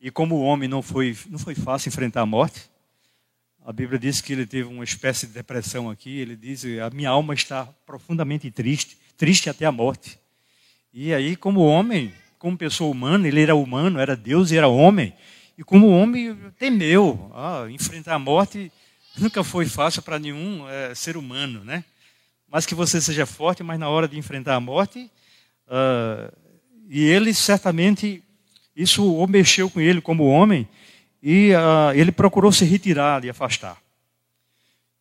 E 0.00 0.12
como 0.12 0.36
o 0.36 0.42
homem 0.42 0.68
não 0.68 0.80
foi, 0.80 1.16
não 1.28 1.40
foi 1.40 1.56
fácil 1.56 1.88
enfrentar 1.88 2.20
a 2.20 2.26
morte, 2.26 2.70
a 3.64 3.72
Bíblia 3.72 3.98
diz 3.98 4.20
que 4.20 4.32
ele 4.32 4.46
teve 4.46 4.68
uma 4.68 4.84
espécie 4.84 5.26
de 5.26 5.32
depressão 5.32 5.90
aqui. 5.90 6.20
Ele 6.20 6.36
diz: 6.36 6.64
A 6.86 6.90
minha 6.90 7.10
alma 7.10 7.34
está 7.34 7.66
profundamente 7.84 8.48
triste, 8.48 8.96
triste 9.16 9.50
até 9.50 9.66
a 9.66 9.72
morte. 9.72 10.20
E 10.94 11.12
aí, 11.12 11.34
como 11.34 11.66
homem, 11.66 12.14
como 12.38 12.56
pessoa 12.56 12.92
humana, 12.92 13.26
ele 13.26 13.40
era 13.40 13.56
humano, 13.56 13.98
era 13.98 14.16
Deus 14.16 14.52
e 14.52 14.56
era 14.56 14.68
homem. 14.68 15.12
E 15.56 15.62
como 15.64 15.88
homem, 15.88 16.36
temeu. 16.58 17.30
Ah, 17.34 17.66
enfrentar 17.70 18.14
a 18.14 18.18
morte 18.18 18.72
nunca 19.16 19.44
foi 19.44 19.66
fácil 19.66 20.02
para 20.02 20.18
nenhum 20.18 20.68
é, 20.68 20.94
ser 20.94 21.16
humano, 21.16 21.64
né? 21.64 21.84
Mas 22.48 22.66
que 22.66 22.74
você 22.74 23.00
seja 23.00 23.26
forte, 23.26 23.62
mas 23.62 23.78
na 23.78 23.88
hora 23.88 24.08
de 24.08 24.18
enfrentar 24.18 24.54
a 24.54 24.60
morte, 24.60 25.10
uh, 25.66 26.32
e 26.88 27.02
ele 27.02 27.32
certamente 27.32 28.22
isso 28.76 29.14
o 29.14 29.26
mexeu 29.26 29.70
com 29.70 29.80
ele 29.80 30.00
como 30.00 30.26
homem 30.26 30.68
e 31.22 31.52
uh, 31.52 31.94
ele 31.94 32.12
procurou 32.12 32.52
se 32.52 32.64
retirar 32.64 33.24
e 33.24 33.30
afastar. 33.30 33.80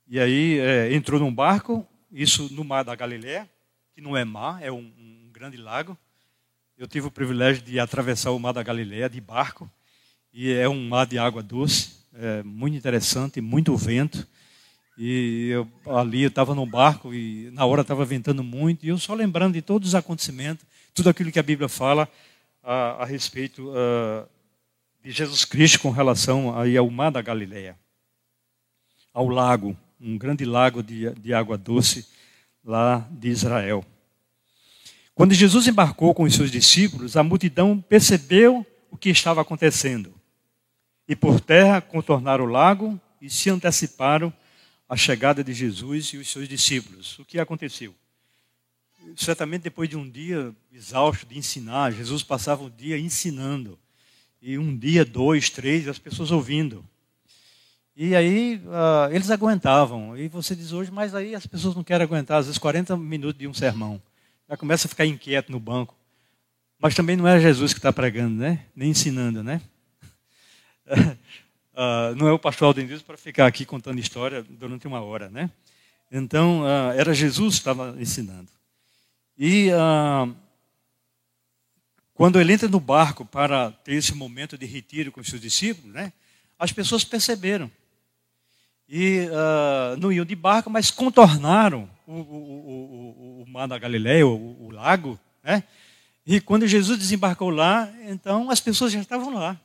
E 0.08 0.20
aí 0.20 0.60
é, 0.60 0.94
entrou 0.94 1.20
num 1.20 1.34
barco, 1.34 1.88
isso 2.12 2.48
no 2.54 2.64
mar 2.64 2.84
da 2.84 2.96
Galiléia, 2.96 3.50
que 3.94 4.02
não 4.02 4.16
é 4.16 4.24
mar, 4.26 4.62
é 4.62 4.72
um, 4.72 4.78
um, 4.78 5.30
grande 5.32 5.58
lago. 5.58 5.98
Eu 6.78 6.88
tive 6.88 7.08
o 7.08 7.12
privilégio 7.12 7.64
de 7.64 7.80
atravessar 7.80 8.32
o 8.32 8.40
mar 8.40 8.54
da 8.54 8.62
Galiléia 8.62 9.10
de 9.10 9.22
barco 9.22 9.70
e 10.34 10.52
é 10.52 10.68
um 10.68 10.88
mar 10.88 11.06
de 11.06 11.18
água 11.18 11.44
doce, 11.44 12.02
é 12.14 12.44
muito 12.44 12.78
interessante, 12.78 13.42
muito 13.42 13.76
vento. 13.76 14.28
E 14.98 15.50
eu, 15.50 15.68
ali 15.98 16.24
eu 16.24 16.28
estava 16.28 16.54
no 16.54 16.66
barco 16.66 17.14
e 17.14 17.50
na 17.52 17.66
hora 17.66 17.82
estava 17.82 18.06
ventando 18.06 18.44
muito 18.44 18.86
e 18.86 18.90
eu 18.90 18.98
só 18.98 19.14
lembrando 19.14 19.54
de 19.54 19.62
todos 19.62 19.90
os 19.90 19.96
acontecimentos, 19.96 20.66
tudo 20.94 21.10
aquilo 21.10 21.32
que 21.32 21.40
a 21.40 21.44
Bíblia 21.44 21.68
fala 21.68 22.08
a, 22.64 23.04
a 23.04 23.06
respeito 23.06 23.70
uh, 23.70 24.28
de 25.04 25.12
Jesus 25.12 25.46
Cristo 25.46 25.80
com 25.80 25.90
relação 25.90 26.58
aí 26.58 26.78
ao 26.78 26.90
mar 26.90 27.12
da 27.12 27.22
Galileia, 27.22 27.78
ao 29.14 29.28
lago, 29.28 29.76
um 30.00 30.18
grande 30.18 30.46
lago 30.46 30.84
de, 30.84 31.10
de 31.16 31.34
água 31.34 31.58
doce 31.58 32.06
lá 32.64 33.08
de 33.10 33.30
Israel. 33.30 33.84
Quando 35.16 35.34
Jesus 35.34 35.68
embarcou 35.68 36.14
com 36.14 36.24
os 36.24 36.36
seus 36.36 36.52
discípulos, 36.52 37.18
a 37.18 37.24
multidão 37.24 37.80
percebeu 37.82 38.66
o 38.90 38.98
que 38.98 39.10
estava 39.10 39.42
acontecendo. 39.42 40.14
E 41.12 41.16
por 41.18 41.42
terra 41.42 41.82
contornaram 41.82 42.46
o 42.46 42.48
lago 42.48 42.98
e 43.22 43.30
se 43.30 43.50
anteciparam 43.50 44.32
à 44.88 44.96
chegada 44.96 45.44
de 45.44 45.54
Jesus 45.54 46.06
e 46.06 46.18
os 46.18 46.32
seus 46.32 46.48
discípulos. 46.48 47.20
O 47.20 47.26
que 47.26 47.38
aconteceu? 47.38 47.94
certamente 49.18 49.64
depois 49.64 49.90
de 49.90 49.98
um 49.98 50.10
dia 50.10 50.56
exausto 50.72 51.26
de 51.26 51.38
ensinar, 51.38 51.92
Jesus 51.92 52.24
passava 52.24 52.64
o 52.64 52.70
dia 52.70 52.98
ensinando. 52.98 53.78
E 54.42 54.58
um 54.58 54.74
dia, 54.74 55.04
dois, 55.04 55.50
três, 55.50 55.86
as 55.90 56.00
pessoas 56.00 56.32
ouvindo. 56.32 56.82
E 57.94 58.16
aí 58.16 58.62
uh, 58.66 59.14
eles 59.14 59.30
aguentavam. 59.30 60.18
E 60.18 60.30
você 60.30 60.56
diz 60.56 60.72
hoje, 60.72 60.92
mas 60.92 61.14
aí 61.14 61.36
as 61.36 61.46
pessoas 61.46 61.76
não 61.76 61.84
querem 61.84 62.06
aguentar, 62.06 62.40
às 62.40 62.46
vezes 62.46 62.58
40 62.58 62.96
minutos 62.96 63.38
de 63.38 63.50
um 63.50 63.54
sermão. 63.54 64.02
Já 64.50 64.56
começa 64.56 64.88
a 64.88 64.90
ficar 64.90 65.06
inquieto 65.06 65.52
no 65.52 65.60
banco. 65.60 65.94
Mas 66.80 66.96
também 66.96 67.18
não 67.18 67.28
é 67.28 67.38
Jesus 67.38 67.74
que 67.74 67.80
está 67.80 67.92
pregando, 67.92 68.36
né? 68.36 68.64
Nem 68.74 68.92
ensinando, 68.92 69.44
né? 69.44 69.60
Uh, 70.92 72.16
não 72.18 72.28
é 72.28 72.32
o 72.32 72.40
pastor 72.40 72.68
Alden 72.68 73.00
para 73.00 73.18
ficar 73.18 73.48
aqui 73.48 73.66
contando 73.66 74.00
história 74.00 74.44
durante 74.44 74.88
uma 74.88 75.02
hora, 75.02 75.30
né? 75.30 75.50
Então, 76.12 76.62
uh, 76.62 76.92
era 76.96 77.14
Jesus 77.14 77.56
que 77.56 77.60
estava 77.62 77.96
ensinando. 78.00 78.50
E 79.38 79.72
ah, 79.72 80.28
quando 82.14 82.40
ele 82.40 82.54
entra 82.54 82.68
no 82.68 82.80
barco 82.80 83.26
para 83.26 83.72
ter 83.72 83.94
esse 83.94 84.14
momento 84.14 84.58
de 84.58 84.66
retiro 84.66 85.12
com 85.12 85.22
os 85.22 85.28
seus 85.28 85.42
discípulos, 85.42 85.92
né, 85.92 86.14
as 86.60 86.72
pessoas 86.72 87.04
perceberam. 87.04 87.72
E 88.88 89.26
não 90.00 90.12
iam 90.12 90.26
de 90.26 90.36
barco, 90.36 90.70
mas 90.70 90.92
contornaram 90.92 91.90
o, 92.06 92.14
o, 92.14 93.42
o, 93.42 93.44
o 93.44 93.50
mar 93.50 93.68
da 93.68 93.80
Galileia, 93.80 94.28
o, 94.28 94.70
lago. 94.70 95.20
Né? 95.44 95.64
E 96.26 96.40
quando 96.40 96.68
Jesus 96.68 97.00
desembarcou 97.00 97.50
lá, 97.50 97.92
então 98.08 98.50
as 98.50 98.60
pessoas 98.60 98.92
já 98.92 99.00
estavam 99.00 99.34
lá. 99.34 99.60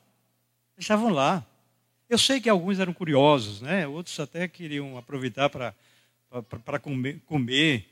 Estavam 0.78 1.10
lá. 1.10 1.44
Eu 2.08 2.18
sei 2.18 2.40
que 2.40 2.48
alguns 2.48 2.78
eram 2.78 2.92
curiosos, 2.92 3.62
né? 3.62 3.86
outros 3.86 4.20
até 4.20 4.46
queriam 4.46 4.96
aproveitar 4.98 5.48
para 5.48 6.78
comer, 6.78 7.20
comer 7.26 7.86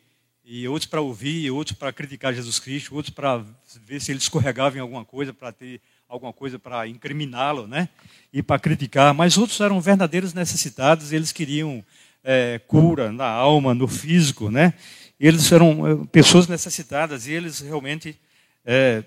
e 0.44 0.68
outros 0.68 0.87
para 0.88 1.01
ouvir, 1.01 1.51
outros 1.51 1.77
para 1.77 1.92
criticar 1.92 2.35
Jesus 2.35 2.59
Cristo, 2.59 2.94
outros 2.94 3.14
para 3.14 3.42
ver 3.87 4.01
se 4.01 4.12
ele 4.12 4.18
escorregava 4.18 4.77
em 4.77 4.81
alguma 4.81 5.05
coisa, 5.05 5.33
para 5.33 5.51
ter 5.51 5.81
alguma 6.07 6.33
coisa 6.33 6.59
para 6.59 6.87
incriminá-lo, 6.87 7.66
né? 7.66 7.88
E 8.33 8.42
para 8.42 8.61
criticar. 8.61 9.14
Mas 9.14 9.38
outros 9.38 9.59
eram 9.61 9.81
verdadeiros 9.81 10.35
necessitados, 10.35 11.11
eles 11.11 11.33
queriam 11.33 11.83
é, 12.23 12.61
cura 12.66 13.11
na 13.11 13.27
alma, 13.27 13.75
no 13.75 13.88
físico, 13.88 14.51
né? 14.51 14.75
Eles 15.18 15.51
eram 15.51 15.87
é, 15.87 16.07
pessoas 16.07 16.47
necessitadas 16.47 17.27
e 17.27 17.33
eles 17.33 17.61
realmente 17.61 18.16
é, 18.64 19.03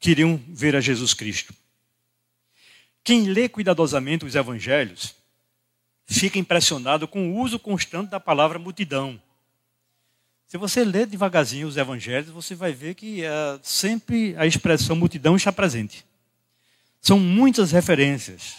queriam 0.00 0.40
ver 0.48 0.74
a 0.74 0.80
Jesus 0.80 1.12
Cristo. 1.12 1.54
Quem 3.04 3.24
lê 3.24 3.50
cuidadosamente 3.50 4.24
os 4.24 4.34
evangelhos 4.34 5.14
fica 6.06 6.38
impressionado 6.38 7.06
com 7.06 7.30
o 7.30 7.38
uso 7.38 7.58
constante 7.58 8.08
da 8.08 8.18
palavra 8.18 8.58
multidão. 8.58 9.20
Se 10.46 10.56
você 10.56 10.84
ler 10.84 11.06
devagarzinho 11.06 11.68
os 11.68 11.76
evangelhos, 11.76 12.30
você 12.30 12.54
vai 12.54 12.72
ver 12.72 12.94
que 12.94 13.22
uh, 13.22 13.60
sempre 13.62 14.34
a 14.38 14.46
expressão 14.46 14.96
multidão 14.96 15.36
está 15.36 15.52
presente. 15.52 16.04
São 17.00 17.20
muitas 17.20 17.72
referências. 17.72 18.56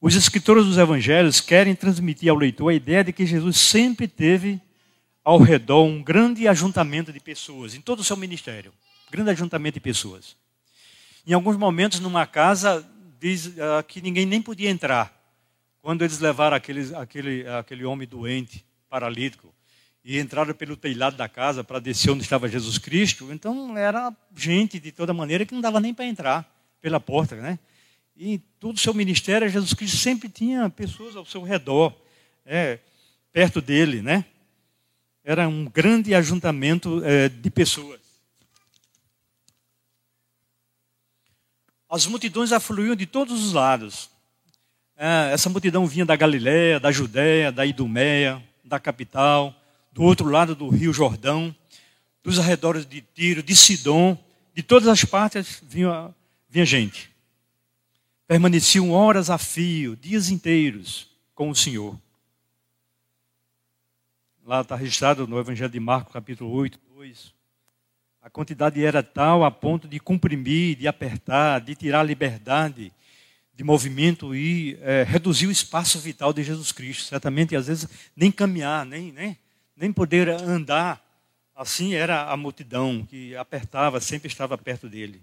Os 0.00 0.14
escritores 0.14 0.64
dos 0.64 0.78
evangelhos 0.78 1.40
querem 1.40 1.74
transmitir 1.74 2.30
ao 2.30 2.36
leitor 2.36 2.68
a 2.68 2.74
ideia 2.74 3.02
de 3.02 3.12
que 3.12 3.26
Jesus 3.26 3.56
sempre 3.56 4.06
teve 4.06 4.60
ao 5.24 5.38
redor 5.38 5.84
um 5.84 6.02
grande 6.02 6.46
ajuntamento 6.46 7.12
de 7.12 7.18
pessoas, 7.18 7.74
em 7.74 7.80
todo 7.80 8.00
o 8.00 8.04
seu 8.04 8.16
ministério. 8.16 8.72
Grande 9.10 9.30
ajuntamento 9.30 9.74
de 9.74 9.80
pessoas. 9.80 10.36
Em 11.26 11.32
alguns 11.32 11.56
momentos, 11.56 11.98
numa 11.98 12.26
casa, 12.26 12.86
diz 13.18 13.46
uh, 13.46 13.82
que 13.86 14.00
ninguém 14.00 14.26
nem 14.26 14.40
podia 14.40 14.70
entrar. 14.70 15.14
Quando 15.80 16.02
eles 16.02 16.18
levaram 16.18 16.56
aquele, 16.56 16.94
aquele, 16.94 17.46
aquele 17.48 17.84
homem 17.84 18.06
doente, 18.06 18.64
paralítico, 18.88 19.54
e 20.04 20.18
entraram 20.18 20.54
pelo 20.54 20.76
telhado 20.76 21.16
da 21.16 21.28
casa 21.28 21.62
para 21.62 21.78
descer 21.78 22.10
onde 22.10 22.22
estava 22.22 22.48
Jesus 22.48 22.78
Cristo. 22.78 23.32
Então 23.32 23.76
era 23.76 24.14
gente 24.34 24.78
de 24.80 24.92
toda 24.92 25.12
maneira 25.12 25.44
que 25.44 25.54
não 25.54 25.60
dava 25.60 25.80
nem 25.80 25.92
para 25.92 26.06
entrar 26.06 26.50
pela 26.80 26.98
porta, 26.98 27.36
né? 27.36 27.58
E 28.16 28.38
todo 28.58 28.76
o 28.76 28.80
seu 28.80 28.94
ministério, 28.94 29.48
Jesus 29.48 29.74
Cristo 29.74 29.96
sempre 29.96 30.28
tinha 30.28 30.68
pessoas 30.70 31.14
ao 31.14 31.24
seu 31.24 31.42
redor, 31.42 31.94
é, 32.44 32.78
perto 33.32 33.60
dele, 33.60 34.02
né? 34.02 34.24
era 35.28 35.46
um 35.46 35.66
grande 35.66 36.14
ajuntamento 36.14 37.04
é, 37.04 37.28
de 37.28 37.50
pessoas. 37.50 38.00
As 41.88 42.06
multidões 42.06 42.52
afluíam 42.52 42.94
de 42.94 43.06
todos 43.06 43.42
os 43.42 43.52
lados. 43.52 44.10
É, 44.96 45.30
essa 45.32 45.48
multidão 45.48 45.86
vinha 45.86 46.04
da 46.04 46.16
Galiléia, 46.16 46.78
da 46.78 46.92
Judéia, 46.92 47.50
da 47.50 47.64
Idumeia, 47.64 48.42
da 48.64 48.78
capital, 48.78 49.54
do 49.92 50.02
outro 50.02 50.28
lado 50.28 50.54
do 50.54 50.68
rio 50.68 50.92
Jordão, 50.92 51.54
dos 52.22 52.38
arredores 52.38 52.84
de 52.84 53.00
Tiro, 53.00 53.42
de 53.42 53.56
Sidom, 53.56 54.18
de 54.54 54.62
todas 54.62 54.88
as 54.88 55.04
partes 55.04 55.62
vinha, 55.66 56.14
vinha 56.48 56.66
gente. 56.66 57.10
Permaneciam 58.26 58.90
horas 58.90 59.30
a 59.30 59.38
fio, 59.38 59.96
dias 59.96 60.28
inteiros 60.28 61.08
com 61.34 61.48
o 61.48 61.54
Senhor. 61.54 61.98
Lá 64.44 64.60
está 64.60 64.76
registrado 64.76 65.26
no 65.26 65.38
Evangelho 65.38 65.70
de 65.70 65.80
Marcos, 65.80 66.12
capítulo 66.12 66.50
8, 66.50 66.78
2. 66.94 67.37
A 68.20 68.28
quantidade 68.28 68.84
era 68.84 69.02
tal 69.02 69.44
a 69.44 69.50
ponto 69.50 69.86
de 69.86 70.00
comprimir, 70.00 70.76
de 70.76 70.88
apertar, 70.88 71.60
de 71.60 71.74
tirar 71.74 72.00
a 72.00 72.04
liberdade 72.04 72.92
de 73.54 73.64
movimento 73.64 74.34
e 74.34 74.78
é, 74.82 75.02
reduzir 75.02 75.46
o 75.46 75.50
espaço 75.50 75.98
vital 75.98 76.32
de 76.32 76.42
Jesus 76.42 76.70
Cristo. 76.70 77.04
Certamente, 77.04 77.56
às 77.56 77.66
vezes, 77.66 77.88
nem 78.14 78.30
caminhar, 78.30 78.86
nem, 78.86 79.10
nem, 79.12 79.36
nem 79.76 79.92
poder 79.92 80.28
andar. 80.28 81.04
Assim 81.54 81.94
era 81.94 82.30
a 82.30 82.36
multidão 82.36 83.04
que 83.04 83.34
apertava, 83.34 84.00
sempre 84.00 84.28
estava 84.28 84.56
perto 84.56 84.88
dele. 84.88 85.22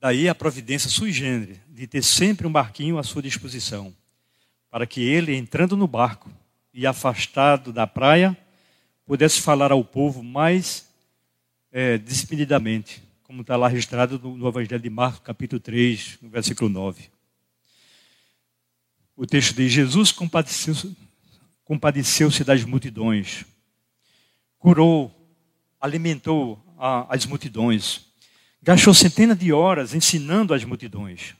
Daí 0.00 0.28
a 0.28 0.34
providência 0.34 0.90
sui 0.90 1.12
generis, 1.12 1.60
de 1.68 1.86
ter 1.86 2.02
sempre 2.02 2.44
um 2.44 2.50
barquinho 2.50 2.98
à 2.98 3.04
sua 3.04 3.22
disposição, 3.22 3.94
para 4.68 4.84
que 4.84 5.00
ele, 5.00 5.36
entrando 5.36 5.76
no 5.76 5.86
barco 5.86 6.28
e 6.74 6.84
afastado 6.84 7.72
da 7.72 7.86
praia, 7.86 8.36
pudesse 9.06 9.40
falar 9.40 9.72
ao 9.72 9.84
povo 9.84 10.22
mais 10.22 10.88
é, 11.70 11.98
despedidamente 11.98 13.02
como 13.32 13.40
está 13.40 13.56
lá 13.56 13.66
registrado 13.66 14.18
no, 14.18 14.36
no 14.36 14.46
Evangelho 14.46 14.78
de 14.78 14.90
Marcos, 14.90 15.20
capítulo 15.20 15.58
3, 15.58 16.18
versículo 16.24 16.68
9. 16.68 17.08
O 19.16 19.26
texto 19.26 19.54
diz: 19.54 19.72
Jesus 19.72 20.12
compadeceu-se 20.12 20.94
compadeceu 21.64 22.28
das 22.44 22.62
multidões, 22.64 23.46
curou, 24.58 25.10
alimentou 25.80 26.62
a, 26.76 27.06
as 27.14 27.24
multidões, 27.24 28.02
gastou 28.60 28.92
centenas 28.92 29.38
de 29.38 29.50
horas 29.50 29.94
ensinando 29.94 30.52
as 30.52 30.62
multidões. 30.64 31.34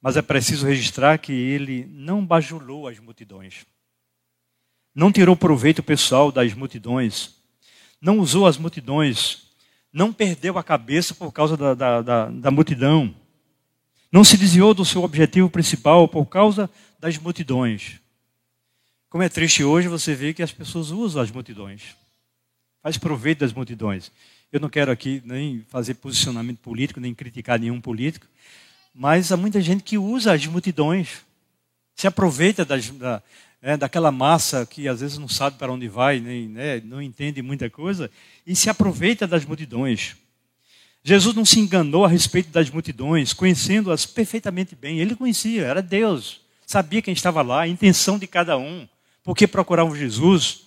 Mas 0.00 0.16
é 0.16 0.22
preciso 0.22 0.66
registrar 0.66 1.18
que 1.18 1.32
ele 1.32 1.84
não 1.90 2.24
bajulou 2.24 2.88
as 2.88 2.98
multidões, 2.98 3.66
não 4.94 5.10
tirou 5.10 5.36
proveito 5.36 5.82
pessoal 5.82 6.30
das 6.30 6.54
multidões, 6.54 7.34
não 8.00 8.18
usou 8.18 8.46
as 8.46 8.56
multidões 8.56 9.44
não 9.94 10.12
perdeu 10.12 10.58
a 10.58 10.64
cabeça 10.64 11.14
por 11.14 11.30
causa 11.30 11.56
da, 11.56 11.72
da, 11.72 12.02
da, 12.02 12.28
da 12.28 12.50
multidão, 12.50 13.14
não 14.10 14.24
se 14.24 14.36
desviou 14.36 14.74
do 14.74 14.84
seu 14.84 15.04
objetivo 15.04 15.48
principal 15.48 16.08
por 16.08 16.26
causa 16.26 16.68
das 16.98 17.16
multidões. 17.16 18.00
Como 19.08 19.22
é 19.22 19.28
triste 19.28 19.62
hoje 19.62 19.86
você 19.86 20.12
ver 20.12 20.34
que 20.34 20.42
as 20.42 20.50
pessoas 20.50 20.90
usam 20.90 21.22
as 21.22 21.30
multidões, 21.30 21.94
faz 22.82 22.98
proveito 22.98 23.40
das 23.40 23.52
multidões. 23.52 24.10
Eu 24.50 24.58
não 24.58 24.68
quero 24.68 24.90
aqui 24.90 25.22
nem 25.24 25.64
fazer 25.68 25.94
posicionamento 25.94 26.58
político, 26.58 26.98
nem 26.98 27.14
criticar 27.14 27.60
nenhum 27.60 27.80
político, 27.80 28.26
mas 28.92 29.30
há 29.30 29.36
muita 29.36 29.60
gente 29.60 29.84
que 29.84 29.96
usa 29.96 30.32
as 30.32 30.44
multidões, 30.44 31.24
se 31.94 32.08
aproveita 32.08 32.64
das, 32.64 32.90
da, 32.90 33.22
é, 33.64 33.78
daquela 33.78 34.12
massa 34.12 34.66
que 34.66 34.86
às 34.86 35.00
vezes 35.00 35.16
não 35.16 35.26
sabe 35.26 35.56
para 35.56 35.72
onde 35.72 35.88
vai, 35.88 36.20
nem 36.20 36.46
né, 36.46 36.82
não 36.84 37.00
entende 37.00 37.40
muita 37.40 37.70
coisa, 37.70 38.10
e 38.46 38.54
se 38.54 38.68
aproveita 38.68 39.26
das 39.26 39.46
multidões. 39.46 40.16
Jesus 41.02 41.34
não 41.34 41.46
se 41.46 41.58
enganou 41.60 42.04
a 42.04 42.08
respeito 42.08 42.50
das 42.50 42.68
multidões, 42.68 43.32
conhecendo-as 43.32 44.04
perfeitamente 44.04 44.76
bem. 44.76 45.00
Ele 45.00 45.16
conhecia, 45.16 45.62
era 45.62 45.80
Deus, 45.80 46.42
sabia 46.66 47.00
quem 47.00 47.14
estava 47.14 47.40
lá, 47.40 47.62
a 47.62 47.68
intenção 47.68 48.18
de 48.18 48.26
cada 48.26 48.58
um, 48.58 48.86
porque 49.22 49.46
procuravam 49.46 49.96
Jesus. 49.96 50.64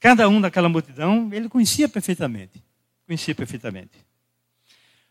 Cada 0.00 0.26
um 0.26 0.40
daquela 0.40 0.68
multidão, 0.70 1.28
ele 1.32 1.46
conhecia 1.46 1.90
perfeitamente. 1.90 2.62
Conhecia 3.06 3.34
perfeitamente. 3.34 3.98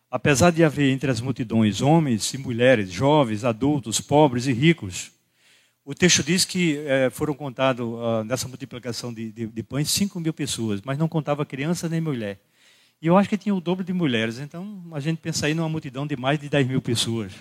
Apesar 0.09 0.51
de 0.51 0.63
haver 0.63 0.91
entre 0.91 1.11
as 1.11 1.21
multidões 1.21 1.79
homens 1.79 2.33
e 2.33 2.39
mulheres, 2.39 2.91
jovens, 2.91 3.43
adultos, 3.43 4.01
pobres 4.01 4.47
e 4.47 4.51
ricos, 4.51 5.11
o 5.89 5.95
texto 5.95 6.21
diz 6.21 6.45
que 6.45 6.77
é, 6.85 7.09
foram 7.09 7.33
contados, 7.33 7.83
uh, 7.83 8.23
nessa 8.23 8.47
multiplicação 8.47 9.11
de, 9.11 9.31
de, 9.31 9.47
de, 9.47 9.63
pães, 9.63 9.89
5 9.89 10.19
mil 10.19 10.31
pessoas, 10.31 10.81
mas 10.85 10.99
não 10.99 11.07
contava 11.07 11.43
criança 11.43 11.89
nem 11.89 11.99
mulher. 11.99 12.39
E 13.01 13.07
eu 13.07 13.17
acho 13.17 13.27
que 13.27 13.35
tinha 13.35 13.55
o 13.55 13.59
dobro 13.59 13.83
de 13.83 13.91
mulheres. 13.91 14.37
Então, 14.37 14.83
a 14.91 14.99
gente 14.99 15.17
pensa 15.17 15.47
aí 15.47 15.55
numa 15.55 15.67
multidão 15.67 16.05
de 16.05 16.15
mais 16.15 16.37
de 16.37 16.47
10 16.47 16.67
mil 16.67 16.79
pessoas. 16.79 17.33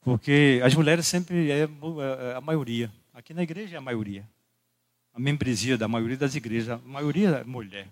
Porque 0.00 0.62
as 0.64 0.74
mulheres 0.74 1.06
sempre 1.06 1.50
é, 1.50 1.64
é 1.64 2.34
a 2.34 2.40
maioria. 2.40 2.90
Aqui 3.12 3.34
na 3.34 3.42
igreja 3.42 3.76
é 3.76 3.78
a 3.78 3.82
maioria. 3.82 4.26
A 5.12 5.20
membresia 5.20 5.76
da 5.76 5.86
maioria 5.86 6.16
das 6.16 6.34
igrejas, 6.34 6.70
a 6.70 6.78
maioria 6.88 7.28
é 7.28 7.44
mulher. 7.44 7.86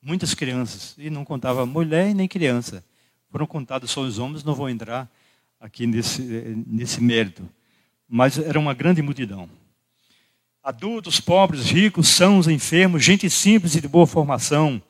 Muitas 0.00 0.32
crianças. 0.32 0.94
E 0.96 1.10
não 1.10 1.26
contava 1.26 1.66
mulher 1.66 2.14
nem 2.14 2.26
criança. 2.26 2.82
Foram 3.30 3.46
contados 3.46 3.90
só 3.90 4.00
os 4.00 4.18
homens, 4.18 4.42
não 4.42 4.54
vou 4.54 4.70
entrar 4.70 5.12
aqui 5.60 5.86
nesse, 5.86 6.22
nesse 6.66 7.02
mérito 7.02 7.46
mas 8.08 8.38
era 8.38 8.58
uma 8.58 8.74
grande 8.74 9.02
multidão. 9.02 9.48
Adultos, 10.62 11.20
pobres, 11.20 11.66
ricos, 11.70 12.08
sãos, 12.08 12.48
enfermos, 12.48 13.04
gente 13.04 13.28
simples 13.28 13.74
e 13.74 13.80
de 13.80 13.88
boa 13.88 14.06
formação, 14.06 14.82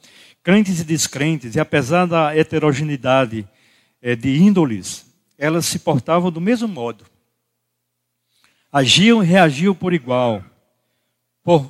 crentes 0.43 0.81
e 0.81 0.85
descrentes, 0.85 1.57
e 1.57 1.61
apesar 1.61 2.07
da 2.07 2.37
heterogeneidade 2.37 3.49
é, 4.01 4.15
de 4.15 4.37
índoles, 4.37 5.07
elas 5.39 5.67
se 5.67 5.79
portavam 5.79 6.31
do 6.31 6.41
mesmo 6.41 6.69
modo. 6.69 7.05
Agiam 8.71 9.23
e 9.23 9.27
reagiam 9.27 9.75
por 9.75 9.93
igual. 9.93 10.45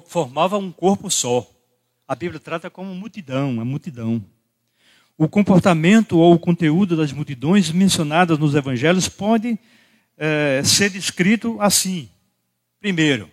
Formavam 0.06 0.60
um 0.60 0.72
corpo 0.72 1.10
só. 1.10 1.48
A 2.06 2.14
Bíblia 2.14 2.40
trata 2.40 2.68
como 2.68 2.94
multidão, 2.94 3.60
a 3.60 3.64
multidão. 3.64 4.24
O 5.16 5.28
comportamento 5.28 6.18
ou 6.18 6.34
o 6.34 6.38
conteúdo 6.38 6.96
das 6.96 7.12
multidões 7.12 7.70
mencionadas 7.70 8.38
nos 8.38 8.54
evangelhos 8.54 9.08
pode 9.08 9.58
é, 10.16 10.62
ser 10.64 10.90
descrito 10.90 11.60
assim. 11.60 12.08
Primeiro, 12.80 13.30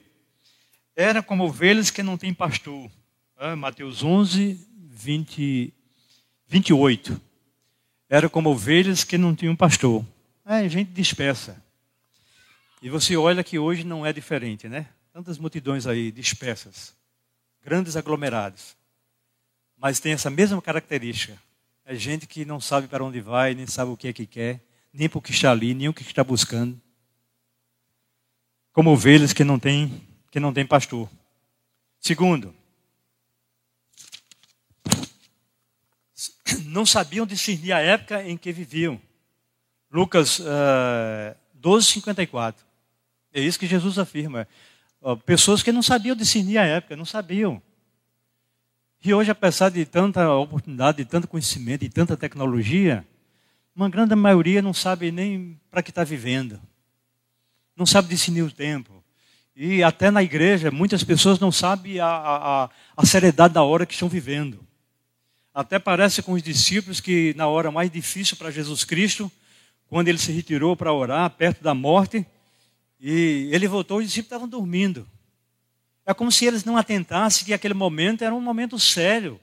era 0.95 1.21
como 1.21 1.45
ovelhas 1.45 1.89
que 1.89 2.03
não 2.03 2.17
têm 2.17 2.33
pastor. 2.33 2.89
É, 3.37 3.55
Mateus 3.55 4.03
11, 4.03 4.67
20, 4.89 5.73
28. 6.47 7.21
Era 8.09 8.29
como 8.29 8.49
ovelhas 8.49 9.03
que 9.03 9.17
não 9.17 9.35
tinham 9.35 9.55
pastor. 9.55 10.05
É, 10.45 10.67
gente 10.67 10.91
dispersa. 10.91 11.61
E 12.81 12.89
você 12.89 13.15
olha 13.15 13.43
que 13.43 13.59
hoje 13.59 13.83
não 13.83 14.05
é 14.05 14.11
diferente, 14.11 14.67
né? 14.67 14.87
Tantas 15.13 15.37
multidões 15.37 15.85
aí 15.85 16.11
dispersas, 16.11 16.93
grandes 17.63 17.95
aglomerados. 17.95 18.75
Mas 19.77 19.99
tem 19.99 20.13
essa 20.13 20.29
mesma 20.29 20.61
característica. 20.61 21.37
É 21.85 21.95
gente 21.95 22.27
que 22.27 22.45
não 22.45 22.59
sabe 22.59 22.87
para 22.87 23.03
onde 23.03 23.19
vai, 23.19 23.53
nem 23.53 23.67
sabe 23.67 23.91
o 23.91 23.97
que 23.97 24.07
é 24.07 24.13
que 24.13 24.25
quer 24.25 24.61
nem 24.93 25.07
para 25.07 25.19
o 25.19 25.21
que 25.21 25.31
está 25.31 25.51
ali, 25.51 25.73
nem 25.73 25.87
o 25.87 25.93
que 25.93 26.01
está 26.01 26.23
buscando. 26.23 26.79
Como 28.73 28.91
ovelhas 28.91 29.33
que 29.33 29.43
não 29.43 29.59
têm 29.59 30.07
que 30.31 30.39
não 30.39 30.53
tem 30.53 30.65
pastor. 30.65 31.09
Segundo, 31.99 32.55
não 36.65 36.85
sabiam 36.85 37.25
discernir 37.25 37.73
a 37.73 37.79
época 37.79 38.23
em 38.23 38.37
que 38.37 38.51
viviam. 38.51 38.99
Lucas 39.91 40.39
uh, 40.39 41.35
12, 41.53 41.85
54. 41.85 42.65
É 43.33 43.41
isso 43.41 43.59
que 43.59 43.67
Jesus 43.67 43.99
afirma. 43.99 44.47
Uh, 45.01 45.17
pessoas 45.17 45.61
que 45.61 45.71
não 45.71 45.83
sabiam 45.83 46.15
discernir 46.15 46.57
a 46.57 46.65
época, 46.65 46.95
não 46.95 47.05
sabiam. 47.05 47.61
E 49.03 49.13
hoje, 49.13 49.31
apesar 49.31 49.69
de 49.69 49.85
tanta 49.85 50.31
oportunidade, 50.33 50.99
de 50.99 51.05
tanto 51.05 51.27
conhecimento, 51.27 51.81
de 51.81 51.89
tanta 51.89 52.15
tecnologia, 52.15 53.05
uma 53.75 53.89
grande 53.89 54.15
maioria 54.15 54.61
não 54.61 54.73
sabe 54.73 55.11
nem 55.11 55.59
para 55.69 55.81
que 55.81 55.91
está 55.91 56.03
vivendo. 56.03 56.61
Não 57.75 57.85
sabe 57.85 58.09
discernir 58.09 58.43
o 58.43 58.51
tempo. 58.51 59.03
E 59.55 59.83
até 59.83 60.09
na 60.11 60.23
igreja, 60.23 60.71
muitas 60.71 61.03
pessoas 61.03 61.39
não 61.39 61.51
sabem 61.51 61.99
a, 61.99 62.07
a, 62.07 62.69
a 62.95 63.05
seriedade 63.05 63.53
da 63.53 63.63
hora 63.63 63.85
que 63.85 63.93
estão 63.93 64.09
vivendo. 64.09 64.65
Até 65.53 65.77
parece 65.77 66.21
com 66.21 66.33
os 66.33 66.43
discípulos 66.43 66.99
que 66.99 67.33
na 67.35 67.47
hora 67.47 67.71
mais 67.71 67.91
difícil 67.91 68.37
para 68.37 68.51
Jesus 68.51 68.83
Cristo, 68.83 69.31
quando 69.87 70.07
ele 70.07 70.17
se 70.17 70.31
retirou 70.31 70.75
para 70.75 70.93
orar, 70.93 71.29
perto 71.31 71.61
da 71.61 71.73
morte, 71.73 72.25
e 72.99 73.49
ele 73.51 73.67
voltou, 73.67 73.97
os 73.97 74.05
discípulos 74.05 74.27
estavam 74.27 74.47
dormindo. 74.47 75.07
É 76.05 76.13
como 76.13 76.31
se 76.31 76.45
eles 76.45 76.63
não 76.63 76.77
atentassem 76.77 77.45
que 77.45 77.53
aquele 77.53 77.73
momento 77.73 78.23
era 78.23 78.33
um 78.33 78.41
momento 78.41 78.79
sério. 78.79 79.39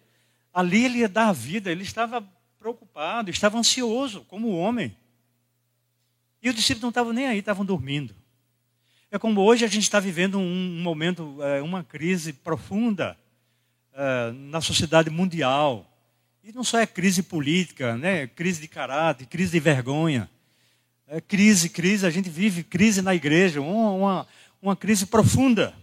Ali 0.52 0.84
ele 0.84 0.98
ia 0.98 1.08
dar 1.08 1.28
a 1.28 1.32
vida, 1.32 1.70
ele 1.70 1.82
estava 1.82 2.26
preocupado, 2.68 3.30
estava 3.30 3.58
ansioso, 3.58 4.24
como 4.28 4.56
homem. 4.56 4.94
E 6.42 6.48
os 6.48 6.54
discípulos 6.54 6.82
não 6.82 6.88
estavam 6.90 7.12
nem 7.12 7.26
aí, 7.26 7.38
estavam 7.38 7.64
dormindo. 7.64 8.14
É 9.10 9.18
como 9.18 9.40
hoje 9.40 9.64
a 9.64 9.68
gente 9.68 9.84
está 9.84 9.98
vivendo 9.98 10.38
um, 10.38 10.82
momento, 10.82 11.38
é, 11.42 11.62
uma 11.62 11.82
crise 11.82 12.32
profunda 12.32 13.16
é, 13.94 14.32
na 14.32 14.60
sociedade 14.60 15.08
mundial. 15.08 15.90
E 16.44 16.52
não 16.52 16.62
só 16.62 16.78
é 16.78 16.86
crise 16.86 17.22
política, 17.22 17.96
né? 17.96 18.26
crise 18.26 18.60
de 18.60 18.68
caráter, 18.68 19.26
crise 19.26 19.52
de 19.52 19.60
vergonha. 19.60 20.28
É 21.06 21.22
crise, 21.22 21.70
crise, 21.70 22.04
a 22.04 22.10
gente 22.10 22.28
vive 22.28 22.62
crise 22.62 23.00
na 23.00 23.14
igreja, 23.14 23.62
uma, 23.62 23.90
uma, 23.92 24.26
uma 24.60 24.76
crise 24.76 25.06
profunda. 25.06 25.74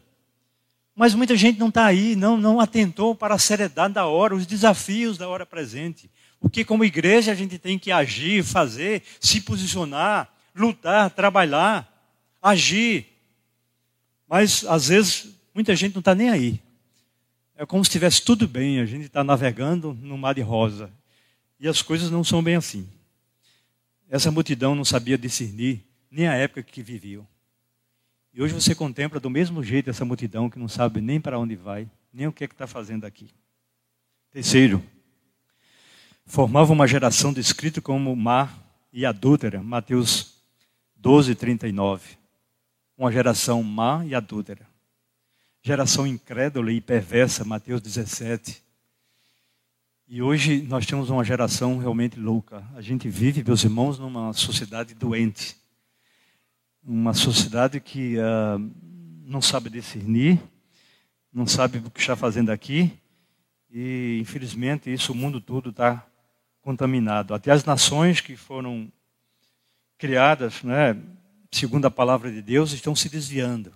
Mas 0.95 1.15
muita 1.15 1.35
gente 1.35 1.59
não 1.59 1.69
está 1.69 1.85
aí, 1.85 2.15
não, 2.15 2.37
não 2.37 2.59
atentou 2.59 3.15
para 3.15 3.33
a 3.33 3.39
seriedade 3.39 3.95
da 3.95 4.05
hora, 4.05 4.35
os 4.35 4.45
desafios 4.45 5.17
da 5.17 5.27
hora 5.27 5.47
presente. 5.47 6.09
O 6.39 6.49
que, 6.49 6.63
como 6.63 6.85
igreja, 6.85 7.31
a 7.31 7.35
gente 7.35 7.57
tem 7.57 7.79
que 7.79 7.91
agir, 7.91 8.43
fazer, 8.43 9.03
se 9.19 9.41
posicionar, 9.41 10.31
lutar, 10.55 11.09
trabalhar, 11.09 11.91
agir. 12.41 13.07
Mas, 14.27 14.63
às 14.65 14.87
vezes, 14.89 15.35
muita 15.53 15.75
gente 15.75 15.93
não 15.93 15.99
está 15.99 16.13
nem 16.13 16.29
aí. 16.29 16.61
É 17.55 17.65
como 17.65 17.83
se 17.83 17.89
estivesse 17.89 18.21
tudo 18.21 18.47
bem, 18.47 18.79
a 18.79 18.85
gente 18.85 19.05
está 19.05 19.23
navegando 19.23 19.93
no 19.93 20.17
mar 20.17 20.35
de 20.35 20.41
rosa. 20.41 20.91
E 21.59 21.67
as 21.67 21.81
coisas 21.81 22.11
não 22.11 22.23
são 22.23 22.43
bem 22.43 22.55
assim. 22.55 22.87
Essa 24.09 24.29
multidão 24.29 24.75
não 24.75 24.85
sabia 24.85 25.17
discernir 25.17 25.83
nem 26.11 26.27
a 26.27 26.33
época 26.33 26.61
que 26.61 26.83
viviam. 26.83 27.27
E 28.33 28.41
hoje 28.41 28.53
você 28.53 28.75
contempla 28.75 29.19
do 29.19 29.29
mesmo 29.29 29.63
jeito 29.63 29.89
essa 29.89 30.03
multidão 30.03 30.49
que 30.49 30.59
não 30.59 30.67
sabe 30.67 30.99
nem 30.99 31.21
para 31.21 31.39
onde 31.39 31.55
vai, 31.55 31.89
nem 32.13 32.27
o 32.27 32.33
que 32.33 32.43
é 32.43 32.47
que 32.47 32.53
está 32.53 32.67
fazendo 32.67 33.05
aqui. 33.05 33.29
Terceiro, 34.31 34.83
formava 36.25 36.73
uma 36.73 36.87
geração 36.87 37.31
descrita 37.31 37.81
como 37.81 38.15
má 38.15 38.49
e 38.91 39.05
adúltera, 39.05 39.61
Mateus 39.61 40.35
12, 40.95 41.35
39. 41.35 42.17
Uma 42.97 43.11
geração 43.11 43.61
má 43.61 44.05
e 44.05 44.15
adúltera. 44.15 44.67
Geração 45.61 46.05
incrédula 46.05 46.71
e 46.71 46.81
perversa, 46.81 47.43
Mateus 47.43 47.81
17. 47.81 48.63
E 50.07 50.21
hoje 50.21 50.61
nós 50.63 50.85
temos 50.85 51.09
uma 51.09 51.23
geração 51.23 51.77
realmente 51.77 52.19
louca. 52.19 52.63
A 52.75 52.81
gente 52.81 53.09
vive, 53.09 53.43
meus 53.43 53.63
irmãos, 53.63 53.97
numa 53.97 54.33
sociedade 54.33 54.93
doente 54.93 55.55
uma 56.87 57.15
sociedade 57.15 57.79
que 57.79 58.15
uh, 58.17 58.71
não 59.25 59.41
sabe 59.41 59.71
discernir, 59.71 60.39
não 61.33 61.47
sabe 61.47 61.79
o 61.79 61.89
que 61.89 61.99
está 61.99 62.15
fazendo 62.15 62.51
aqui, 62.51 62.93
e 63.71 64.19
infelizmente 64.21 64.93
isso 64.93 65.11
o 65.11 65.15
mundo 65.15 65.41
todo 65.41 65.71
está 65.71 66.05
contaminado. 66.65 67.35
Até 67.35 67.51
as 67.51 67.63
nações 67.63 68.19
que 68.19 68.35
foram 68.35 68.91
criadas, 69.99 70.63
né, 70.63 70.99
segundo 71.51 71.85
a 71.85 71.91
palavra 71.91 72.31
de 72.31 72.41
Deus, 72.41 72.71
estão 72.71 72.95
se 72.95 73.07
desviando. 73.07 73.67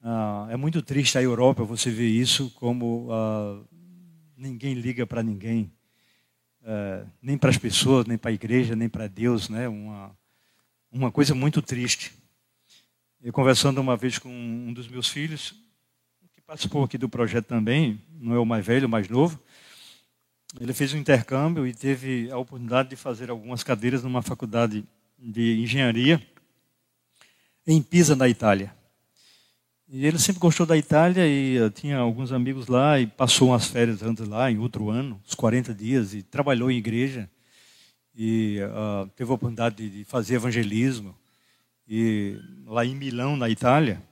Uh, 0.00 0.50
é 0.50 0.56
muito 0.56 0.82
triste 0.82 1.16
a 1.16 1.22
Europa 1.22 1.62
você 1.62 1.88
ver 1.88 2.08
isso 2.08 2.50
como 2.56 3.08
uh, 3.12 3.64
ninguém 4.36 4.74
liga 4.74 5.06
para 5.06 5.22
ninguém, 5.22 5.70
nem 7.20 7.38
para 7.38 7.50
as 7.50 7.58
pessoas, 7.58 8.06
nem 8.06 8.18
para 8.18 8.30
a 8.30 8.34
igreja, 8.34 8.76
nem 8.76 8.88
para 8.88 9.08
Deus, 9.08 9.48
né? 9.48 9.68
Uma, 9.68 10.16
uma 10.92 11.10
coisa 11.10 11.34
muito 11.34 11.60
triste. 11.60 12.12
Eu 13.20 13.32
conversando 13.32 13.80
uma 13.80 13.96
vez 13.96 14.16
com 14.16 14.28
um 14.28 14.72
dos 14.72 14.86
meus 14.86 15.08
filhos, 15.08 15.54
que 16.32 16.40
participou 16.40 16.84
aqui 16.84 16.96
do 16.96 17.08
projeto 17.08 17.46
também, 17.46 18.00
não 18.12 18.32
é 18.34 18.38
o 18.38 18.46
mais 18.46 18.64
velho, 18.64 18.86
o 18.86 18.90
mais 18.90 19.08
novo, 19.08 19.40
ele 20.60 20.72
fez 20.72 20.92
um 20.92 20.98
intercâmbio 20.98 21.66
e 21.66 21.74
teve 21.74 22.30
a 22.30 22.38
oportunidade 22.38 22.90
de 22.90 22.96
fazer 22.96 23.30
algumas 23.30 23.62
cadeiras 23.62 24.02
numa 24.02 24.22
faculdade 24.22 24.84
de 25.18 25.60
engenharia 25.60 26.20
em 27.66 27.80
Pisa, 27.80 28.14
na 28.16 28.28
Itália. 28.28 28.74
E 29.88 30.06
ele 30.06 30.18
sempre 30.18 30.40
gostou 30.40 30.64
da 30.64 30.76
Itália 30.76 31.26
e 31.26 31.58
eh, 31.58 31.70
tinha 31.70 31.98
alguns 31.98 32.32
amigos 32.32 32.66
lá 32.66 32.98
e 32.98 33.06
passou 33.06 33.48
umas 33.48 33.66
férias 33.66 34.02
antes 34.02 34.26
lá, 34.26 34.50
em 34.50 34.58
outro 34.58 34.88
ano, 34.88 35.20
uns 35.26 35.34
40 35.34 35.74
dias, 35.74 36.14
e 36.14 36.22
trabalhou 36.22 36.70
em 36.70 36.78
igreja 36.78 37.28
e 38.14 38.58
uh, 38.62 39.06
teve 39.16 39.30
a 39.30 39.34
oportunidade 39.34 39.76
de, 39.76 39.98
de 39.98 40.04
fazer 40.04 40.34
evangelismo 40.34 41.14
e 41.88 42.38
lá 42.66 42.84
em 42.84 42.94
Milão, 42.94 43.36
na 43.36 43.48
Itália. 43.48 44.02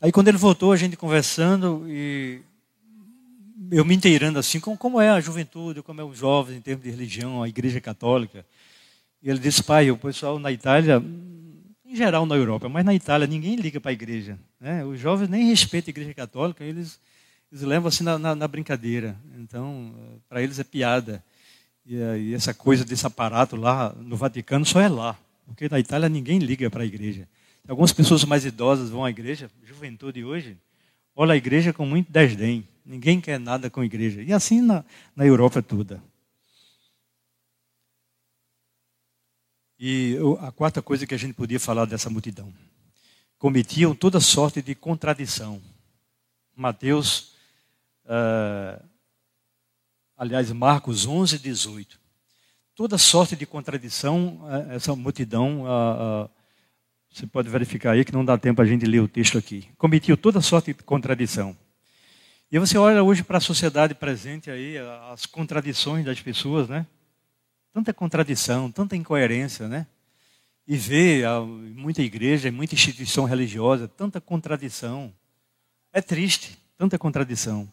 Aí 0.00 0.12
quando 0.12 0.28
ele 0.28 0.38
voltou, 0.38 0.72
a 0.72 0.76
gente 0.76 0.96
conversando 0.96 1.84
e 1.88 2.42
eu 3.70 3.84
me 3.84 3.94
inteirando 3.94 4.38
assim, 4.38 4.58
como, 4.58 4.76
como 4.76 5.00
é 5.00 5.10
a 5.10 5.20
juventude, 5.20 5.82
como 5.82 6.00
é 6.00 6.04
os 6.04 6.18
jovens 6.18 6.56
em 6.56 6.60
termos 6.60 6.84
de 6.84 6.90
religião, 6.90 7.42
a 7.42 7.48
igreja 7.48 7.80
católica. 7.80 8.44
E 9.22 9.30
ele 9.30 9.38
disse, 9.38 9.62
pai, 9.62 9.90
o 9.90 9.96
pessoal 9.96 10.38
na 10.38 10.50
Itália, 10.52 11.02
em 11.84 11.96
geral 11.96 12.26
na 12.26 12.34
Europa, 12.34 12.68
mas 12.68 12.84
na 12.84 12.94
Itália 12.94 13.26
ninguém 13.26 13.56
liga 13.56 13.80
para 13.80 13.90
a 13.90 13.94
igreja. 13.94 14.38
Né? 14.60 14.84
Os 14.84 14.98
jovens 14.98 15.28
nem 15.28 15.48
respeitam 15.48 15.90
a 15.90 15.92
igreja 15.92 16.14
católica, 16.14 16.64
eles, 16.64 16.98
eles 17.50 17.62
levam 17.62 17.88
assim 17.88 18.04
na, 18.04 18.18
na, 18.18 18.34
na 18.34 18.48
brincadeira. 18.48 19.16
Então, 19.38 19.94
para 20.28 20.42
eles 20.42 20.58
é 20.58 20.64
piada. 20.64 21.24
E, 21.86 21.96
e 21.96 22.34
essa 22.34 22.52
coisa 22.52 22.84
desse 22.84 23.06
aparato 23.06 23.56
lá 23.56 23.94
no 23.98 24.16
Vaticano 24.16 24.64
só 24.64 24.80
é 24.80 24.88
lá. 24.88 25.16
Porque 25.46 25.68
na 25.68 25.78
Itália 25.78 26.08
ninguém 26.08 26.38
liga 26.38 26.68
para 26.68 26.82
a 26.82 26.86
igreja. 26.86 27.28
Algumas 27.68 27.92
pessoas 27.92 28.24
mais 28.24 28.44
idosas 28.44 28.90
vão 28.90 29.04
à 29.04 29.10
igreja, 29.10 29.50
juventude 29.62 30.22
hoje, 30.22 30.56
olha 31.16 31.32
a 31.32 31.36
igreja 31.36 31.72
com 31.72 31.86
muito 31.86 32.12
desdém. 32.12 32.66
Ninguém 32.84 33.20
quer 33.20 33.38
nada 33.40 33.70
com 33.70 33.80
a 33.80 33.86
igreja. 33.86 34.22
E 34.22 34.32
assim 34.32 34.60
na, 34.60 34.84
na 35.16 35.24
Europa 35.24 35.62
toda. 35.62 36.02
E 39.78 40.16
a 40.40 40.52
quarta 40.52 40.82
coisa 40.82 41.06
que 41.06 41.14
a 41.14 41.18
gente 41.18 41.34
podia 41.34 41.58
falar 41.58 41.84
dessa 41.86 42.10
multidão. 42.10 42.52
Cometiam 43.38 43.94
toda 43.94 44.20
sorte 44.20 44.62
de 44.62 44.74
contradição. 44.74 45.60
Mateus 46.54 47.34
uh, 48.04 48.82
aliás, 50.16 50.50
Marcos 50.52 51.06
11, 51.06 51.38
18. 51.38 51.98
Toda 52.74 52.98
sorte 52.98 53.36
de 53.36 53.46
contradição, 53.46 54.40
é, 54.50 54.76
essa 54.76 54.94
multidão, 54.96 55.64
você 57.08 57.24
pode 57.26 57.48
verificar 57.48 57.92
aí 57.92 58.04
que 58.04 58.12
não 58.12 58.24
dá 58.24 58.36
tempo 58.36 58.60
a 58.60 58.64
gente 58.64 58.84
ler 58.84 59.00
o 59.00 59.06
texto 59.06 59.38
aqui. 59.38 59.68
Cometiu 59.78 60.16
toda 60.16 60.40
sorte 60.40 60.74
de 60.74 60.82
contradição. 60.82 61.56
E 62.54 62.58
você 62.60 62.78
olha 62.78 63.02
hoje 63.02 63.24
para 63.24 63.38
a 63.38 63.40
sociedade 63.40 63.96
presente 63.96 64.48
aí, 64.48 64.76
as 65.10 65.26
contradições 65.26 66.04
das 66.04 66.20
pessoas, 66.20 66.68
né? 66.68 66.86
Tanta 67.72 67.92
contradição, 67.92 68.70
tanta 68.70 68.94
incoerência, 68.94 69.66
né? 69.66 69.88
E 70.64 70.76
vê 70.76 71.22
muita 71.74 72.00
igreja, 72.00 72.52
muita 72.52 72.76
instituição 72.76 73.24
religiosa, 73.24 73.88
tanta 73.88 74.20
contradição. 74.20 75.12
É 75.92 76.00
triste, 76.00 76.56
tanta 76.78 76.96
contradição. 76.96 77.68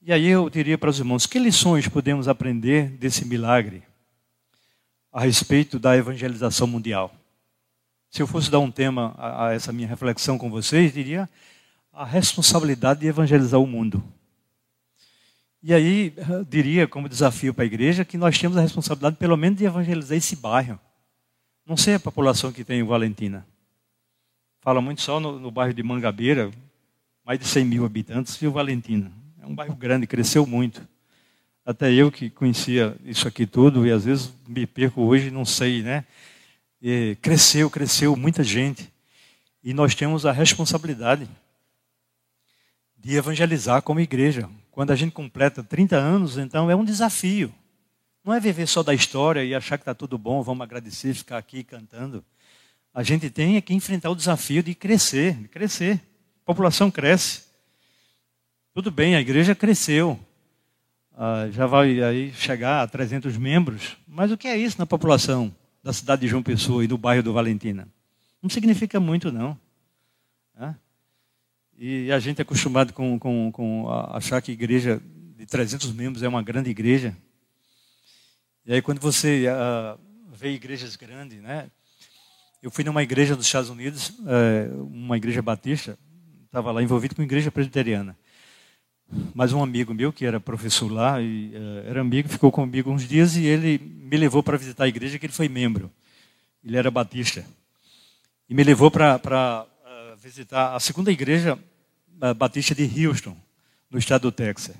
E 0.00 0.14
aí 0.14 0.28
eu 0.28 0.48
diria 0.48 0.78
para 0.78 0.88
os 0.88 0.98
irmãos: 0.98 1.26
que 1.26 1.38
lições 1.38 1.86
podemos 1.86 2.28
aprender 2.28 2.88
desse 2.92 3.26
milagre 3.26 3.82
a 5.12 5.20
respeito 5.20 5.78
da 5.78 5.94
evangelização 5.94 6.66
mundial? 6.66 7.14
Se 8.08 8.22
eu 8.22 8.26
fosse 8.26 8.50
dar 8.50 8.60
um 8.60 8.70
tema 8.70 9.14
a, 9.18 9.48
a 9.48 9.52
essa 9.52 9.74
minha 9.74 9.88
reflexão 9.88 10.38
com 10.38 10.48
vocês, 10.48 10.90
diria 10.90 11.28
a 11.96 12.04
responsabilidade 12.04 13.00
de 13.00 13.06
evangelizar 13.06 13.58
o 13.58 13.66
mundo. 13.66 14.04
E 15.62 15.72
aí 15.72 16.12
diria 16.46 16.86
como 16.86 17.08
desafio 17.08 17.54
para 17.54 17.64
a 17.64 17.66
igreja 17.66 18.04
que 18.04 18.18
nós 18.18 18.38
temos 18.38 18.58
a 18.58 18.60
responsabilidade, 18.60 19.16
pelo 19.16 19.34
menos, 19.34 19.58
de 19.58 19.64
evangelizar 19.64 20.16
esse 20.16 20.36
bairro. 20.36 20.78
Não 21.64 21.74
sei 21.74 21.94
a 21.94 22.00
população 22.00 22.52
que 22.52 22.62
tem 22.62 22.80
em 22.80 22.84
Valentina. 22.84 23.46
Fala 24.60 24.82
muito 24.82 25.00
só 25.00 25.18
no, 25.18 25.40
no 25.40 25.50
bairro 25.50 25.72
de 25.72 25.82
Mangabeira, 25.82 26.50
mais 27.24 27.38
de 27.38 27.46
100 27.46 27.64
mil 27.64 27.86
habitantes, 27.86 28.40
o 28.42 28.52
Valentina. 28.52 29.10
É 29.42 29.46
um 29.46 29.54
bairro 29.54 29.74
grande, 29.74 30.06
cresceu 30.06 30.46
muito. 30.46 30.86
Até 31.64 31.90
eu 31.92 32.12
que 32.12 32.28
conhecia 32.28 32.94
isso 33.06 33.26
aqui 33.26 33.46
tudo, 33.46 33.86
e 33.86 33.90
às 33.90 34.04
vezes 34.04 34.32
me 34.46 34.66
perco 34.66 35.00
hoje, 35.00 35.30
não 35.30 35.46
sei, 35.46 35.82
né? 35.82 36.04
E 36.80 37.16
cresceu, 37.22 37.70
cresceu 37.70 38.14
muita 38.14 38.44
gente. 38.44 38.92
E 39.64 39.72
nós 39.72 39.94
temos 39.94 40.26
a 40.26 40.30
responsabilidade 40.30 41.26
de 43.06 43.14
evangelizar 43.14 43.82
como 43.82 44.00
igreja. 44.00 44.50
Quando 44.72 44.90
a 44.90 44.96
gente 44.96 45.12
completa 45.12 45.62
30 45.62 45.96
anos, 45.96 46.38
então 46.38 46.68
é 46.68 46.74
um 46.74 46.84
desafio. 46.84 47.54
Não 48.24 48.34
é 48.34 48.40
viver 48.40 48.66
só 48.66 48.82
da 48.82 48.92
história 48.92 49.44
e 49.44 49.54
achar 49.54 49.78
que 49.78 49.82
está 49.82 49.94
tudo 49.94 50.18
bom, 50.18 50.42
vamos 50.42 50.64
agradecer, 50.64 51.14
ficar 51.14 51.38
aqui 51.38 51.62
cantando. 51.62 52.24
A 52.92 53.04
gente 53.04 53.30
tem 53.30 53.60
que 53.60 53.72
enfrentar 53.72 54.10
o 54.10 54.16
desafio 54.16 54.60
de 54.60 54.74
crescer, 54.74 55.34
de 55.34 55.46
crescer. 55.46 56.02
A 56.42 56.46
população 56.46 56.90
cresce. 56.90 57.44
Tudo 58.74 58.90
bem, 58.90 59.14
a 59.14 59.20
igreja 59.20 59.54
cresceu. 59.54 60.18
Ah, 61.16 61.46
já 61.52 61.64
vai 61.64 62.02
aí 62.02 62.32
chegar 62.32 62.82
a 62.82 62.88
300 62.88 63.36
membros. 63.36 63.96
Mas 64.04 64.32
o 64.32 64.36
que 64.36 64.48
é 64.48 64.56
isso 64.56 64.80
na 64.80 64.84
população 64.84 65.54
da 65.80 65.92
cidade 65.92 66.22
de 66.22 66.28
João 66.28 66.42
Pessoa 66.42 66.82
e 66.82 66.88
do 66.88 66.98
bairro 66.98 67.22
do 67.22 67.32
Valentina? 67.32 67.86
Não 68.42 68.50
significa 68.50 68.98
muito, 68.98 69.30
não. 69.30 69.56
E 71.78 72.10
a 72.10 72.18
gente 72.18 72.38
é 72.38 72.42
acostumado 72.42 72.92
com, 72.94 73.18
com, 73.18 73.52
com 73.52 73.90
achar 74.10 74.40
que 74.40 74.50
igreja 74.50 75.00
de 75.36 75.44
300 75.44 75.92
membros 75.92 76.22
é 76.22 76.28
uma 76.28 76.42
grande 76.42 76.70
igreja. 76.70 77.14
E 78.64 78.72
aí 78.72 78.80
quando 78.80 78.98
você 78.98 79.44
uh, 79.46 80.00
vê 80.32 80.52
igrejas 80.52 80.96
grandes, 80.96 81.40
né? 81.40 81.70
Eu 82.62 82.70
fui 82.70 82.82
numa 82.82 83.02
igreja 83.02 83.36
dos 83.36 83.46
Estados 83.46 83.68
Unidos, 83.68 84.12
é, 84.26 84.70
uma 84.74 85.16
igreja 85.16 85.40
batista, 85.40 85.96
estava 86.46 86.72
lá 86.72 86.82
envolvido 86.82 87.14
com 87.14 87.22
igreja 87.22 87.52
presbiteriana. 87.52 88.16
Mas 89.34 89.52
um 89.52 89.62
amigo 89.62 89.94
meu, 89.94 90.12
que 90.12 90.26
era 90.26 90.40
professor 90.40 90.90
lá, 90.90 91.20
e, 91.20 91.52
uh, 91.54 91.88
era 91.88 92.00
amigo, 92.00 92.28
ficou 92.28 92.50
comigo 92.50 92.90
uns 92.90 93.06
dias 93.06 93.36
e 93.36 93.44
ele 93.44 93.78
me 93.78 94.16
levou 94.16 94.42
para 94.42 94.56
visitar 94.56 94.84
a 94.84 94.88
igreja 94.88 95.18
que 95.18 95.26
ele 95.26 95.32
foi 95.32 95.48
membro. 95.48 95.92
Ele 96.64 96.76
era 96.76 96.90
batista. 96.90 97.44
E 98.48 98.54
me 98.54 98.64
levou 98.64 98.90
para 98.90 99.16
uh, 99.16 99.75
visitar 100.26 100.74
a 100.74 100.80
segunda 100.80 101.12
igreja 101.12 101.56
uh, 102.20 102.34
batista 102.34 102.74
de 102.74 103.06
Houston, 103.06 103.36
no 103.88 103.96
estado 103.96 104.22
do 104.22 104.32
Texas. 104.32 104.74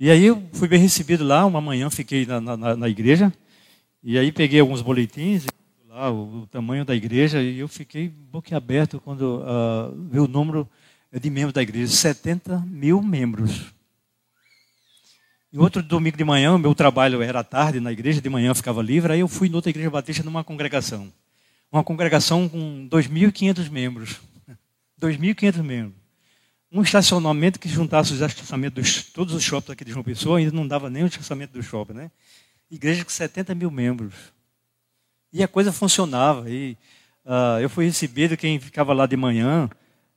E 0.00 0.10
aí 0.10 0.24
eu 0.24 0.42
fui 0.54 0.66
bem 0.66 0.80
recebido 0.80 1.22
lá, 1.22 1.44
uma 1.44 1.60
manhã 1.60 1.90
fiquei 1.90 2.24
na, 2.24 2.40
na, 2.40 2.74
na 2.74 2.88
igreja, 2.88 3.30
e 4.02 4.18
aí 4.18 4.32
peguei 4.32 4.58
alguns 4.58 4.80
boletins, 4.80 5.44
lá 5.86 6.10
o, 6.10 6.44
o, 6.44 6.46
tamanho 6.46 6.82
da 6.82 6.94
igreja, 6.94 7.42
e 7.42 7.58
eu 7.58 7.68
fiquei 7.68 8.08
boquiaberto 8.08 8.98
quando 9.00 9.44
vi 10.10 10.18
o 10.18 10.26
número 10.26 10.66
de 11.12 11.28
membros 11.28 11.52
da 11.52 11.60
igreja, 11.60 11.92
70 11.92 12.60
mil 12.60 13.02
membros. 13.02 13.66
E 15.52 15.58
outro 15.58 15.82
domingo 15.82 16.16
de 16.16 16.24
manhã, 16.24 16.56
meu 16.56 16.74
trabalho 16.74 17.20
era 17.20 17.44
tarde 17.44 17.80
na 17.80 17.92
igreja, 17.92 18.18
de 18.18 18.30
manhã 18.30 18.48
eu 18.48 18.54
ficava 18.54 18.80
livre, 18.80 19.12
aí 19.12 19.20
eu 19.20 19.28
fui 19.28 19.50
noutra 19.50 19.68
igreja 19.68 19.90
batista 19.90 20.22
numa 20.22 20.42
congregação. 20.42 21.12
Uma 21.72 21.82
congregação 21.82 22.50
com 22.50 22.86
2.500 22.86 23.70
membros. 23.70 24.20
2.500 25.00 25.62
membros. 25.62 25.94
Um 26.70 26.82
estacionamento 26.82 27.58
que 27.58 27.66
juntasse 27.66 28.12
os 28.12 28.20
estacionamentos 28.20 28.86
de 28.86 29.02
todos 29.04 29.34
os 29.34 29.42
shoppings 29.42 29.70
aqui 29.70 29.84
de 29.84 29.90
João 29.90 30.04
Pessoa, 30.04 30.38
ainda 30.38 30.52
não 30.52 30.68
dava 30.68 30.90
nem 30.90 31.02
o 31.02 31.06
estacionamento 31.06 31.54
do 31.54 31.62
shopping, 31.62 31.94
né? 31.94 32.10
Igreja 32.70 33.02
com 33.02 33.10
70 33.10 33.54
mil 33.54 33.70
membros. 33.70 34.14
E 35.32 35.42
a 35.42 35.48
coisa 35.48 35.72
funcionava. 35.72 36.50
E 36.50 36.76
uh, 37.24 37.58
eu 37.60 37.70
fui 37.70 37.86
recebido, 37.86 38.36
quem 38.36 38.60
ficava 38.60 38.92
lá 38.92 39.06
de 39.06 39.16
manhã, 39.16 39.70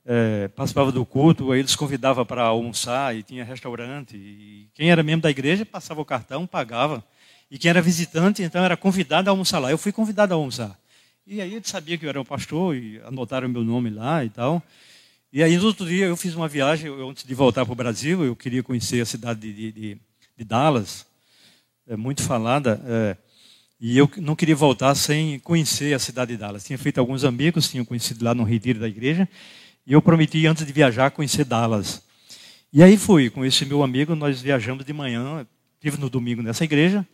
é, 0.06 0.50
participava 0.50 0.92
do 0.92 1.06
culto, 1.06 1.52
aí 1.52 1.60
eles 1.60 1.76
convidavam 1.76 2.26
para 2.26 2.44
almoçar 2.44 3.16
e 3.16 3.24
tinha 3.24 3.46
restaurante. 3.46 4.16
E 4.18 4.70
quem 4.74 4.92
era 4.92 5.02
membro 5.02 5.24
da 5.24 5.32
igreja 5.32 5.66
passava 5.66 6.02
o 6.02 6.06
cartão, 6.06 6.46
pagava. 6.46 7.04
E 7.50 7.58
quem 7.58 7.70
era 7.70 7.82
visitante, 7.82 8.44
então 8.44 8.64
era 8.64 8.76
convidado 8.76 9.30
a 9.30 9.32
almoçar 9.32 9.60
lá. 9.60 9.72
Eu 9.72 9.78
fui 9.78 9.94
convidado 9.94 10.34
a 10.34 10.38
almoçar. 10.38 10.78
E 11.28 11.42
aí 11.42 11.56
eles 11.56 11.68
sabiam 11.68 11.98
que 11.98 12.06
eu 12.06 12.10
era 12.10 12.22
o 12.22 12.26
pastor 12.26 12.76
e 12.76 13.02
anotaram 13.04 13.50
meu 13.50 13.64
nome 13.64 13.90
lá 13.90 14.24
e 14.24 14.30
tal. 14.30 14.62
E 15.34 15.42
aí 15.42 15.58
no 15.58 15.66
outro 15.66 15.84
dia 15.84 16.06
eu 16.06 16.16
fiz 16.16 16.36
uma 16.36 16.48
viagem, 16.48 16.86
eu, 16.86 17.10
antes 17.10 17.24
de 17.24 17.34
voltar 17.34 17.66
para 17.66 17.72
o 17.72 17.76
Brasil, 17.76 18.24
eu 18.24 18.36
queria 18.36 18.62
conhecer 18.62 19.02
a 19.02 19.06
cidade 19.08 19.52
de, 19.52 19.72
de, 19.72 19.98
de 20.38 20.44
Dallas, 20.46 21.04
é 21.88 21.96
muito 21.96 22.22
falada. 22.22 22.80
É, 22.86 23.18
e 23.82 23.98
eu 23.98 24.08
não 24.18 24.36
queria 24.36 24.56
voltar 24.56 24.94
sem 24.94 25.40
conhecer 25.40 25.96
a 25.96 26.00
cidade 26.00 26.34
de 26.34 26.38
Dallas. 26.38 26.64
Tinha 26.64 26.78
feito 26.78 27.00
alguns 27.00 27.24
amigos, 27.24 27.70
tinha 27.70 27.84
conhecido 27.84 28.24
lá 28.24 28.36
no 28.36 28.44
retiro 28.44 28.80
da 28.80 28.88
igreja. 28.88 29.28
E 29.86 29.94
eu 29.94 30.04
prometi, 30.04 30.46
antes 30.46 30.64
de 30.64 30.72
viajar, 30.72 31.10
conhecer 31.10 31.44
Dallas. 31.44 32.04
E 32.72 32.84
aí 32.84 32.98
fui, 32.98 33.32
com 33.32 33.44
esse 33.44 33.66
meu 33.66 33.82
amigo, 33.82 34.14
nós 34.14 34.42
viajamos 34.42 34.86
de 34.86 34.94
manhã, 34.94 35.46
estive 35.74 35.98
no 35.98 36.08
domingo 36.08 36.44
nessa 36.44 36.64
igreja, 36.64 37.06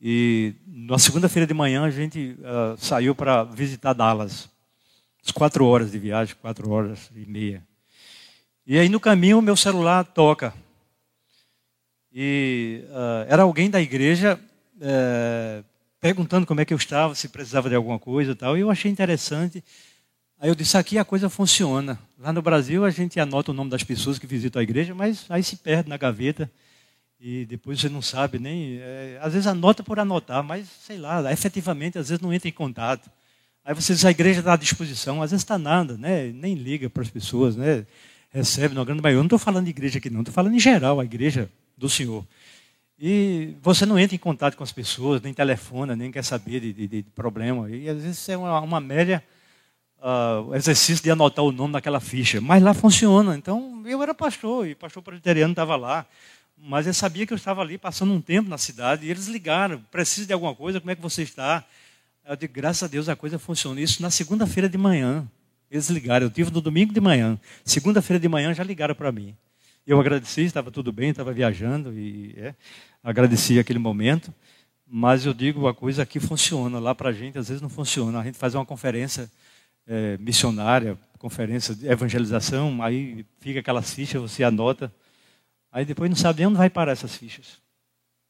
e 0.00 0.54
na 0.66 0.98
segunda-feira 0.98 1.46
de 1.46 1.54
manhã 1.54 1.84
a 1.84 1.90
gente 1.90 2.36
uh, 2.40 2.76
saiu 2.76 3.14
para 3.14 3.44
visitar 3.44 3.92
Dallas. 3.92 4.48
As 5.24 5.32
quatro 5.32 5.64
horas 5.64 5.90
de 5.90 5.98
viagem, 5.98 6.36
quatro 6.40 6.70
horas 6.70 7.10
e 7.14 7.26
meia. 7.26 7.62
E 8.66 8.78
aí 8.78 8.88
no 8.88 9.00
caminho 9.00 9.40
meu 9.40 9.56
celular 9.56 10.04
toca. 10.04 10.52
E 12.12 12.84
uh, 12.88 13.26
era 13.28 13.42
alguém 13.42 13.70
da 13.70 13.80
igreja 13.80 14.38
uh, 14.76 15.64
perguntando 16.00 16.46
como 16.46 16.60
é 16.60 16.64
que 16.64 16.72
eu 16.72 16.78
estava, 16.78 17.14
se 17.14 17.28
precisava 17.28 17.68
de 17.68 17.74
alguma 17.74 17.98
coisa 17.98 18.32
e 18.32 18.34
tal. 18.34 18.56
E 18.56 18.60
eu 18.60 18.70
achei 18.70 18.90
interessante. 18.90 19.64
Aí 20.38 20.50
eu 20.50 20.54
disse, 20.54 20.76
aqui 20.76 20.98
a 20.98 21.04
coisa 21.04 21.30
funciona. 21.30 21.98
Lá 22.18 22.32
no 22.32 22.42
Brasil 22.42 22.84
a 22.84 22.90
gente 22.90 23.18
anota 23.18 23.50
o 23.50 23.54
nome 23.54 23.70
das 23.70 23.82
pessoas 23.82 24.18
que 24.18 24.26
visitam 24.26 24.60
a 24.60 24.62
igreja, 24.62 24.94
mas 24.94 25.24
aí 25.30 25.42
se 25.42 25.56
perde 25.56 25.88
na 25.88 25.96
gaveta 25.96 26.50
e 27.20 27.44
depois 27.46 27.80
você 27.80 27.88
não 27.88 28.02
sabe 28.02 28.38
nem. 28.38 28.78
É, 28.80 29.18
às 29.22 29.32
vezes 29.32 29.46
anota 29.46 29.82
por 29.82 29.98
anotar, 29.98 30.42
mas 30.42 30.68
sei 30.68 30.98
lá, 30.98 31.32
efetivamente 31.32 31.98
às 31.98 32.08
vezes 32.08 32.22
não 32.22 32.32
entra 32.32 32.48
em 32.48 32.52
contato. 32.52 33.10
Aí 33.64 33.74
você 33.74 33.94
diz, 33.94 34.04
a 34.04 34.10
igreja 34.10 34.40
está 34.40 34.52
à 34.52 34.56
disposição, 34.56 35.22
às 35.22 35.32
vezes 35.32 35.42
está 35.42 35.58
nada, 35.58 35.96
né? 35.96 36.30
nem 36.32 36.54
liga 36.54 36.88
para 36.88 37.02
as 37.02 37.10
pessoas, 37.10 37.56
né? 37.56 37.84
recebe 38.30 38.74
na 38.74 38.84
grande 38.84 39.02
maioria. 39.02 39.18
Eu 39.18 39.22
não 39.22 39.26
estou 39.26 39.38
falando 39.38 39.64
de 39.64 39.70
igreja 39.70 39.98
aqui 39.98 40.08
não, 40.10 40.20
estou 40.20 40.32
falando 40.32 40.54
em 40.54 40.60
geral, 40.60 41.00
a 41.00 41.04
igreja 41.04 41.50
do 41.76 41.88
Senhor. 41.88 42.24
E 42.98 43.54
você 43.60 43.84
não 43.84 43.98
entra 43.98 44.14
em 44.14 44.18
contato 44.18 44.56
com 44.56 44.62
as 44.62 44.72
pessoas, 44.72 45.20
nem 45.20 45.34
telefona, 45.34 45.96
nem 45.96 46.12
quer 46.12 46.22
saber 46.22 46.60
de, 46.60 46.72
de, 46.72 46.88
de 46.88 47.02
problema. 47.14 47.68
E 47.70 47.88
às 47.88 48.00
vezes 48.00 48.28
é 48.28 48.36
uma, 48.36 48.60
uma 48.60 48.80
média 48.80 49.22
uh, 49.98 50.54
exercício 50.54 51.02
de 51.02 51.10
anotar 51.10 51.44
o 51.44 51.52
nome 51.52 51.72
naquela 51.72 52.00
ficha. 52.00 52.40
Mas 52.40 52.62
lá 52.62 52.72
funciona. 52.72 53.36
Então, 53.36 53.82
eu 53.84 54.02
era 54.02 54.14
pastor, 54.14 54.66
e 54.66 54.74
pastor 54.74 55.02
presbiteriano 55.02 55.52
estava 55.52 55.76
lá. 55.76 56.06
Mas 56.56 56.86
eu 56.86 56.94
sabia 56.94 57.26
que 57.26 57.32
eu 57.32 57.36
estava 57.36 57.60
ali 57.60 57.76
passando 57.76 58.12
um 58.12 58.20
tempo 58.20 58.48
na 58.48 58.58
cidade, 58.58 59.06
e 59.06 59.10
eles 59.10 59.26
ligaram, 59.26 59.80
precisa 59.90 60.26
de 60.26 60.32
alguma 60.32 60.54
coisa, 60.54 60.80
como 60.80 60.90
é 60.90 60.96
que 60.96 61.02
você 61.02 61.22
está? 61.22 61.64
Eu 62.24 62.34
digo, 62.34 62.52
graças 62.52 62.82
a 62.82 62.86
Deus 62.86 63.08
a 63.08 63.14
coisa 63.14 63.38
funciona. 63.38 63.80
Isso 63.80 64.02
na 64.02 64.10
segunda-feira 64.10 64.68
de 64.68 64.76
manhã. 64.76 65.26
Eles 65.70 65.88
ligaram, 65.88 66.26
eu 66.26 66.30
tive 66.30 66.50
no 66.50 66.60
domingo 66.60 66.92
de 66.92 67.00
manhã. 67.00 67.38
Segunda-feira 67.64 68.20
de 68.20 68.28
manhã 68.28 68.52
já 68.52 68.64
ligaram 68.64 68.94
para 68.94 69.12
mim. 69.12 69.34
Eu 69.86 70.00
agradeci, 70.00 70.42
estava 70.42 70.70
tudo 70.70 70.90
bem, 70.90 71.10
estava 71.10 71.32
viajando 71.32 71.96
e 71.96 72.34
é, 72.36 72.54
agradeci 73.02 73.58
aquele 73.58 73.78
momento. 73.78 74.34
Mas 74.88 75.24
eu 75.24 75.34
digo, 75.34 75.68
a 75.68 75.74
coisa 75.74 76.02
aqui 76.02 76.18
funciona. 76.18 76.78
Lá 76.78 76.94
para 76.94 77.10
a 77.10 77.12
gente, 77.12 77.38
às 77.38 77.48
vezes 77.48 77.62
não 77.62 77.68
funciona. 77.68 78.20
A 78.20 78.24
gente 78.24 78.38
faz 78.38 78.54
uma 78.54 78.64
conferência 78.64 79.30
é, 79.86 80.16
missionária, 80.18 80.98
conferência 81.18 81.74
de 81.74 81.86
evangelização, 81.86 82.82
aí 82.82 83.24
fica 83.40 83.60
aquelas 83.60 83.92
fichas, 83.92 84.20
você 84.20 84.42
anota, 84.42 84.92
aí 85.76 85.84
depois 85.84 86.08
não 86.08 86.16
sabe 86.16 86.38
nem 86.38 86.46
onde 86.46 86.56
vai 86.56 86.70
parar 86.70 86.92
essas 86.92 87.14
fichas. 87.14 87.58